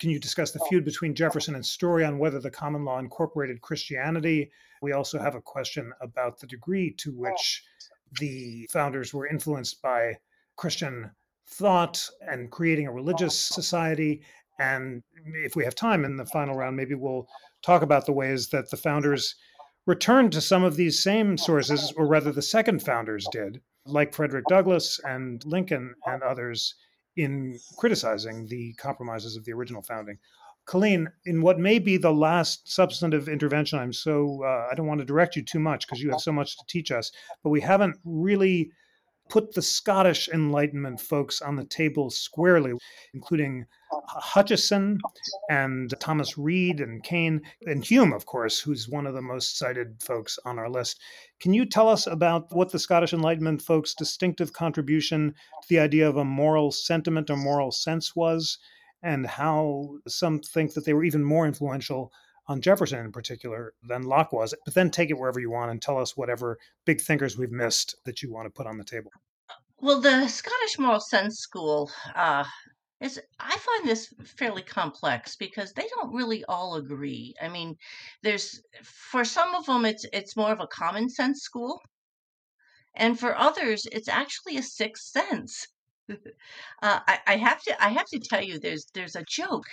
can 0.00 0.10
you 0.10 0.18
discuss 0.18 0.50
the 0.50 0.64
feud 0.68 0.84
between 0.84 1.14
jefferson 1.14 1.54
and 1.54 1.64
story 1.64 2.04
on 2.04 2.18
whether 2.18 2.40
the 2.40 2.50
common 2.50 2.84
law 2.84 2.98
incorporated 2.98 3.60
christianity? 3.60 4.50
We 4.82 4.92
also 4.92 5.18
have 5.18 5.34
a 5.34 5.40
question 5.40 5.92
about 6.00 6.40
the 6.40 6.46
degree 6.46 6.94
to 6.98 7.12
which 7.12 7.62
the 8.18 8.68
founders 8.72 9.14
were 9.14 9.28
influenced 9.28 9.80
by 9.82 10.16
christian 10.56 11.10
thought 11.50 12.08
and 12.30 12.50
creating 12.50 12.86
a 12.86 12.92
religious 12.92 13.38
society 13.38 14.22
and 14.60 15.02
if 15.44 15.54
we 15.56 15.64
have 15.64 15.74
time 15.74 16.04
in 16.04 16.16
the 16.16 16.26
final 16.26 16.54
round 16.54 16.76
maybe 16.76 16.94
we'll 16.94 17.26
talk 17.62 17.82
about 17.82 18.06
the 18.06 18.12
ways 18.12 18.48
that 18.48 18.70
the 18.70 18.76
founders 18.76 19.34
returned 19.88 20.30
to 20.30 20.40
some 20.42 20.64
of 20.64 20.76
these 20.76 21.02
same 21.02 21.38
sources, 21.38 21.92
or 21.96 22.06
rather, 22.06 22.30
the 22.30 22.42
second 22.42 22.82
founders 22.82 23.26
did, 23.32 23.62
like 23.86 24.14
Frederick 24.14 24.44
Douglass 24.46 25.00
and 25.02 25.42
Lincoln 25.46 25.94
and 26.06 26.22
others, 26.22 26.74
in 27.16 27.58
criticizing 27.78 28.46
the 28.46 28.74
compromises 28.74 29.34
of 29.34 29.46
the 29.46 29.52
original 29.52 29.82
founding. 29.82 30.18
Colleen, 30.66 31.08
in 31.24 31.40
what 31.40 31.58
may 31.58 31.78
be 31.78 31.96
the 31.96 32.12
last 32.12 32.70
substantive 32.70 33.30
intervention, 33.30 33.78
I'm 33.78 33.94
so, 33.94 34.44
uh, 34.44 34.68
I 34.70 34.74
don't 34.74 34.86
want 34.86 35.00
to 35.00 35.06
direct 35.06 35.34
you 35.36 35.42
too 35.42 35.58
much 35.58 35.86
because 35.86 36.02
you 36.02 36.10
have 36.10 36.20
so 36.20 36.32
much 36.32 36.58
to 36.58 36.64
teach 36.68 36.92
us, 36.92 37.10
but 37.42 37.48
we 37.48 37.62
haven't 37.62 37.96
really 38.04 38.70
put 39.28 39.54
the 39.54 39.62
Scottish 39.62 40.28
Enlightenment 40.28 41.00
folks 41.00 41.40
on 41.40 41.56
the 41.56 41.64
table 41.64 42.10
squarely, 42.10 42.72
including 43.14 43.66
oh. 43.92 44.02
Hutcheson 44.08 44.98
and 45.50 45.92
Thomas 46.00 46.38
Reid 46.38 46.80
and 46.80 47.02
Kames 47.02 47.42
and 47.66 47.84
Hume, 47.84 48.12
of 48.12 48.26
course, 48.26 48.58
who's 48.58 48.88
one 48.88 49.06
of 49.06 49.14
the 49.14 49.22
most 49.22 49.58
cited 49.58 50.02
folks 50.02 50.38
on 50.44 50.58
our 50.58 50.70
list. 50.70 51.00
Can 51.40 51.52
you 51.52 51.66
tell 51.66 51.88
us 51.88 52.06
about 52.06 52.54
what 52.54 52.72
the 52.72 52.78
Scottish 52.78 53.12
Enlightenment 53.12 53.62
folks' 53.62 53.94
distinctive 53.94 54.52
contribution 54.52 55.34
to 55.62 55.68
the 55.68 55.78
idea 55.78 56.08
of 56.08 56.16
a 56.16 56.24
moral 56.24 56.70
sentiment 56.72 57.30
or 57.30 57.36
moral 57.36 57.70
sense 57.70 58.16
was, 58.16 58.58
and 59.02 59.26
how 59.26 59.98
some 60.06 60.40
think 60.40 60.74
that 60.74 60.84
they 60.84 60.92
were 60.92 61.04
even 61.04 61.22
more 61.22 61.46
influential 61.46 62.12
on 62.48 62.60
Jefferson 62.60 63.04
in 63.04 63.12
particular 63.12 63.74
than 63.82 64.02
Locke 64.02 64.32
was? 64.32 64.54
But 64.64 64.74
then 64.74 64.90
take 64.90 65.10
it 65.10 65.18
wherever 65.18 65.38
you 65.38 65.50
want 65.50 65.70
and 65.70 65.80
tell 65.80 65.98
us 65.98 66.16
whatever 66.16 66.58
big 66.84 67.00
thinkers 67.00 67.36
we've 67.36 67.52
missed 67.52 67.94
that 68.04 68.22
you 68.22 68.32
want 68.32 68.46
to 68.46 68.50
put 68.50 68.66
on 68.66 68.78
the 68.78 68.84
table. 68.84 69.12
Well, 69.80 70.00
the 70.00 70.26
Scottish 70.26 70.78
Moral 70.78 70.98
Sense 70.98 71.38
School 71.38 71.90
uh, 72.16 72.44
is 73.00 73.20
I 73.38 73.56
find 73.56 73.86
this 73.86 74.12
fairly 74.36 74.62
complex 74.62 75.36
because 75.36 75.72
they 75.72 75.86
don't 75.88 76.12
really 76.12 76.44
all 76.46 76.74
agree. 76.74 77.34
I 77.40 77.48
mean, 77.48 77.76
there's 78.22 78.60
for 78.82 79.24
some 79.24 79.54
of 79.54 79.66
them 79.66 79.84
it's 79.84 80.04
it's 80.12 80.36
more 80.36 80.50
of 80.50 80.60
a 80.60 80.66
common 80.66 81.08
sense 81.08 81.42
school, 81.42 81.80
and 82.96 83.18
for 83.18 83.36
others 83.36 83.86
it's 83.92 84.08
actually 84.08 84.56
a 84.56 84.62
sixth 84.62 85.04
sense. 85.04 85.66
uh, 86.10 86.16
I, 86.82 87.18
I 87.26 87.36
have 87.36 87.62
to 87.62 87.84
I 87.84 87.90
have 87.90 88.06
to 88.06 88.18
tell 88.18 88.42
you 88.42 88.58
there's 88.58 88.86
there's 88.94 89.16
a 89.16 89.24
joke 89.28 89.68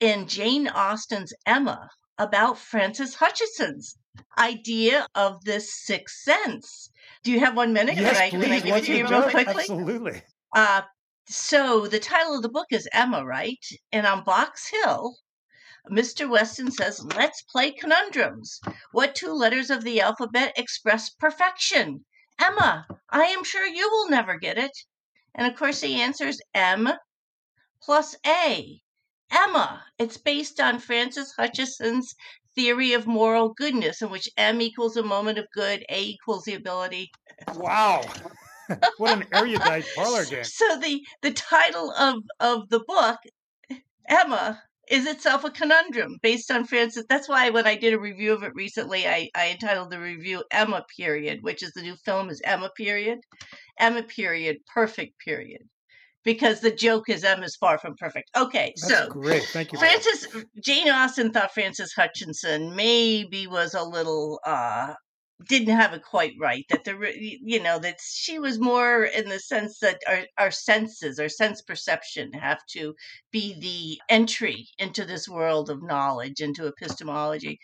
in 0.00 0.28
Jane 0.28 0.68
Austen's 0.68 1.32
Emma 1.46 1.88
about 2.18 2.58
Francis 2.58 3.14
Hutcheson's 3.14 3.96
idea 4.38 5.06
of 5.14 5.44
this 5.44 5.74
sixth 5.74 6.22
sense. 6.22 6.90
Do 7.22 7.30
you 7.30 7.40
have 7.40 7.56
one 7.56 7.72
minute? 7.72 7.96
Yes, 7.96 8.16
can 8.16 8.22
I, 8.22 8.30
please. 8.30 8.42
can 8.42 8.52
I 8.52 8.60
give 8.60 8.76
it 8.76 8.84
to 8.84 8.96
you 8.96 9.06
real 9.06 9.30
quickly? 9.30 9.62
Absolutely. 9.62 10.22
Uh, 10.54 10.82
so 11.28 11.86
the 11.86 11.98
title 11.98 12.36
of 12.36 12.42
the 12.42 12.48
book 12.48 12.68
is 12.70 12.88
Emma, 12.92 13.24
right? 13.24 13.64
And 13.92 14.06
on 14.06 14.24
Box 14.24 14.68
Hill, 14.70 15.16
Mr. 15.90 16.28
Weston 16.28 16.70
says, 16.70 17.04
Let's 17.16 17.42
play 17.42 17.72
conundrums. 17.72 18.60
What 18.92 19.14
two 19.14 19.32
letters 19.32 19.70
of 19.70 19.84
the 19.84 20.00
alphabet 20.00 20.52
express 20.56 21.10
perfection? 21.10 22.04
Emma, 22.40 22.86
I 23.10 23.24
am 23.24 23.44
sure 23.44 23.66
you 23.66 23.88
will 23.90 24.08
never 24.08 24.38
get 24.38 24.58
it. 24.58 24.76
And 25.34 25.46
of 25.46 25.58
course, 25.58 25.80
the 25.80 26.00
answer 26.00 26.26
is 26.26 26.42
M 26.54 26.92
plus 27.82 28.16
A. 28.26 28.80
Emma. 29.30 29.84
It's 29.98 30.16
based 30.16 30.60
on 30.60 30.78
Francis 30.78 31.32
Hutcheson's 31.36 32.14
theory 32.54 32.92
of 32.92 33.06
moral 33.06 33.54
goodness, 33.54 34.02
in 34.02 34.10
which 34.10 34.28
M 34.36 34.60
equals 34.60 34.96
a 34.96 35.02
moment 35.02 35.38
of 35.38 35.46
good, 35.52 35.84
A 35.90 36.02
equals 36.02 36.44
the 36.44 36.54
ability. 36.54 37.10
Wow. 37.54 38.02
what 38.98 39.18
an 39.18 39.26
erudite 39.32 39.86
parlor 39.94 40.24
game. 40.24 40.44
So 40.44 40.78
the 40.80 41.00
the 41.22 41.32
title 41.32 41.92
of 41.92 42.16
of 42.40 42.68
the 42.68 42.80
book, 42.80 43.18
Emma, 44.08 44.62
is 44.88 45.06
itself 45.06 45.44
a 45.44 45.50
conundrum 45.50 46.18
based 46.22 46.50
on 46.50 46.64
Francis. 46.64 47.04
That's 47.08 47.28
why 47.28 47.50
when 47.50 47.66
I 47.66 47.76
did 47.76 47.94
a 47.94 47.98
review 47.98 48.32
of 48.32 48.42
it 48.42 48.54
recently, 48.54 49.06
I, 49.06 49.28
I 49.34 49.50
entitled 49.50 49.90
the 49.90 50.00
review 50.00 50.44
Emma 50.50 50.84
Period, 50.96 51.42
which 51.42 51.62
is 51.62 51.72
the 51.72 51.82
new 51.82 51.96
film 51.96 52.30
is 52.30 52.40
Emma 52.44 52.70
Period. 52.76 53.18
Emma 53.78 54.02
Period, 54.02 54.58
perfect 54.72 55.18
period. 55.18 55.62
Because 56.26 56.60
the 56.60 56.72
joke 56.72 57.08
is 57.08 57.24
Emma's 57.24 57.56
far 57.56 57.78
from 57.78 57.94
perfect. 57.96 58.30
Okay, 58.36 58.74
That's 58.76 58.88
so 58.88 59.08
great. 59.08 59.44
Thank 59.44 59.72
you. 59.72 59.78
Francis 59.78 60.26
Jane 60.62 60.90
Austen 60.90 61.32
thought 61.32 61.54
Francis 61.54 61.94
Hutcheson 61.98 62.74
maybe 62.74 63.46
was 63.46 63.72
a 63.72 63.84
little 63.84 64.40
uh 64.44 64.92
didn't 65.48 65.76
have 65.76 65.92
it 65.92 66.02
quite 66.02 66.32
right 66.40 66.64
that 66.70 66.84
the 66.84 67.12
you 67.42 67.62
know 67.62 67.78
that 67.78 67.98
she 68.00 68.38
was 68.38 68.58
more 68.58 69.04
in 69.04 69.28
the 69.28 69.38
sense 69.38 69.78
that 69.80 70.00
our, 70.08 70.24
our 70.38 70.50
senses 70.50 71.18
our 71.18 71.28
sense 71.28 71.60
perception 71.60 72.32
have 72.32 72.58
to 72.70 72.94
be 73.30 73.54
the 73.60 74.14
entry 74.14 74.66
into 74.78 75.04
this 75.04 75.28
world 75.28 75.68
of 75.68 75.82
knowledge 75.82 76.40
into 76.40 76.66
epistemology 76.66 77.58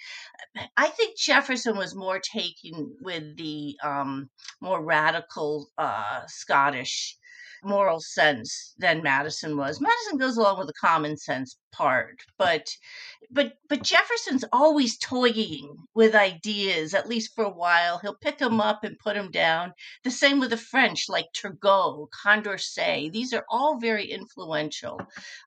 i 0.76 0.86
think 0.88 1.16
jefferson 1.16 1.76
was 1.76 1.94
more 1.94 2.20
taken 2.20 2.94
with 3.00 3.36
the 3.38 3.74
um, 3.82 4.28
more 4.60 4.84
radical 4.84 5.70
uh, 5.78 6.20
scottish 6.26 7.16
moral 7.64 8.00
sense 8.00 8.74
than 8.78 9.02
Madison 9.02 9.56
was. 9.56 9.80
Madison 9.80 10.18
goes 10.18 10.36
along 10.36 10.58
with 10.58 10.66
the 10.66 10.72
common 10.74 11.16
sense 11.16 11.56
part, 11.70 12.20
but 12.36 12.76
but 13.30 13.54
but 13.68 13.82
Jefferson's 13.82 14.44
always 14.52 14.98
toying 14.98 15.76
with 15.94 16.14
ideas. 16.14 16.92
At 16.92 17.08
least 17.08 17.34
for 17.34 17.44
a 17.44 17.50
while, 17.50 17.98
he'll 17.98 18.16
pick 18.16 18.38
them 18.38 18.60
up 18.60 18.84
and 18.84 18.98
put 18.98 19.14
them 19.14 19.30
down. 19.30 19.72
The 20.04 20.10
same 20.10 20.40
with 20.40 20.50
the 20.50 20.56
French, 20.56 21.08
like 21.08 21.32
Turgot, 21.32 22.08
Condorcet. 22.10 23.12
These 23.12 23.32
are 23.32 23.44
all 23.48 23.78
very 23.78 24.06
influential 24.10 25.00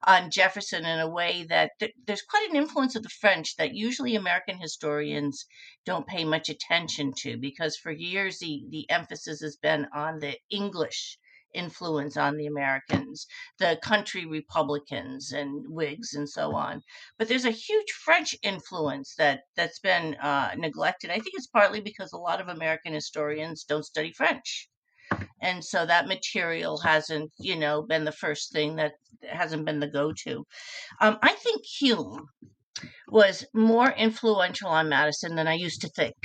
on 0.03 0.31
Jefferson 0.31 0.85
in 0.85 0.99
a 0.99 1.09
way 1.09 1.45
that 1.49 1.71
th- 1.79 1.93
there's 2.05 2.21
quite 2.21 2.49
an 2.49 2.55
influence 2.55 2.95
of 2.95 3.03
the 3.03 3.09
French 3.09 3.55
that 3.57 3.75
usually 3.75 4.15
American 4.15 4.57
historians 4.57 5.45
don't 5.85 6.07
pay 6.07 6.23
much 6.23 6.49
attention 6.49 7.13
to 7.17 7.37
because 7.37 7.75
for 7.77 7.91
years 7.91 8.39
the 8.39 8.63
the 8.69 8.89
emphasis 8.89 9.41
has 9.41 9.57
been 9.57 9.87
on 9.93 10.19
the 10.19 10.37
English 10.49 11.17
influence 11.55 12.17
on 12.17 12.37
the 12.37 12.45
Americans, 12.47 13.25
the 13.57 13.79
country 13.81 14.25
Republicans 14.25 15.31
and 15.31 15.65
Whigs 15.67 16.13
and 16.13 16.29
so 16.29 16.53
on. 16.53 16.81
But 17.17 17.27
there's 17.27 17.45
a 17.45 17.51
huge 17.51 17.91
French 18.03 18.35
influence 18.43 19.15
that 19.17 19.41
that's 19.55 19.79
been 19.79 20.15
uh, 20.15 20.51
neglected. 20.57 21.09
I 21.09 21.15
think 21.19 21.33
it's 21.33 21.47
partly 21.47 21.81
because 21.81 22.11
a 22.13 22.17
lot 22.17 22.41
of 22.41 22.47
American 22.47 22.93
historians 22.93 23.63
don't 23.63 23.85
study 23.85 24.11
French. 24.11 24.69
And 25.41 25.63
so 25.63 25.85
that 25.85 26.07
material 26.07 26.79
hasn't, 26.79 27.31
you 27.39 27.55
know, 27.55 27.83
been 27.83 28.05
the 28.05 28.11
first 28.11 28.51
thing 28.51 28.75
that 28.77 28.93
hasn't 29.23 29.65
been 29.65 29.79
the 29.79 29.87
go-to. 29.87 30.45
Um, 30.99 31.17
I 31.21 31.33
think 31.33 31.63
Hume 31.79 32.27
was 33.07 33.45
more 33.53 33.91
influential 33.91 34.69
on 34.69 34.89
Madison 34.89 35.35
than 35.35 35.47
I 35.47 35.53
used 35.53 35.81
to 35.81 35.89
think. 35.89 36.15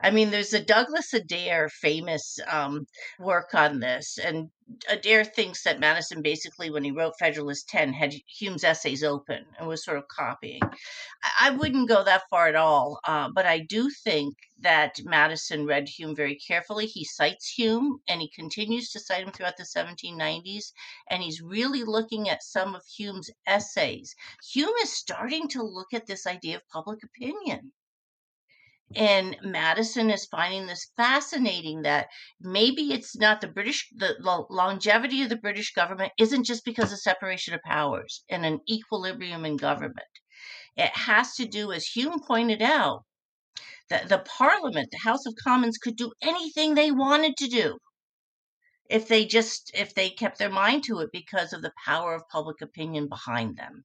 I 0.00 0.10
mean, 0.10 0.30
there's 0.30 0.52
a 0.52 0.64
Douglas 0.64 1.12
Adair 1.14 1.68
famous 1.68 2.38
um, 2.48 2.86
work 3.18 3.54
on 3.54 3.78
this, 3.78 4.18
and 4.18 4.50
Adair 4.88 5.24
thinks 5.24 5.62
that 5.62 5.78
Madison 5.78 6.20
basically, 6.20 6.68
when 6.68 6.82
he 6.82 6.90
wrote 6.90 7.18
Federalist 7.18 7.68
10, 7.68 7.92
had 7.92 8.14
Hume's 8.26 8.64
essays 8.64 9.04
open 9.04 9.44
and 9.56 9.68
was 9.68 9.84
sort 9.84 9.98
of 9.98 10.08
copying. 10.08 10.62
I, 11.38 11.50
wouldn't 11.50 11.88
go 11.88 12.02
that 12.02 12.28
far 12.28 12.48
at 12.48 12.56
all, 12.56 12.98
uh, 13.04 13.28
but 13.32 13.46
I 13.46 13.60
do 13.60 13.88
think 13.88 14.34
that 14.58 14.98
Madison 15.04 15.64
read 15.64 15.88
Hume 15.88 16.16
very 16.16 16.36
carefully. 16.36 16.86
He 16.86 17.04
cites 17.04 17.50
Hume 17.50 18.00
and 18.08 18.20
he 18.20 18.28
continues 18.30 18.90
to 18.90 19.00
cite 19.00 19.22
him 19.22 19.32
throughout 19.32 19.58
the 19.58 19.64
1790s, 19.64 20.72
and 21.08 21.22
he's 21.22 21.40
really 21.40 21.84
looking 21.84 22.28
at 22.28 22.42
some 22.42 22.74
of 22.74 22.82
Hume's 22.86 23.30
essays. 23.46 24.16
Hume 24.52 24.74
is 24.82 24.92
starting 24.92 25.46
to 25.48 25.62
look 25.62 25.94
at 25.94 26.06
this 26.06 26.26
idea 26.26 26.56
of 26.56 26.68
public 26.68 27.04
opinion 27.04 27.72
and 28.94 29.36
Madison 29.42 30.10
is 30.10 30.26
finding 30.26 30.66
this 30.66 30.90
fascinating 30.96 31.82
that 31.82 32.08
maybe 32.40 32.92
it's 32.92 33.16
not 33.16 33.40
the 33.40 33.48
British, 33.48 33.88
the 33.96 34.16
longevity 34.50 35.22
of 35.22 35.30
the 35.30 35.36
British 35.36 35.72
government 35.72 36.12
isn't 36.18 36.44
just 36.44 36.64
because 36.64 36.92
of 36.92 37.00
separation 37.00 37.54
of 37.54 37.62
powers 37.62 38.24
and 38.28 38.44
an 38.44 38.60
equilibrium 38.68 39.44
in 39.44 39.56
government. 39.56 40.06
It 40.76 40.96
has 40.96 41.34
to 41.36 41.46
do, 41.46 41.72
as 41.72 41.86
Hume 41.86 42.20
pointed 42.20 42.62
out, 42.62 43.04
that 43.88 44.08
the 44.08 44.18
Parliament, 44.18 44.88
the 44.90 45.08
House 45.08 45.26
of 45.26 45.34
Commons, 45.42 45.78
could 45.78 45.96
do 45.96 46.12
anything 46.22 46.74
they 46.74 46.90
wanted 46.90 47.36
to 47.38 47.48
do 47.48 47.78
if 48.90 49.08
they 49.08 49.24
just 49.24 49.70
if 49.74 49.94
they 49.94 50.10
kept 50.10 50.38
their 50.38 50.50
mind 50.50 50.84
to 50.84 50.98
it 51.00 51.10
because 51.12 51.52
of 51.52 51.62
the 51.62 51.72
power 51.84 52.14
of 52.14 52.28
public 52.28 52.60
opinion 52.60 53.08
behind 53.08 53.56
them. 53.56 53.84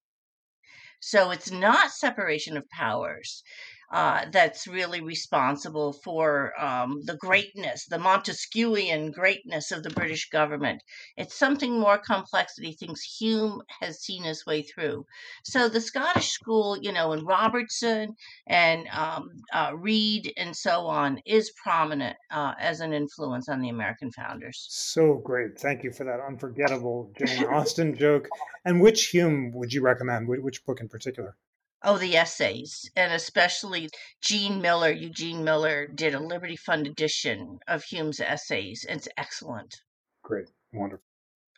So 0.99 1.31
it's 1.31 1.51
not 1.51 1.91
separation 1.91 2.57
of 2.57 2.69
powers 2.69 3.43
uh, 3.91 4.25
that's 4.31 4.67
really 4.67 5.01
responsible 5.01 5.93
for 5.93 6.53
um, 6.61 7.01
the 7.05 7.17
greatness, 7.17 7.85
the 7.85 7.97
Montesquieuian 7.97 9.11
greatness 9.11 9.71
of 9.71 9.83
the 9.83 9.89
British 9.89 10.29
government. 10.29 10.83
It's 11.17 11.37
something 11.37 11.79
more 11.79 11.97
complex 11.97 12.55
that 12.55 12.65
he 12.65 12.73
thinks 12.73 13.01
Hume 13.19 13.61
has 13.81 14.01
seen 14.01 14.23
his 14.23 14.45
way 14.45 14.61
through. 14.61 15.05
So 15.43 15.69
the 15.69 15.81
Scottish 15.81 16.29
school, 16.29 16.77
you 16.79 16.91
know, 16.91 17.13
and 17.13 17.25
Robertson 17.25 18.15
and 18.47 18.87
um, 18.89 19.29
uh, 19.53 19.71
Reid 19.75 20.33
and 20.37 20.55
so 20.55 20.85
on, 20.85 21.19
is 21.25 21.51
prominent 21.63 22.15
uh, 22.31 22.53
as 22.59 22.81
an 22.81 22.93
influence 22.93 23.49
on 23.49 23.59
the 23.59 23.69
American 23.69 24.11
founders. 24.11 24.67
So 24.69 25.15
great. 25.15 25.59
Thank 25.59 25.83
you 25.83 25.91
for 25.91 26.03
that 26.03 26.19
unforgettable 26.19 27.11
Jane 27.17 27.45
Austen 27.45 27.95
joke. 27.95 28.27
And 28.65 28.81
which 28.81 29.07
Hume 29.07 29.51
would 29.53 29.73
you 29.73 29.81
recommend? 29.81 30.27
Which 30.27 30.63
book 30.65 30.79
in 30.79 30.87
particular? 30.87 31.35
Oh, 31.81 31.97
the 31.97 32.17
essays, 32.17 32.91
and 32.97 33.13
especially 33.13 33.89
Gene 34.21 34.61
Miller. 34.61 34.91
Eugene 34.91 35.45
Miller 35.45 35.87
did 35.87 36.13
a 36.13 36.19
Liberty 36.19 36.57
Fund 36.57 36.87
edition 36.87 37.59
of 37.69 37.85
Hume's 37.85 38.19
essays. 38.19 38.85
It's 38.89 39.07
excellent. 39.15 39.81
Great, 40.21 40.49
wonderful. 40.73 41.05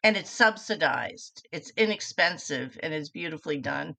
And 0.04 0.16
it's 0.16 0.30
subsidized, 0.30 1.48
it's 1.52 1.72
inexpensive, 1.76 2.78
and 2.84 2.94
it's 2.94 3.10
beautifully 3.10 3.58
done. 3.58 3.96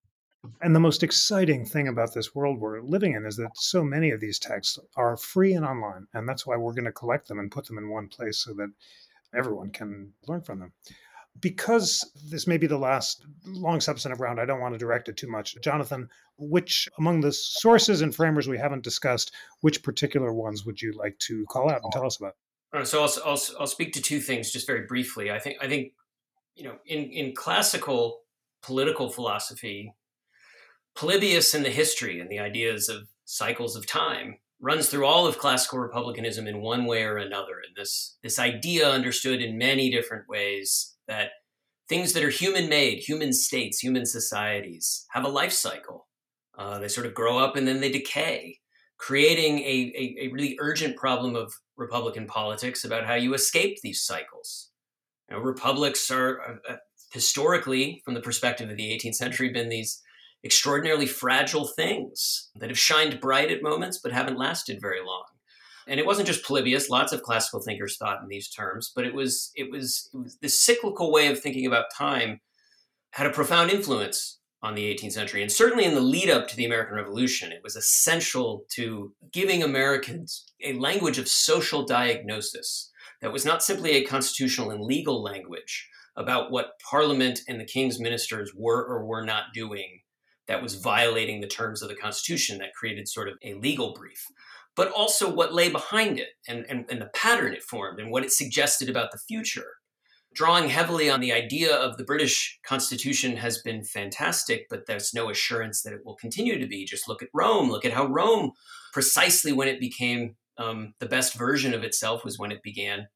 And 0.61 0.75
the 0.75 0.81
most 0.81 1.03
exciting 1.03 1.65
thing 1.65 1.89
about 1.89 2.15
this 2.15 2.35
world 2.35 2.59
we're 2.59 2.81
living 2.83 3.15
in 3.15 3.27
is 3.27 3.37
that 3.37 3.57
so 3.57 3.83
many 3.83 4.11
of 4.11 4.21
these 4.21 4.39
texts 4.39 4.79
are 4.97 5.17
free 5.17 5.55
and 5.55 5.65
online. 5.65 6.07
And 6.15 6.29
that's 6.29 6.47
why 6.47 6.57
we're 6.57 6.73
going 6.73 6.85
to 6.85 6.93
collect 6.93 7.29
them 7.29 7.39
and 7.39 7.51
put 7.51 7.67
them 7.67 7.79
in 7.79 7.91
one 7.91 8.09
place 8.09 8.39
so 8.39 8.53
that 8.55 8.73
everyone 9.35 9.71
can 9.71 10.13
learn 10.27 10.43
from 10.43 10.61
them 10.61 10.73
because 11.41 12.11
this 12.29 12.47
may 12.47 12.57
be 12.57 12.67
the 12.67 12.79
last 12.79 13.25
long 13.47 13.81
substantive 13.81 14.21
round, 14.21 14.41
I 14.41 14.45
don't 14.45 14.61
want 14.61 14.75
to 14.75 14.79
direct 14.79 15.09
it 15.09 15.17
too 15.17 15.29
much. 15.29 15.57
Jonathan, 15.63 16.09
which 16.39 16.89
among 16.99 17.21
the 17.21 17.33
sources 17.33 18.03
and 18.03 18.15
framers 18.15 18.49
we 18.49 18.59
haven't 18.59 18.85
discussed, 18.85 19.33
which 19.61 19.83
particular 19.83 20.33
ones 20.33 20.65
would 20.65 20.81
you 20.81 20.93
like 20.93 21.19
to 21.21 21.45
call 21.47 21.71
out 21.71 21.83
and 21.83 21.93
tell 21.93 22.07
us 22.07 22.19
about? 22.19 22.37
Uh, 22.73 22.85
so 22.85 23.03
I'll, 23.03 23.13
I'll, 23.25 23.43
I'll 23.61 23.67
speak 23.67 23.93
to 23.95 24.03
two 24.03 24.21
things 24.21 24.51
just 24.51 24.67
very 24.67 24.87
briefly. 24.87 25.31
I 25.31 25.39
think 25.39 25.59
I 25.61 25.69
think 25.69 25.93
you 26.55 26.65
know 26.65 26.77
in 26.87 27.05
in 27.11 27.35
classical 27.35 28.21
political 28.63 29.11
philosophy, 29.11 29.95
Polybius 30.95 31.55
and 31.55 31.65
the 31.65 31.71
history 31.71 32.21
and 32.21 32.31
the 32.31 32.39
ideas 32.39 32.89
of 32.89 33.09
cycles 33.25 33.77
of 33.77 33.87
time 33.87 34.37
runs 34.61 34.89
through 34.89 35.05
all 35.05 35.27
of 35.27 35.39
classical 35.39 35.81
republicanism 35.81 36.47
in 36.47 36.63
one 36.63 36.87
way 36.87 37.03
or 37.03 37.17
another. 37.17 37.55
And 37.67 37.77
this 37.77 38.17
this 38.23 38.39
idea 38.39 38.89
understood 38.89 39.43
in 39.43 39.59
many 39.59 39.91
different 39.91 40.29
ways 40.29 40.95
that 41.13 41.33
things 41.89 42.15
that 42.15 42.25
are 42.25 42.31
human 42.31 42.71
made, 42.71 42.99
human 43.01 43.35
states, 43.35 43.79
human 43.79 44.07
societies 44.07 45.05
have 45.11 45.25
a 45.25 45.29
life 45.29 45.53
cycle. 45.53 46.09
Uh, 46.57 46.79
they 46.79 46.89
sort 46.89 47.07
of 47.07 47.13
grow 47.15 47.39
up 47.39 47.55
and 47.55 47.69
then 47.69 47.81
they 47.81 47.93
decay, 47.93 48.59
creating 48.97 49.59
a, 49.59 49.93
a, 49.95 50.17
a, 50.23 50.29
really 50.33 50.57
urgent 50.59 50.97
problem 50.97 51.37
of 51.37 51.53
Republican 51.77 52.27
politics 52.27 52.85
about 52.85 53.05
how 53.05 53.15
you 53.15 53.35
escape 53.35 53.79
these 53.83 54.03
cycles. 54.03 54.71
You 55.29 55.37
know, 55.37 55.43
republics 55.43 56.11
are 56.11 56.41
uh, 56.41 56.73
uh 56.73 56.77
historically, 57.13 58.01
from 58.05 58.15
the 58.15 58.21
perspective 58.29 58.71
of 58.71 58.77
the 58.79 58.91
18th 58.91 59.17
century, 59.17 59.51
been 59.51 59.69
these 59.69 60.01
extraordinarily 60.45 61.07
fragile 61.07 61.67
things 61.67 62.51
that 62.57 62.71
have 62.71 62.79
shined 62.79 63.21
bright 63.21 63.51
at 63.51 63.63
moments 63.63 64.01
but 64.03 64.13
haven't 64.13 64.39
lasted 64.39 64.79
very 64.81 65.01
long. 65.05 65.25
And 65.89 65.99
it 65.99 66.07
wasn't 66.07 66.27
just 66.27 66.45
Polybius; 66.45 66.91
lots 66.91 67.13
of 67.13 67.23
classical 67.23 67.61
thinkers 67.61 67.97
thought 67.97 68.23
in 68.23 68.29
these 68.29 68.49
terms. 68.49 68.93
But 68.95 69.07
it 69.07 69.15
was 69.15 69.51
it 69.55 69.71
was 69.71 70.09
it 70.13 70.19
was 70.19 70.39
cyclical 70.59 71.13
way 71.13 71.29
of 71.29 71.41
thinking 71.41 71.67
about 71.67 71.87
time 71.97 72.41
had 73.13 73.27
a 73.27 73.31
profound 73.31 73.71
influence 73.71 74.39
on 74.63 74.75
the 74.75 74.95
18th 74.95 75.13
century, 75.13 75.43
and 75.43 75.51
certainly 75.51 75.85
in 75.85 75.95
the 75.95 76.01
lead 76.01 76.31
up 76.31 76.47
to 76.49 76.57
the 76.57 76.65
American 76.65 76.95
Revolution, 76.95 77.51
it 77.51 77.63
was 77.65 77.75
essential 77.75 78.65
to 78.71 79.13
giving 79.33 79.63
Americans 79.63 80.53
a 80.63 80.75
language 80.75 81.19
of 81.19 81.27
social 81.27 81.85
diagnosis 81.85 82.91
that 83.21 83.33
was 83.33 83.45
not 83.45 83.63
simply 83.63 83.93
a 83.93 84.05
constitutional 84.05 84.71
and 84.71 84.81
legal 84.81 85.21
language 85.21 85.89
about 86.17 86.51
what 86.51 86.79
Parliament 86.89 87.41
and 87.49 87.59
the 87.59 87.65
King's 87.65 87.99
ministers 87.99 88.53
were 88.55 88.85
or 88.85 89.05
were 89.05 89.25
not 89.25 89.45
doing 89.53 90.01
that 90.47 90.63
was 90.63 90.75
violating 90.75 91.41
the 91.41 91.47
terms 91.47 91.83
of 91.83 91.89
the 91.89 91.95
Constitution 91.95 92.59
that 92.59 92.75
created 92.75 93.09
sort 93.09 93.29
of 93.29 93.35
a 93.43 93.55
legal 93.55 93.95
brief 93.95 94.27
but 94.77 94.91
also 94.93 95.33
what 95.33 95.53
lay 95.53 95.69
behind 95.69 96.19
it 96.19 96.31
and, 96.49 96.65
and, 96.69 96.87
and 96.91 97.01
the 97.01 97.11
pattern 97.15 97.53
it 97.53 97.63
formed 97.63 98.01
and 98.01 98.11
what 98.11 98.25
it 98.25 98.33
suggested 98.33 98.89
about 98.89 99.13
the 99.13 99.19
future. 99.19 99.75
Drawing 100.35 100.71
heavily 100.71 101.11
on 101.11 101.21
the 101.21 101.33
idea 101.33 101.75
of 101.75 101.99
the 101.99 102.05
British 102.05 102.59
Constitution 102.65 103.37
has 103.37 103.61
been 103.61 103.85
fantastic, 103.85 104.67
but 104.71 104.87
there's 104.87 105.13
no 105.13 105.29
assurance 105.29 105.83
that 105.83 105.93
it 105.93 106.01
will 106.07 106.17
continue 106.17 106.59
to 106.59 106.67
be. 106.67 106.87
Just 106.87 107.07
look 107.07 107.23
at 107.23 107.29
Rome. 107.35 107.71
Look 107.71 107.85
at 107.85 107.93
how 107.93 108.07
Rome, 108.07 108.53
precisely 108.95 109.53
when 109.53 109.69
it 109.69 109.79
became 109.79 110.37
um, 110.57 110.95
the 111.01 111.07
best 111.07 111.35
version 111.35 111.75
of 111.75 111.85
itself, 111.85 112.25
was 112.25 112.39
when 112.39 112.51
it 112.51 112.63
began 112.63 113.09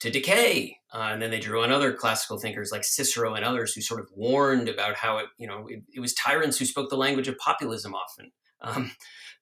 to 0.00 0.10
decay. 0.10 0.78
Uh, 0.92 1.10
and 1.12 1.22
then 1.22 1.30
they 1.30 1.38
drew 1.38 1.62
on 1.62 1.70
other 1.70 1.92
classical 1.92 2.40
thinkers 2.40 2.72
like 2.72 2.82
Cicero 2.82 3.34
and 3.34 3.44
others 3.44 3.72
who 3.72 3.80
sort 3.80 4.00
of 4.00 4.08
warned 4.16 4.68
about 4.68 4.96
how 4.96 5.18
it, 5.18 5.26
you 5.38 5.46
know, 5.46 5.66
it, 5.68 5.84
it 5.94 6.00
was 6.00 6.12
tyrants 6.14 6.58
who 6.58 6.64
spoke 6.64 6.90
the 6.90 6.96
language 6.96 7.28
of 7.28 7.38
populism 7.38 7.94
often 7.94 8.32
um, 8.62 8.92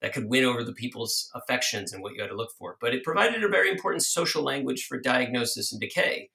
that 0.03 0.12
could 0.12 0.29
win 0.29 0.45
over 0.45 0.64
the 0.64 0.73
people's 0.73 1.31
affections 1.35 1.93
and 1.93 2.03
what 2.03 2.14
you 2.14 2.21
had 2.21 2.29
to 2.29 2.37
look 2.37 2.53
for. 2.59 2.77
But 2.81 2.95
it 2.95 3.05
provided 3.05 3.45
a 3.45 3.49
very 3.49 3.71
important 3.71 4.03
social 4.03 4.43
language 4.43 4.87
for 4.87 5.01
diagnosis 5.01 5.73
and 5.73 5.81
decay. 5.81 6.31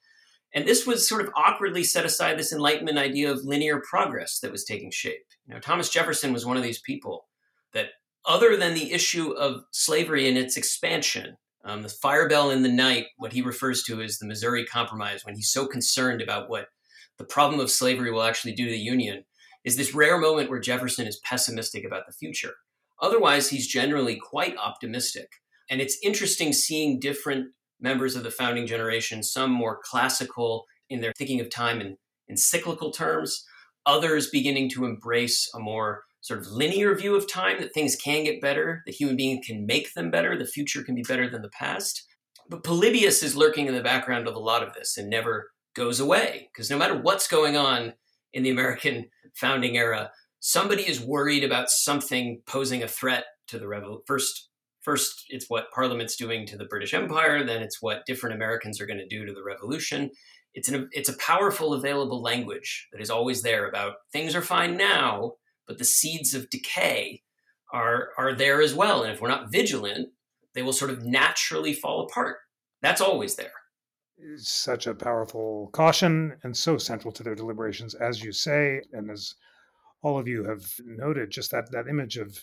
And 0.54 0.66
this 0.66 0.88
was 0.88 1.08
sort 1.08 1.22
of 1.22 1.32
awkwardly 1.36 1.84
set 1.84 2.06
aside 2.06 2.40
this 2.40 2.54
Enlightenment 2.54 2.98
idea 2.98 3.30
of 3.30 3.44
linear 3.44 3.82
progress 3.82 4.40
that 4.40 4.52
was 4.52 4.64
taking 4.64 4.90
shape. 4.92 5.26
You 5.48 5.54
know, 5.54 5.60
Thomas 5.60 5.90
Jefferson 5.90 6.32
was 6.32 6.46
one 6.46 6.58
of 6.58 6.64
these 6.64 6.80
people 6.80 7.28
that, 7.74 7.88
other 8.26 8.56
than 8.56 8.74
the 8.74 8.94
issue 8.94 9.32
of 9.32 9.64
slavery 9.72 10.30
and 10.30 10.38
its 10.38 10.56
expansion, 10.56 11.36
um, 11.66 11.82
the 11.82 11.90
fire 11.90 12.30
bell 12.30 12.52
in 12.52 12.64
the 12.64 12.72
night, 12.72 13.08
what 13.18 13.34
he 13.34 13.42
refers 13.42 13.84
to 13.84 14.02
as 14.02 14.18
the 14.18 14.28
Missouri 14.28 14.66
Compromise, 14.66 15.26
when 15.26 15.36
he's 15.36 15.52
so 15.52 15.68
concerned 15.68 16.22
about 16.22 16.50
what 16.50 16.68
the 17.18 17.26
problem 17.26 17.60
of 17.60 17.72
slavery 17.72 18.12
will 18.12 18.24
actually 18.24 18.54
do 18.54 18.66
to 18.66 18.72
the 18.72 18.78
Union, 18.78 19.26
is 19.66 19.76
this 19.76 19.94
rare 19.94 20.20
moment 20.20 20.50
where 20.50 20.60
Jefferson 20.60 21.08
is 21.08 21.20
pessimistic 21.26 21.84
about 21.84 22.06
the 22.06 22.14
future. 22.14 22.54
Otherwise, 23.02 23.50
he's 23.50 23.68
generally 23.68 24.16
quite 24.16 24.56
optimistic. 24.58 25.30
And 25.70 25.82
it's 25.82 25.98
interesting 26.04 26.54
seeing 26.54 27.00
different 27.00 27.48
members 27.80 28.16
of 28.16 28.24
the 28.24 28.32
founding 28.32 28.68
generation, 28.68 29.24
some 29.24 29.52
more 29.52 29.80
classical 29.84 30.66
in 30.90 31.02
their 31.02 31.14
thinking 31.18 31.40
of 31.40 31.50
time 31.50 31.82
in, 31.82 31.98
in 32.28 32.38
cyclical 32.38 32.92
terms, 32.92 33.46
others 33.86 34.30
beginning 34.30 34.70
to 34.70 34.86
embrace 34.86 35.50
a 35.54 35.60
more 35.60 36.04
sort 36.22 36.40
of 36.40 36.48
linear 36.48 36.96
view 36.96 37.16
of 37.16 37.32
time 37.32 37.60
that 37.60 37.74
things 37.74 37.96
can 37.96 38.24
get 38.24 38.42
better, 38.42 38.82
that 38.86 38.96
human 38.96 39.16
beings 39.16 39.46
can 39.46 39.66
make 39.66 39.94
them 39.94 40.10
better, 40.10 40.38
the 40.38 40.46
future 40.46 40.84
can 40.84 40.96
be 40.96 41.04
better 41.04 41.30
than 41.30 41.42
the 41.42 41.50
past. 41.50 42.04
But 42.50 42.64
Polybius 42.64 43.22
is 43.24 43.36
lurking 43.36 43.68
in 43.68 43.76
the 43.76 43.84
background 43.84 44.28
of 44.28 44.36
a 44.36 44.40
lot 44.40 44.64
of 44.64 44.74
this 44.74 44.98
and 44.98 45.10
never 45.10 45.52
goes 45.76 46.00
away 46.00 46.50
because 46.52 46.70
no 46.70 46.78
matter 46.78 46.98
what's 46.98 47.28
going 47.28 47.58
on 47.58 47.94
in 48.34 48.44
the 48.44 48.50
American 48.50 49.06
founding 49.36 49.78
era, 49.78 50.12
somebody 50.48 50.88
is 50.88 51.02
worried 51.02 51.44
about 51.44 51.72
something 51.72 52.40
posing 52.46 52.84
a 52.84 52.88
threat 52.88 53.26
to 53.48 53.58
the 53.58 53.68
revolution. 53.68 54.04
First, 54.06 54.50
first 54.80 55.26
it's 55.30 55.50
what 55.50 55.72
Parliament's 55.74 56.16
doing 56.16 56.46
to 56.46 56.56
the 56.56 56.66
British 56.66 56.94
Empire, 56.94 57.44
then 57.44 57.64
it's 57.64 57.82
what 57.82 58.06
different 58.06 58.36
Americans 58.36 58.80
are 58.80 58.86
going 58.86 59.00
to 59.00 59.08
do 59.08 59.26
to 59.26 59.34
the 59.34 59.44
revolution. 59.44 60.12
It's 60.54 60.70
an 60.70 60.88
it's 60.92 61.10
a 61.10 61.18
powerful 61.18 61.74
available 61.74 62.22
language 62.22 62.88
that 62.92 63.02
is 63.02 63.10
always 63.10 63.42
there 63.42 63.68
about 63.68 63.96
things 64.14 64.36
are 64.36 64.42
fine 64.44 64.78
now, 64.78 65.34
but 65.68 65.80
the 65.80 65.84
seeds 65.84 66.36
of 66.36 66.48
decay 66.52 67.24
are 67.74 68.10
are 68.16 68.36
there 68.36 68.62
as 68.62 68.76
well. 68.76 69.02
And 69.02 69.12
if 69.12 69.22
we're 69.22 69.28
not 69.30 69.52
vigilant, 69.52 70.10
they 70.54 70.62
will 70.62 70.74
sort 70.74 70.92
of 70.92 71.04
naturally 71.04 71.74
fall 71.74 72.06
apart. 72.06 72.38
That's 72.84 73.02
always 73.02 73.36
there. 73.36 73.52
Such 74.38 74.86
a 74.86 74.94
powerful 74.94 75.72
caution 75.74 76.38
and 76.44 76.56
so 76.56 76.78
central 76.78 77.12
to 77.14 77.24
their 77.24 77.36
deliberations, 77.36 77.96
as 77.96 78.24
you 78.24 78.32
say, 78.32 78.82
and 78.94 79.10
as 79.10 79.34
all 80.06 80.20
of 80.20 80.28
you 80.28 80.44
have 80.44 80.64
noted, 80.86 81.32
just 81.32 81.50
that 81.50 81.72
that 81.72 81.88
image 81.88 82.18
of 82.18 82.38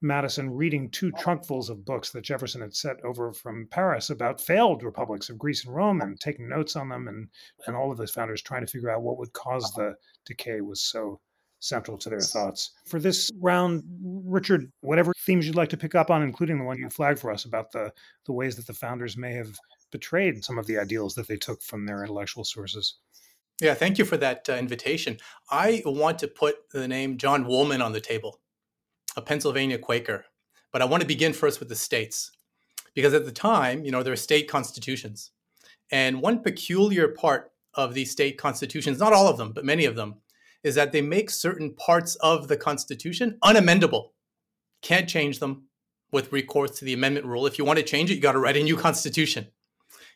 Madison 0.00 0.50
reading 0.50 0.88
two 0.88 1.12
oh. 1.14 1.20
trunkfuls 1.20 1.68
of 1.68 1.84
books 1.84 2.10
that 2.10 2.24
Jefferson 2.24 2.62
had 2.62 2.74
sent 2.74 3.00
over 3.02 3.34
from 3.34 3.68
Paris 3.70 4.08
about 4.08 4.40
failed 4.40 4.82
republics 4.82 5.28
of 5.28 5.38
Greece 5.38 5.64
and 5.66 5.74
Rome 5.74 6.00
and 6.00 6.18
taking 6.18 6.48
notes 6.48 6.74
on 6.74 6.88
them, 6.88 7.08
and, 7.08 7.28
and 7.66 7.76
all 7.76 7.92
of 7.92 7.98
those 7.98 8.10
founders 8.10 8.40
trying 8.40 8.64
to 8.64 8.72
figure 8.72 8.90
out 8.90 9.02
what 9.02 9.18
would 9.18 9.32
cause 9.34 9.64
uh-huh. 9.76 9.90
the 9.90 9.94
decay 10.24 10.62
was 10.62 10.80
so 10.80 11.20
central 11.60 11.98
to 11.98 12.08
their 12.08 12.20
thoughts. 12.20 12.72
For 12.86 12.98
this 12.98 13.30
round, 13.38 13.84
Richard, 14.02 14.72
whatever 14.80 15.12
themes 15.26 15.46
you'd 15.46 15.54
like 15.54 15.68
to 15.68 15.76
pick 15.76 15.94
up 15.94 16.10
on, 16.10 16.22
including 16.22 16.58
the 16.58 16.64
one 16.64 16.78
you 16.78 16.88
flagged 16.88 17.20
for 17.20 17.30
us 17.30 17.44
about 17.44 17.70
the, 17.72 17.92
the 18.24 18.32
ways 18.32 18.56
that 18.56 18.66
the 18.66 18.72
founders 18.72 19.18
may 19.18 19.34
have 19.34 19.54
betrayed 19.92 20.42
some 20.42 20.58
of 20.58 20.66
the 20.66 20.78
ideals 20.78 21.14
that 21.14 21.28
they 21.28 21.36
took 21.36 21.62
from 21.62 21.84
their 21.84 22.02
intellectual 22.02 22.42
sources. 22.42 22.96
Yeah, 23.62 23.74
thank 23.74 23.96
you 23.96 24.04
for 24.04 24.16
that 24.16 24.48
uh, 24.48 24.54
invitation. 24.54 25.18
I 25.48 25.82
want 25.86 26.18
to 26.18 26.26
put 26.26 26.68
the 26.72 26.88
name 26.88 27.16
John 27.16 27.46
Woolman 27.46 27.80
on 27.80 27.92
the 27.92 28.00
table 28.00 28.40
a 29.16 29.22
Pennsylvania 29.22 29.78
Quaker. 29.78 30.24
But 30.72 30.82
I 30.82 30.86
want 30.86 31.02
to 31.02 31.06
begin 31.06 31.32
first 31.32 31.60
with 31.60 31.68
the 31.68 31.76
states, 31.76 32.32
because 32.92 33.14
at 33.14 33.24
the 33.24 33.30
time, 33.30 33.84
you 33.84 33.92
know, 33.92 34.02
there 34.02 34.12
are 34.12 34.16
state 34.16 34.48
constitutions. 34.48 35.30
And 35.92 36.20
one 36.20 36.42
peculiar 36.42 37.06
part 37.06 37.52
of 37.74 37.94
these 37.94 38.10
state 38.10 38.36
constitutions, 38.36 38.98
not 38.98 39.12
all 39.12 39.28
of 39.28 39.36
them, 39.36 39.52
but 39.52 39.64
many 39.64 39.84
of 39.84 39.94
them, 39.94 40.16
is 40.64 40.74
that 40.74 40.90
they 40.90 41.00
make 41.00 41.30
certain 41.30 41.72
parts 41.72 42.16
of 42.16 42.48
the 42.48 42.56
Constitution 42.56 43.38
unamendable. 43.44 44.08
Can't 44.80 45.08
change 45.08 45.38
them 45.38 45.68
with 46.10 46.32
recourse 46.32 46.72
to 46.80 46.84
the 46.84 46.94
amendment 46.94 47.26
rule. 47.26 47.46
If 47.46 47.58
you 47.58 47.64
want 47.64 47.78
to 47.78 47.84
change 47.84 48.10
it, 48.10 48.14
you 48.14 48.20
got 48.20 48.32
to 48.32 48.40
write 48.40 48.56
a 48.56 48.62
new 48.64 48.76
Constitution. 48.76 49.46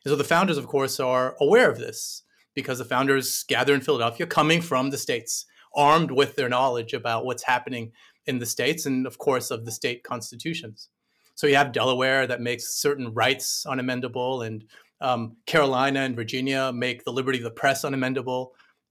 And 0.05 0.11
so 0.11 0.17
the 0.17 0.25
founders, 0.25 0.59
of 0.59 0.67
course, 0.67 0.99
are 0.99 1.37
aware 1.39 1.71
of 1.71 1.79
this 1.79 2.25
because 2.57 2.79
the 2.79 2.85
founders 2.85 3.45
gather 3.45 3.75
in 3.75 3.81
Philadelphia 3.81 4.27
coming 4.27 4.61
from 4.61 4.91
the 4.91 4.99
states, 4.99 5.47
armed 5.77 6.11
with 6.11 6.35
their 6.35 6.49
knowledge 6.49 6.93
about 6.93 7.25
what's 7.25 7.45
happening 7.45 7.93
in 8.27 8.41
the 8.41 8.47
states 8.47 8.87
and, 8.87 9.07
of 9.07 9.19
course, 9.19 9.53
of 9.53 9.65
the 9.65 9.71
state 9.71 10.03
constitutions. 10.03 10.89
So 11.37 11.47
you 11.47 11.55
have 11.55 11.71
Delaware 11.71 12.27
that 12.27 12.41
makes 12.41 12.75
certain 12.75 13.13
rights 13.13 13.65
unamendable, 13.69 14.45
and 14.45 14.65
um, 15.01 15.37
Carolina 15.47 16.01
and 16.01 16.17
Virginia 16.17 16.73
make 16.73 17.05
the 17.05 17.13
liberty 17.13 17.39
of 17.39 17.45
the 17.45 17.51
press 17.51 17.85
unamendable. 17.85 18.49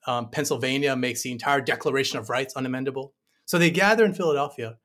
Um, 0.08 0.30
Pennsylvania 0.30 0.96
makes 0.96 1.24
the 1.24 1.32
entire 1.32 1.60
Declaration 1.60 2.20
of 2.20 2.30
Rights 2.30 2.54
unamendable. 2.54 3.12
So 3.46 3.58
they 3.58 3.72
gather 3.72 4.06
in 4.06 4.14
Philadelphia 4.14 4.78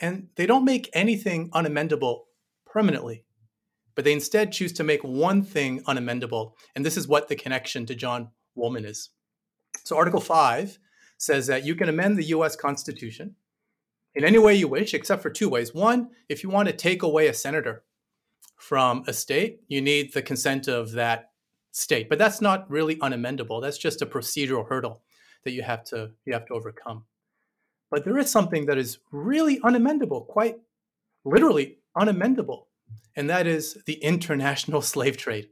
and 0.00 0.28
they 0.34 0.46
don't 0.46 0.64
make 0.64 0.90
anything 0.92 1.50
unamendable 1.50 2.22
permanently, 2.66 3.24
but 3.94 4.04
they 4.04 4.12
instead 4.12 4.52
choose 4.52 4.72
to 4.74 4.84
make 4.84 5.02
one 5.02 5.42
thing 5.42 5.82
unamendable. 5.84 6.52
And 6.74 6.84
this 6.84 6.96
is 6.96 7.08
what 7.08 7.28
the 7.28 7.36
connection 7.36 7.86
to 7.86 7.94
John 7.94 8.30
Woolman 8.54 8.84
is. 8.84 9.10
So 9.84 9.96
Article 9.96 10.20
5 10.20 10.78
says 11.18 11.46
that 11.46 11.64
you 11.64 11.74
can 11.74 11.88
amend 11.88 12.16
the 12.16 12.24
US 12.26 12.56
Constitution 12.56 13.34
in 14.14 14.24
any 14.24 14.38
way 14.38 14.54
you 14.54 14.68
wish, 14.68 14.94
except 14.94 15.22
for 15.22 15.30
two 15.30 15.48
ways. 15.48 15.74
One, 15.74 16.10
if 16.28 16.42
you 16.42 16.50
want 16.50 16.68
to 16.68 16.74
take 16.74 17.02
away 17.02 17.28
a 17.28 17.34
senator 17.34 17.82
from 18.56 19.04
a 19.06 19.12
state, 19.12 19.60
you 19.68 19.80
need 19.80 20.12
the 20.12 20.22
consent 20.22 20.68
of 20.68 20.92
that 20.92 21.30
state. 21.72 22.08
But 22.08 22.18
that's 22.18 22.40
not 22.40 22.70
really 22.70 22.96
unamendable. 22.96 23.60
That's 23.60 23.78
just 23.78 24.02
a 24.02 24.06
procedural 24.06 24.68
hurdle 24.68 25.02
that 25.44 25.52
you 25.52 25.62
have 25.62 25.84
to 25.84 26.10
you 26.24 26.32
have 26.32 26.46
to 26.46 26.54
overcome. 26.54 27.04
But 27.90 28.04
there 28.04 28.18
is 28.18 28.30
something 28.30 28.66
that 28.66 28.78
is 28.78 28.98
really 29.12 29.60
unamendable, 29.60 30.26
quite 30.26 30.56
literally 31.24 31.78
unamendable, 31.96 32.64
and 33.16 33.28
that 33.30 33.46
is 33.46 33.78
the 33.86 33.94
international 33.94 34.82
slave 34.92 35.16
trade. 35.16 35.48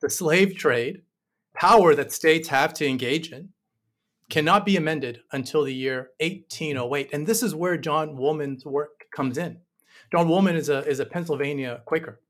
The 0.00 0.10
slave 0.10 0.56
trade 0.56 1.02
power 1.54 1.94
that 1.94 2.12
states 2.12 2.48
have 2.48 2.72
to 2.74 2.86
engage 2.86 3.32
in 3.32 3.50
cannot 4.30 4.64
be 4.64 4.76
amended 4.76 5.20
until 5.32 5.64
the 5.64 5.74
year 5.74 6.10
1808. 6.20 7.12
And 7.12 7.26
this 7.26 7.42
is 7.42 7.54
where 7.54 7.76
John 7.76 8.16
Woolman's 8.16 8.64
work 8.64 9.06
comes 9.14 9.36
in. 9.36 9.58
John 10.12 10.28
Woolman 10.28 10.56
is 10.56 10.68
a, 10.68 10.86
is 10.86 11.00
a 11.00 11.04
Pennsylvania 11.04 11.82
Quaker, 11.84 12.20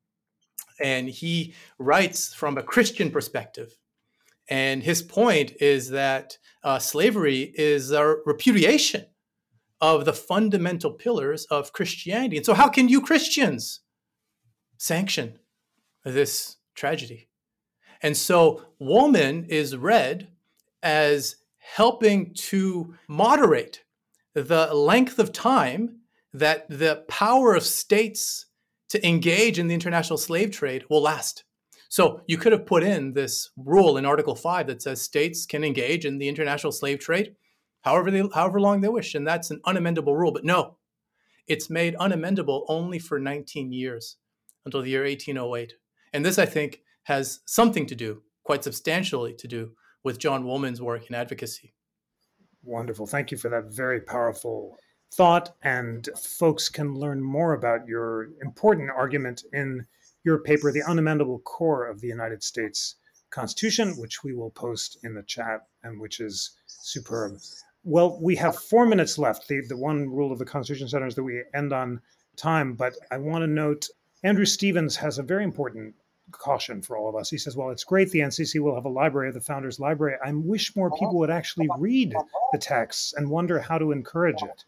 and 0.81 1.09
he 1.09 1.55
writes 1.79 2.35
from 2.35 2.59
a 2.59 2.63
Christian 2.63 3.11
perspective. 3.11 3.77
And 4.49 4.83
his 4.83 5.03
point 5.03 5.53
is 5.61 5.91
that 5.91 6.39
uh, 6.65 6.79
slavery 6.79 7.53
is 7.55 7.93
a 7.93 8.17
repudiation 8.27 9.07
of 9.81 10.05
the 10.05 10.13
fundamental 10.13 10.93
pillars 10.93 11.47
of 11.47 11.73
Christianity. 11.73 12.37
And 12.37 12.45
so, 12.45 12.55
how 12.55 12.69
can 12.69 12.89
you 12.89 13.01
Christians 13.01 13.81
sanction 14.81 15.39
this 16.05 16.57
tragedy? 16.75 17.29
And 18.03 18.17
so, 18.17 18.65
Woolman 18.79 19.45
is 19.45 19.77
read 19.77 20.29
as 20.83 21.37
helping 21.59 22.33
to 22.35 22.95
moderate 23.07 23.85
the 24.35 24.73
length 24.73 25.19
of 25.19 25.33
time 25.33 26.01
that 26.33 26.67
the 26.71 27.05
power 27.09 27.55
of 27.55 27.63
states 27.63 28.47
to 28.89 29.07
engage 29.07 29.59
in 29.59 29.69
the 29.69 29.75
international 29.75 30.17
slave 30.17 30.51
trade 30.51 30.85
will 30.89 31.03
last. 31.03 31.45
So 31.89 32.23
you 32.27 32.39
could 32.39 32.53
have 32.53 32.67
put 32.67 32.83
in 32.83 33.13
this 33.13 33.51
rule 33.57 33.99
in 33.99 34.07
Article 34.07 34.35
5 34.35 34.69
that 34.69 34.81
says 34.81 35.03
states 35.03 35.45
can 35.45 35.63
engage 35.63 36.07
in 36.07 36.19
the 36.19 36.29
international 36.29 36.73
slave 36.73 37.01
trade 37.01 37.35
however 37.83 38.11
they 38.11 38.23
however 38.35 38.61
long 38.61 38.81
they 38.81 38.89
wish 38.89 39.15
and 39.15 39.27
that's 39.27 39.51
an 39.51 39.61
unamendable 39.67 40.17
rule 40.17 40.33
but 40.33 40.45
no 40.45 40.77
it's 41.47 41.71
made 41.71 41.97
unamendable 41.97 42.65
only 42.69 42.99
for 42.99 43.19
19 43.19 43.73
years 43.73 44.17
until 44.65 44.83
the 44.83 44.91
year 44.91 45.05
1808 45.05 45.75
and 46.13 46.25
this 46.25 46.39
I 46.39 46.47
think 46.47 46.83
has 47.05 47.41
something 47.45 47.87
to 47.87 47.95
do 47.95 48.23
quite 48.45 48.65
substantially 48.65 49.35
to 49.35 49.49
do 49.49 49.73
with 50.03 50.19
John 50.19 50.45
Woolman's 50.45 50.81
work 50.81 51.09
in 51.09 51.15
advocacy. 51.15 51.75
Wonderful. 52.65 53.07
Thank 53.07 53.31
you 53.31 53.39
for 53.39 53.49
that 53.49 53.73
very 53.73 54.01
powerful 54.01 54.77
thought. 55.13 55.55
And 55.63 56.09
folks 56.19 56.69
can 56.69 56.95
learn 56.95 57.23
more 57.23 57.55
about 57.55 57.87
your 57.87 58.29
important 58.43 58.91
argument 58.91 59.45
in 59.53 59.87
your 60.25 60.39
paper, 60.39 60.71
The 60.73 60.83
Unamendable 60.83 61.43
Core 61.45 61.87
of 61.87 62.01
the 62.01 62.09
United 62.09 62.43
States 62.43 62.97
Constitution, 63.31 63.97
which 63.97 64.23
we 64.23 64.35
will 64.35 64.51
post 64.51 64.99
in 65.03 65.15
the 65.15 65.23
chat 65.23 65.61
and 65.83 66.01
which 66.01 66.21
is 66.21 66.59
superb. 66.67 67.39
Well, 67.85 68.19
we 68.21 68.37
have 68.37 68.57
four 68.57 68.85
minutes 68.85 69.17
left. 69.17 69.49
The, 69.49 69.63
the 69.69 69.77
one 69.77 70.09
rule 70.09 70.33
of 70.33 70.39
the 70.39 70.45
Constitution 70.45 70.89
Center 70.89 71.07
is 71.07 71.15
that 71.15 71.23
we 71.23 71.43
end 71.55 71.73
on 71.73 72.01
time, 72.37 72.75
but 72.75 72.95
I 73.11 73.17
want 73.17 73.43
to 73.43 73.47
note 73.47 73.87
Andrew 74.23 74.45
Stevens 74.45 74.97
has 74.97 75.19
a 75.19 75.23
very 75.23 75.45
important 75.45 75.95
caution 76.31 76.83
for 76.83 76.97
all 76.97 77.09
of 77.09 77.17
us. 77.17 77.31
He 77.31 77.39
says, 77.39 77.57
Well, 77.57 77.71
it's 77.71 77.85
great 77.85 78.11
the 78.11 78.21
NCC 78.21 78.61
will 78.61 78.75
have 78.75 78.85
a 78.85 78.91
library 78.91 79.29
of 79.29 79.35
the 79.35 79.41
Founders 79.41 79.81
Library. 79.81 80.17
I 80.23 80.33
wish 80.33 80.77
more 80.77 80.91
people 80.91 81.19
would 81.19 81.31
actually 81.31 81.69
read 81.79 82.15
the 82.53 82.59
texts 82.59 83.15
and 83.17 83.31
wonder 83.31 83.59
how 83.59 83.79
to 83.79 83.93
encourage 83.93 84.43
it. 84.43 84.65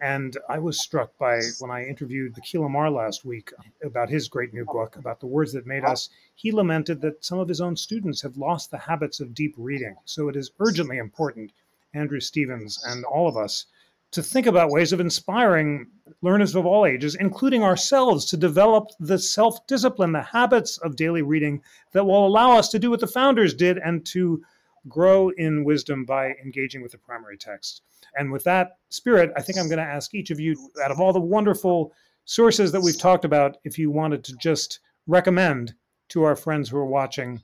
And 0.00 0.36
I 0.48 0.58
was 0.58 0.82
struck 0.82 1.16
by 1.18 1.42
when 1.60 1.70
I 1.70 1.84
interviewed 1.84 2.34
Akhil 2.34 2.66
Amar 2.66 2.90
last 2.90 3.24
week 3.24 3.52
about 3.84 4.08
his 4.08 4.26
great 4.26 4.52
new 4.52 4.64
book, 4.64 4.96
about 4.96 5.20
the 5.20 5.26
words 5.26 5.52
that 5.52 5.66
made 5.66 5.84
us. 5.84 6.08
He 6.34 6.50
lamented 6.50 7.00
that 7.02 7.24
some 7.24 7.38
of 7.38 7.48
his 7.48 7.60
own 7.60 7.76
students 7.76 8.22
have 8.22 8.36
lost 8.36 8.70
the 8.70 8.78
habits 8.78 9.20
of 9.20 9.34
deep 9.34 9.54
reading. 9.56 9.96
So 10.04 10.28
it 10.28 10.34
is 10.34 10.50
urgently 10.58 10.96
important, 10.98 11.52
Andrew 11.94 12.20
Stevens 12.20 12.82
and 12.84 13.04
all 13.04 13.28
of 13.28 13.36
us, 13.36 13.66
to 14.12 14.22
think 14.22 14.46
about 14.46 14.70
ways 14.70 14.92
of 14.92 15.00
inspiring 15.00 15.86
learners 16.20 16.54
of 16.54 16.66
all 16.66 16.86
ages, 16.86 17.14
including 17.14 17.62
ourselves, 17.62 18.26
to 18.26 18.36
develop 18.36 18.88
the 19.00 19.18
self 19.18 19.66
discipline, 19.66 20.12
the 20.12 20.22
habits 20.22 20.78
of 20.78 20.96
daily 20.96 21.22
reading 21.22 21.62
that 21.92 22.04
will 22.04 22.26
allow 22.26 22.52
us 22.52 22.68
to 22.68 22.78
do 22.78 22.90
what 22.90 23.00
the 23.00 23.06
founders 23.06 23.54
did 23.54 23.78
and 23.78 24.04
to 24.06 24.42
grow 24.88 25.30
in 25.30 25.64
wisdom 25.64 26.04
by 26.04 26.32
engaging 26.44 26.82
with 26.82 26.92
the 26.92 26.98
primary 26.98 27.36
text. 27.36 27.82
And 28.16 28.30
with 28.30 28.44
that 28.44 28.78
spirit, 28.90 29.32
I 29.36 29.42
think 29.42 29.58
I'm 29.58 29.68
going 29.68 29.78
to 29.78 29.84
ask 29.84 30.14
each 30.14 30.30
of 30.30 30.40
you, 30.40 30.70
out 30.84 30.90
of 30.90 31.00
all 31.00 31.12
the 31.12 31.20
wonderful 31.20 31.92
sources 32.24 32.70
that 32.72 32.82
we've 32.82 32.98
talked 32.98 33.24
about, 33.24 33.56
if 33.64 33.78
you 33.78 33.90
wanted 33.90 34.24
to 34.24 34.36
just 34.36 34.80
recommend 35.06 35.74
to 36.08 36.24
our 36.24 36.36
friends 36.36 36.68
who 36.68 36.76
are 36.76 36.86
watching 36.86 37.40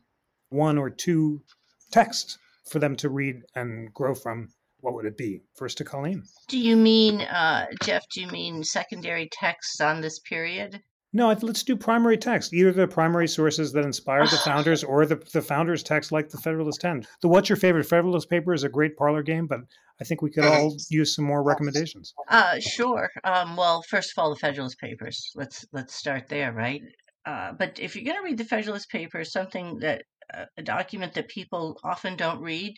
one 0.51 0.77
or 0.77 0.91
two 0.91 1.43
texts 1.91 2.39
for 2.69 2.79
them 2.79 2.95
to 2.97 3.09
read 3.09 3.43
and 3.55 3.93
grow 3.95 4.15
from 4.15 4.49
what 4.81 4.95
would 4.95 5.07
it 5.07 5.17
be? 5.17 5.43
First 5.57 5.79
to 5.79 5.85
Colleen. 5.85 6.23
Do 6.49 6.59
you 6.59 6.77
mean, 6.77 7.21
uh, 7.23 7.67
Jeff, 7.83 8.05
do 8.15 8.21
you 8.21 8.29
mean 8.29 8.63
secondary 8.65 9.29
texts 9.33 9.81
on 9.81 10.01
this 10.01 10.19
period? 10.21 10.83
No, 11.13 11.29
let's 11.41 11.63
do 11.63 11.75
primary 11.75 12.19
text. 12.19 12.53
Either 12.53 12.71
the 12.71 12.87
primary 12.87 13.29
sources 13.29 13.73
that 13.73 13.85
inspired 13.85 14.29
the 14.29 14.37
founders 14.45 14.85
or 14.85 15.07
the, 15.07 15.17
the 15.33 15.41
founders' 15.41 15.83
text 15.83 16.13
like 16.13 16.29
the 16.29 16.39
Federalist 16.39 16.81
10. 16.83 17.07
The 17.23 17.29
What's 17.29 17.49
Your 17.49 17.57
Favorite 17.57 17.85
Federalist 17.87 18.29
paper 18.29 18.53
is 18.53 18.63
a 18.63 18.69
great 18.69 18.97
parlor 18.97 19.23
game, 19.23 19.47
but 19.47 19.61
I 20.01 20.05
think 20.05 20.21
we 20.21 20.31
could 20.31 20.45
all 20.45 20.77
use 20.91 21.15
some 21.15 21.25
more 21.25 21.43
recommendations. 21.43 22.13
Uh, 22.29 22.61
sure. 22.61 23.11
Um, 23.25 23.57
well, 23.57 23.83
first 23.89 24.13
of 24.13 24.23
all, 24.23 24.31
the 24.31 24.37
Federalist 24.37 24.79
Papers. 24.79 25.33
Let's 25.35 25.65
let's 25.73 25.95
start 25.95 26.29
there, 26.29 26.53
right? 26.53 26.83
Uh, 27.25 27.53
but 27.53 27.79
if 27.81 27.97
you're 27.97 28.05
going 28.05 28.17
to 28.17 28.23
read 28.23 28.39
the 28.39 28.45
Federalist 28.45 28.91
Papers, 28.91 29.33
something 29.33 29.79
that 29.81 30.03
uh, 30.33 30.45
a 30.57 30.63
document 30.63 31.15
that 31.15 31.29
people 31.29 31.81
often 31.85 32.17
don't 32.17 32.41
read 32.41 32.75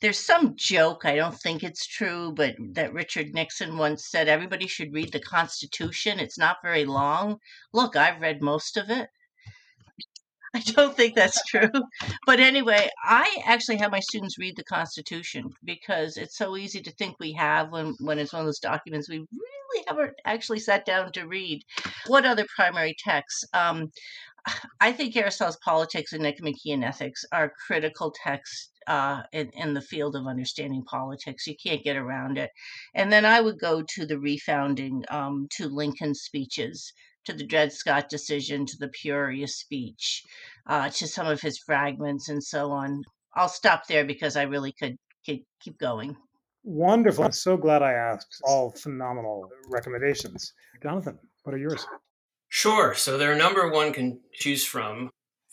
there's 0.00 0.18
some 0.18 0.54
joke, 0.56 1.04
I 1.04 1.16
don't 1.16 1.38
think 1.38 1.62
it's 1.62 1.86
true, 1.86 2.32
but 2.32 2.54
that 2.72 2.92
Richard 2.94 3.34
Nixon 3.34 3.76
once 3.76 4.08
said 4.10 4.28
everybody 4.28 4.66
should 4.66 4.94
read 4.94 5.12
the 5.12 5.20
Constitution. 5.20 6.18
It's 6.18 6.38
not 6.38 6.58
very 6.62 6.86
long. 6.86 7.38
Look, 7.72 7.96
I've 7.96 8.20
read 8.20 8.40
most 8.40 8.76
of 8.76 8.88
it. 8.88 9.08
I 10.54 10.60
don't 10.60 10.96
think 10.96 11.14
that's 11.14 11.44
true. 11.46 11.70
But 12.26 12.40
anyway, 12.40 12.88
I 13.04 13.42
actually 13.46 13.76
have 13.76 13.92
my 13.92 14.00
students 14.00 14.38
read 14.38 14.56
the 14.56 14.64
Constitution 14.64 15.50
because 15.64 16.16
it's 16.16 16.36
so 16.36 16.56
easy 16.56 16.80
to 16.80 16.92
think 16.92 17.16
we 17.20 17.32
have 17.34 17.70
when, 17.70 17.94
when 18.00 18.18
it's 18.18 18.32
one 18.32 18.40
of 18.40 18.46
those 18.46 18.58
documents 18.58 19.08
we 19.08 19.18
really 19.18 19.84
haven't 19.86 20.14
actually 20.24 20.60
sat 20.60 20.84
down 20.86 21.12
to 21.12 21.26
read. 21.26 21.62
What 22.06 22.24
other 22.24 22.46
primary 22.56 22.96
texts? 22.98 23.44
Um, 23.52 23.92
I 24.80 24.92
think 24.92 25.14
Aristotle's 25.14 25.58
Politics 25.58 26.14
and 26.14 26.22
Nicomachean 26.22 26.82
Ethics 26.82 27.24
are 27.32 27.52
critical 27.66 28.12
texts 28.24 28.70
uh, 28.90 29.22
in, 29.32 29.48
in 29.50 29.72
the 29.72 29.80
field 29.80 30.16
of 30.16 30.26
understanding 30.26 30.82
politics. 30.82 31.46
You 31.46 31.54
can't 31.64 31.84
get 31.84 31.96
around 31.96 32.38
it. 32.38 32.50
And 32.92 33.12
then 33.12 33.24
I 33.24 33.40
would 33.40 33.60
go 33.60 33.84
to 33.94 34.04
the 34.04 34.16
refounding, 34.16 35.10
um, 35.12 35.46
to 35.52 35.68
Lincoln's 35.68 36.22
speeches, 36.22 36.92
to 37.24 37.32
the 37.32 37.46
Dred 37.46 37.72
Scott 37.72 38.08
decision, 38.08 38.66
to 38.66 38.76
the 38.80 38.88
Peoria 38.88 39.46
speech, 39.46 40.24
uh, 40.66 40.90
to 40.90 41.06
some 41.06 41.28
of 41.28 41.40
his 41.40 41.56
fragments, 41.58 42.28
and 42.28 42.42
so 42.42 42.72
on. 42.72 43.04
I'll 43.36 43.48
stop 43.48 43.86
there 43.86 44.04
because 44.04 44.36
I 44.36 44.42
really 44.42 44.72
could, 44.72 44.96
could 45.24 45.38
keep 45.60 45.78
going. 45.78 46.16
Wonderful. 46.64 47.24
I'm 47.24 47.32
so 47.32 47.56
glad 47.56 47.82
I 47.82 47.92
asked. 47.92 48.40
All 48.42 48.72
phenomenal 48.72 49.48
recommendations. 49.68 50.52
Jonathan, 50.82 51.16
what 51.44 51.54
are 51.54 51.58
yours? 51.58 51.86
Sure. 52.48 52.94
So 52.94 53.16
there 53.16 53.30
are 53.30 53.34
a 53.34 53.38
number 53.38 53.70
one 53.70 53.92
can 53.92 54.18
choose 54.32 54.64
from. 54.64 55.10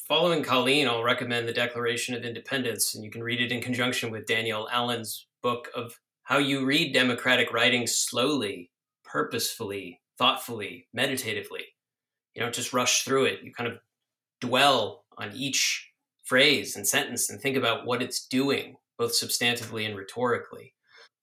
Following 0.07 0.41
Colleen, 0.41 0.87
I'll 0.87 1.03
recommend 1.03 1.49
the 1.49 1.53
Declaration 1.53 2.15
of 2.15 2.23
Independence, 2.23 2.95
and 2.95 3.03
you 3.03 3.11
can 3.11 3.21
read 3.21 3.41
it 3.41 3.51
in 3.51 3.59
conjunction 3.59 4.09
with 4.09 4.25
Danielle 4.25 4.69
Allen's 4.71 5.27
book 5.43 5.67
of 5.75 5.99
how 6.23 6.37
you 6.37 6.65
read 6.65 6.93
democratic 6.93 7.51
writing 7.51 7.85
slowly, 7.85 8.71
purposefully, 9.03 9.99
thoughtfully, 10.17 10.87
meditatively. 10.93 11.65
You 12.33 12.41
don't 12.41 12.55
just 12.55 12.71
rush 12.71 13.03
through 13.03 13.25
it. 13.25 13.43
You 13.43 13.51
kind 13.51 13.69
of 13.69 13.79
dwell 14.39 15.03
on 15.17 15.33
each 15.35 15.91
phrase 16.23 16.77
and 16.77 16.87
sentence 16.87 17.29
and 17.29 17.41
think 17.41 17.57
about 17.57 17.85
what 17.85 18.01
it's 18.01 18.27
doing, 18.27 18.77
both 18.97 19.11
substantively 19.11 19.85
and 19.85 19.97
rhetorically. 19.97 20.73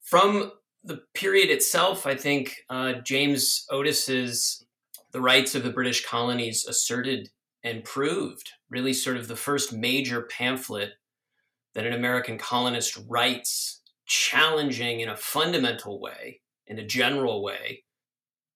From 0.02 0.52
the 0.82 1.00
period 1.14 1.48
itself, 1.48 2.06
I 2.06 2.16
think 2.16 2.58
uh, 2.68 2.94
James 3.02 3.64
Otis's 3.70 4.66
The 5.12 5.22
Rights 5.22 5.54
of 5.54 5.62
the 5.62 5.72
British 5.72 6.04
Colonies 6.04 6.66
Asserted 6.66 7.30
and 7.64 7.82
proved 7.82 8.50
really 8.70 8.92
sort 8.92 9.16
of 9.16 9.26
the 9.26 9.36
first 9.36 9.72
major 9.72 10.22
pamphlet 10.22 10.92
that 11.74 11.86
an 11.86 11.94
American 11.94 12.38
colonist 12.38 12.98
writes, 13.08 13.80
challenging 14.06 15.00
in 15.00 15.08
a 15.08 15.16
fundamental 15.16 15.98
way, 15.98 16.42
in 16.66 16.78
a 16.78 16.86
general 16.86 17.42
way, 17.42 17.82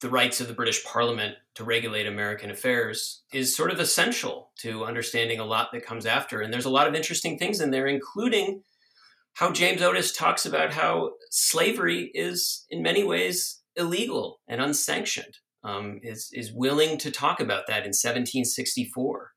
the 0.00 0.11
rights 0.11 0.40
of 0.40 0.46
the 0.46 0.54
British 0.54 0.84
Parliament 0.84 1.34
to 1.54 1.64
regulate 1.64 2.06
American 2.06 2.50
affairs 2.50 3.22
is 3.32 3.56
sort 3.56 3.72
of 3.72 3.80
essential 3.80 4.52
to 4.59 4.84
understanding 4.84 5.40
a 5.40 5.44
lot 5.44 5.70
that 5.72 5.84
comes 5.84 6.06
after. 6.06 6.40
And 6.40 6.52
there's 6.52 6.66
a 6.66 6.70
lot 6.70 6.86
of 6.86 6.94
interesting 6.94 7.38
things 7.38 7.61
in 7.61 7.70
there, 7.70 7.86
including 7.86 8.62
how 9.32 9.50
James 9.50 9.82
Otis 9.82 10.12
talks 10.12 10.46
about 10.46 10.72
how 10.72 11.12
slavery 11.30 12.11
is, 12.14 12.64
in 12.70 12.82
many 12.82 13.02
ways, 13.02 13.61
illegal 13.74 14.40
and 14.46 14.61
unsanctioned 14.61 15.38
um, 15.64 16.00
is 16.02 16.30
is 16.32 16.52
willing 16.52 16.98
to 16.98 17.11
talk 17.11 17.40
about 17.40 17.66
that 17.66 17.84
in 17.84 17.90
1764. 17.90 19.32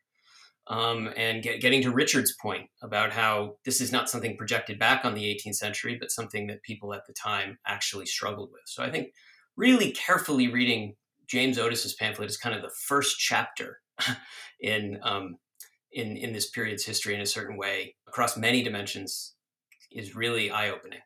Um, 0.68 1.10
and 1.18 1.42
get, 1.42 1.60
getting 1.60 1.82
to 1.82 1.92
Richard's 1.92 2.36
point 2.40 2.70
about 2.84 3.12
how 3.12 3.56
this 3.66 3.82
is 3.82 3.92
not 3.92 4.10
something 4.10 4.38
projected 4.38 4.78
back 4.78 5.04
on 5.04 5.16
the 5.16 5.24
18th 5.24 5.56
century, 5.56 5.98
but 6.00 6.12
something 6.12 6.48
that 6.48 6.62
people 6.62 6.94
at 6.94 7.02
the 7.08 7.14
time 7.14 7.58
actually 7.66 8.06
struggled 8.06 8.52
with. 8.54 8.62
So 8.68 8.84
I 8.84 8.92
think 8.92 9.10
really 9.58 9.92
carefully 9.92 10.48
reading 10.48 10.96
James 11.28 11.58
Otis's 11.58 11.96
pamphlet 11.96 12.30
is 12.30 12.38
kind 12.38 12.56
of 12.56 12.62
the 12.62 12.72
first 12.88 13.18
chapter 13.18 13.80
in 14.60 15.00
um, 15.04 15.38
in 15.92 16.16
in 16.16 16.34
this 16.34 16.50
period's 16.50 16.86
history 16.86 17.16
in 17.16 17.22
a 17.22 17.26
certain 17.26 17.58
way 17.58 17.96
across 18.08 18.38
many 18.38 18.64
dimensions 18.64 19.34
is 19.92 20.16
really 20.16 20.52
eye 20.52 20.70
opening. 20.70 21.00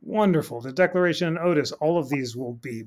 Wonderful. 0.00 0.60
The 0.60 0.72
Declaration 0.72 1.28
and 1.28 1.38
Otis, 1.38 1.72
all 1.72 1.98
of 1.98 2.08
these 2.08 2.36
will 2.36 2.54
be 2.54 2.84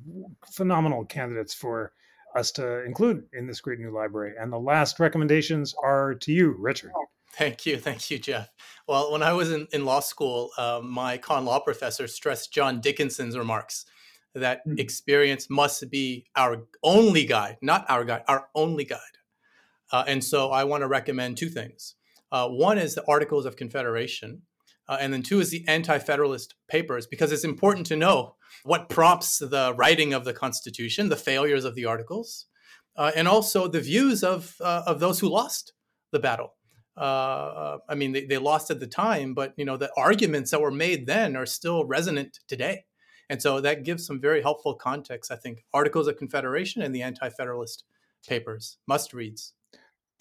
phenomenal 0.52 1.06
candidates 1.06 1.54
for 1.54 1.94
us 2.36 2.52
to 2.52 2.84
include 2.84 3.26
in 3.34 3.48
this 3.48 3.62
great 3.62 3.80
new 3.80 3.92
library. 3.92 4.34
And 4.40 4.52
the 4.52 4.60
last 4.60 5.00
recommendations 5.00 5.74
are 5.82 6.16
to 6.16 6.32
you, 6.32 6.56
Richard. 6.58 6.92
Thank 7.32 7.66
you. 7.66 7.78
Thank 7.78 8.10
you, 8.12 8.18
Jeff. 8.18 8.50
Well, 8.88 9.12
when 9.12 9.24
I 9.24 9.34
was 9.34 9.52
in, 9.52 9.68
in 9.74 9.86
law 9.86 10.00
school, 10.00 10.52
uh, 10.58 10.82
my 10.84 11.18
con 11.18 11.46
law 11.46 11.60
professor 11.60 12.08
stressed 12.08 12.54
John 12.54 12.82
Dickinson's 12.82 13.38
remarks 13.38 13.86
that 14.34 14.60
mm-hmm. 14.60 14.80
experience 14.80 15.50
must 15.50 15.90
be 15.90 16.26
our 16.36 16.68
only 16.84 17.26
guide, 17.26 17.58
not 17.62 17.86
our 17.90 18.06
guide, 18.06 18.24
our 18.28 18.48
only 18.56 18.84
guide. 18.84 19.00
Uh, 19.92 20.04
and 20.08 20.24
so 20.24 20.52
I 20.52 20.64
want 20.64 20.82
to 20.82 20.88
recommend 20.88 21.38
two 21.38 21.50
things. 21.50 21.96
Uh, 22.32 22.48
one 22.48 22.78
is 22.78 22.96
the 22.96 23.06
Articles 23.08 23.46
of 23.46 23.56
Confederation, 23.56 24.42
uh, 24.88 24.98
and 25.00 25.14
then 25.14 25.24
two 25.24 25.40
is 25.40 25.50
the 25.50 25.66
Anti 25.68 26.00
Federalist 26.00 26.56
Papers, 26.68 27.08
because 27.08 27.32
it's 27.32 27.44
important 27.44 27.86
to 27.88 27.96
know 27.96 28.36
what 28.64 28.90
prompts 28.90 29.40
the 29.40 29.74
writing 29.78 30.14
of 30.14 30.26
the 30.26 30.34
Constitution, 30.34 31.10
the 31.10 31.16
failures 31.16 31.66
of 31.66 31.76
the 31.76 31.86
Articles, 31.86 32.46
uh, 32.96 33.12
and 33.16 33.28
also 33.28 33.68
the 33.68 33.82
views 33.82 34.24
of, 34.24 34.56
uh, 34.62 34.84
of 34.86 35.00
those 35.00 35.20
who 35.20 35.30
lost 35.30 35.74
the 36.12 36.20
battle. 36.20 36.54
Uh, 36.98 37.78
I 37.90 37.96
mean, 37.96 38.14
they, 38.14 38.26
they 38.26 38.38
lost 38.38 38.72
at 38.72 38.80
the 38.80 38.88
time, 38.88 39.34
but 39.34 39.54
you 39.58 39.66
know 39.66 39.76
the 39.76 39.92
arguments 39.98 40.52
that 40.52 40.62
were 40.62 40.72
made 40.72 41.08
then 41.08 41.36
are 41.36 41.46
still 41.46 41.86
resonant 41.86 42.40
today, 42.48 42.86
and 43.30 43.42
so 43.42 43.60
that 43.60 43.84
gives 43.84 44.06
some 44.06 44.22
very 44.22 44.42
helpful 44.42 44.76
context. 44.76 45.30
I 45.32 45.36
think 45.36 45.66
Articles 45.74 46.08
of 46.08 46.18
Confederation 46.18 46.82
and 46.82 46.96
the 46.96 47.02
Anti-Federalist 47.02 47.84
Papers 48.28 48.78
must 48.88 49.14
reads. 49.14 49.54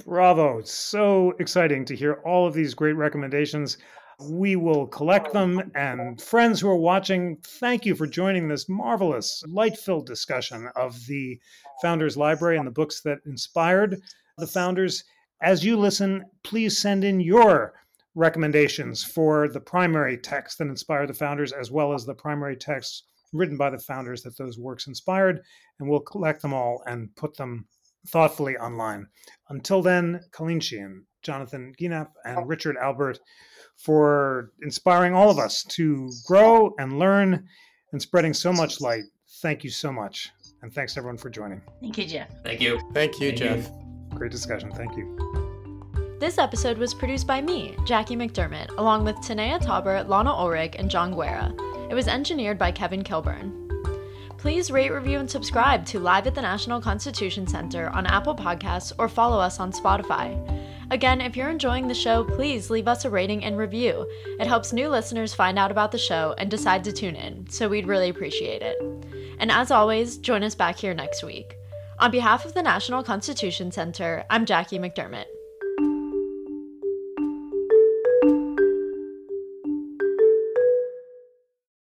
Bravo! 0.05 0.63
So 0.63 1.35
exciting 1.39 1.85
to 1.85 1.95
hear 1.95 2.15
all 2.27 2.47
of 2.47 2.55
these 2.55 2.75
great 2.75 2.97
recommendations. 2.97 3.79
We 4.21 4.57
will 4.57 4.87
collect 4.87 5.33
them. 5.33 5.73
And 5.75 6.21
friends 6.21 6.61
who 6.61 6.69
are 6.69 6.77
watching, 6.77 7.39
thank 7.43 7.85
you 7.85 7.95
for 7.95 8.07
joining 8.07 8.49
this 8.49 8.69
marvelous, 8.69 9.43
light 9.49 9.77
filled 9.77 10.07
discussion 10.07 10.69
of 10.77 10.99
the 11.07 11.41
Founders 11.83 12.17
Library 12.17 12.57
and 12.57 12.67
the 12.67 12.73
books 12.73 13.01
that 13.03 13.19
inspired 13.27 14.01
the 14.39 14.47
founders. 14.47 15.05
As 15.43 15.65
you 15.65 15.77
listen, 15.77 16.25
please 16.43 16.79
send 16.79 17.05
in 17.05 17.21
your 17.21 17.75
recommendations 18.15 19.03
for 19.03 19.49
the 19.49 19.61
primary 19.61 20.17
text 20.17 20.59
that 20.59 20.69
inspired 20.69 21.09
the 21.09 21.15
founders, 21.15 21.53
as 21.53 21.71
well 21.71 21.93
as 21.93 22.07
the 22.07 22.15
primary 22.15 22.57
texts 22.57 23.05
written 23.33 23.57
by 23.57 23.71
the 23.71 23.79
founders 23.79 24.23
that 24.23 24.37
those 24.39 24.59
works 24.59 24.87
inspired. 24.87 25.41
And 25.79 25.89
we'll 25.89 26.01
collect 26.01 26.41
them 26.41 26.55
all 26.55 26.83
and 26.87 27.15
put 27.17 27.37
them 27.37 27.67
thoughtfully 28.07 28.57
online. 28.57 29.07
Until 29.49 29.83
then, 29.83 30.21
Colleen 30.31 30.61
Sheehan, 30.61 31.07
Jonathan 31.23 31.75
Gienapp, 31.79 32.13
and 32.25 32.39
oh. 32.39 32.45
Richard 32.45 32.77
Albert 32.77 33.19
for 33.77 34.53
inspiring 34.63 35.15
all 35.15 35.31
of 35.31 35.39
us 35.39 35.63
to 35.65 36.11
grow 36.27 36.75
and 36.79 36.99
learn 36.99 37.47
and 37.93 38.01
spreading 38.01 38.33
so 38.35 38.53
much 38.53 38.81
light. 38.81 39.05
thank 39.43 39.63
you 39.65 39.71
so 39.71 39.93
much. 39.93 40.31
And 40.63 40.73
thanks 40.73 40.97
everyone 40.97 41.19
for 41.19 41.29
joining. 41.29 41.61
Thank 41.83 41.99
you, 41.99 42.07
Jeff. 42.07 42.31
Thank 42.43 42.61
you. 42.63 42.81
Thank 42.95 43.21
you, 43.21 43.29
Thank 43.37 43.39
Jeff. 43.39 43.69
you. 43.69 44.17
Great 44.19 44.31
discussion. 44.33 44.71
Thank 44.73 44.97
you. 44.97 46.17
This 46.19 46.39
episode 46.39 46.79
was 46.79 46.95
produced 46.95 47.27
by 47.27 47.43
me, 47.43 47.77
Jackie 47.85 48.17
McDermott, 48.17 48.71
along 48.79 49.05
with 49.05 49.17
Tanaya 49.17 49.61
Tucker, 49.61 50.03
Lana 50.05 50.33
Ulrich, 50.33 50.75
and 50.79 50.89
John 50.91 51.13
Guerra. 51.15 51.53
It 51.91 51.95
was 51.95 52.09
engineered 52.09 52.59
by 52.59 52.73
Kevin 52.73 53.03
Kilbourne. 53.03 53.61
Please 54.39 54.71
rate, 54.71 54.93
review, 54.93 55.19
and 55.19 55.31
subscribe 55.31 55.85
to 55.87 55.99
Live 55.99 56.27
at 56.27 56.35
the 56.35 56.41
National 56.43 56.81
Constitution 56.81 57.47
Center 57.47 57.89
on 57.91 58.07
Apple 58.07 58.35
Podcasts 58.35 58.93
or 58.99 59.09
follow 59.09 59.39
us 59.39 59.61
on 59.61 59.73
Spotify. 59.73 60.33
Again, 60.91 61.21
if 61.21 61.37
you're 61.37 61.51
enjoying 61.51 61.89
the 61.89 61.95
show, 61.95 62.25
please 62.25 62.71
leave 62.71 62.89
us 62.89 63.05
a 63.05 63.11
rating 63.11 63.45
and 63.45 63.57
review. 63.57 64.07
It 64.39 64.47
helps 64.47 64.73
new 64.73 64.89
listeners 64.89 65.35
find 65.35 65.59
out 65.59 65.71
about 65.71 65.93
the 65.93 65.99
show 65.99 66.35
and 66.39 66.51
decide 66.51 66.85
to 66.85 66.93
tune 66.93 67.17
in, 67.17 67.49
so 67.49 67.69
we'd 67.69 67.87
really 67.87 68.11
appreciate 68.11 68.63
it. 68.63 68.77
And 69.39 69.51
as 69.51 69.71
always, 69.71 70.19
join 70.19 70.43
us 70.43 70.55
back 70.55 70.79
here 70.79 70.95
next 70.95 71.23
week. 71.25 71.57
On 71.99 72.11
behalf 72.11 72.45
of 72.45 72.55
the 72.55 72.63
National 72.63 73.03
Constitution 73.03 73.71
Center, 73.73 74.25
I'm 74.29 74.47
Jackie 74.47 74.79
McDermott. 74.79 75.27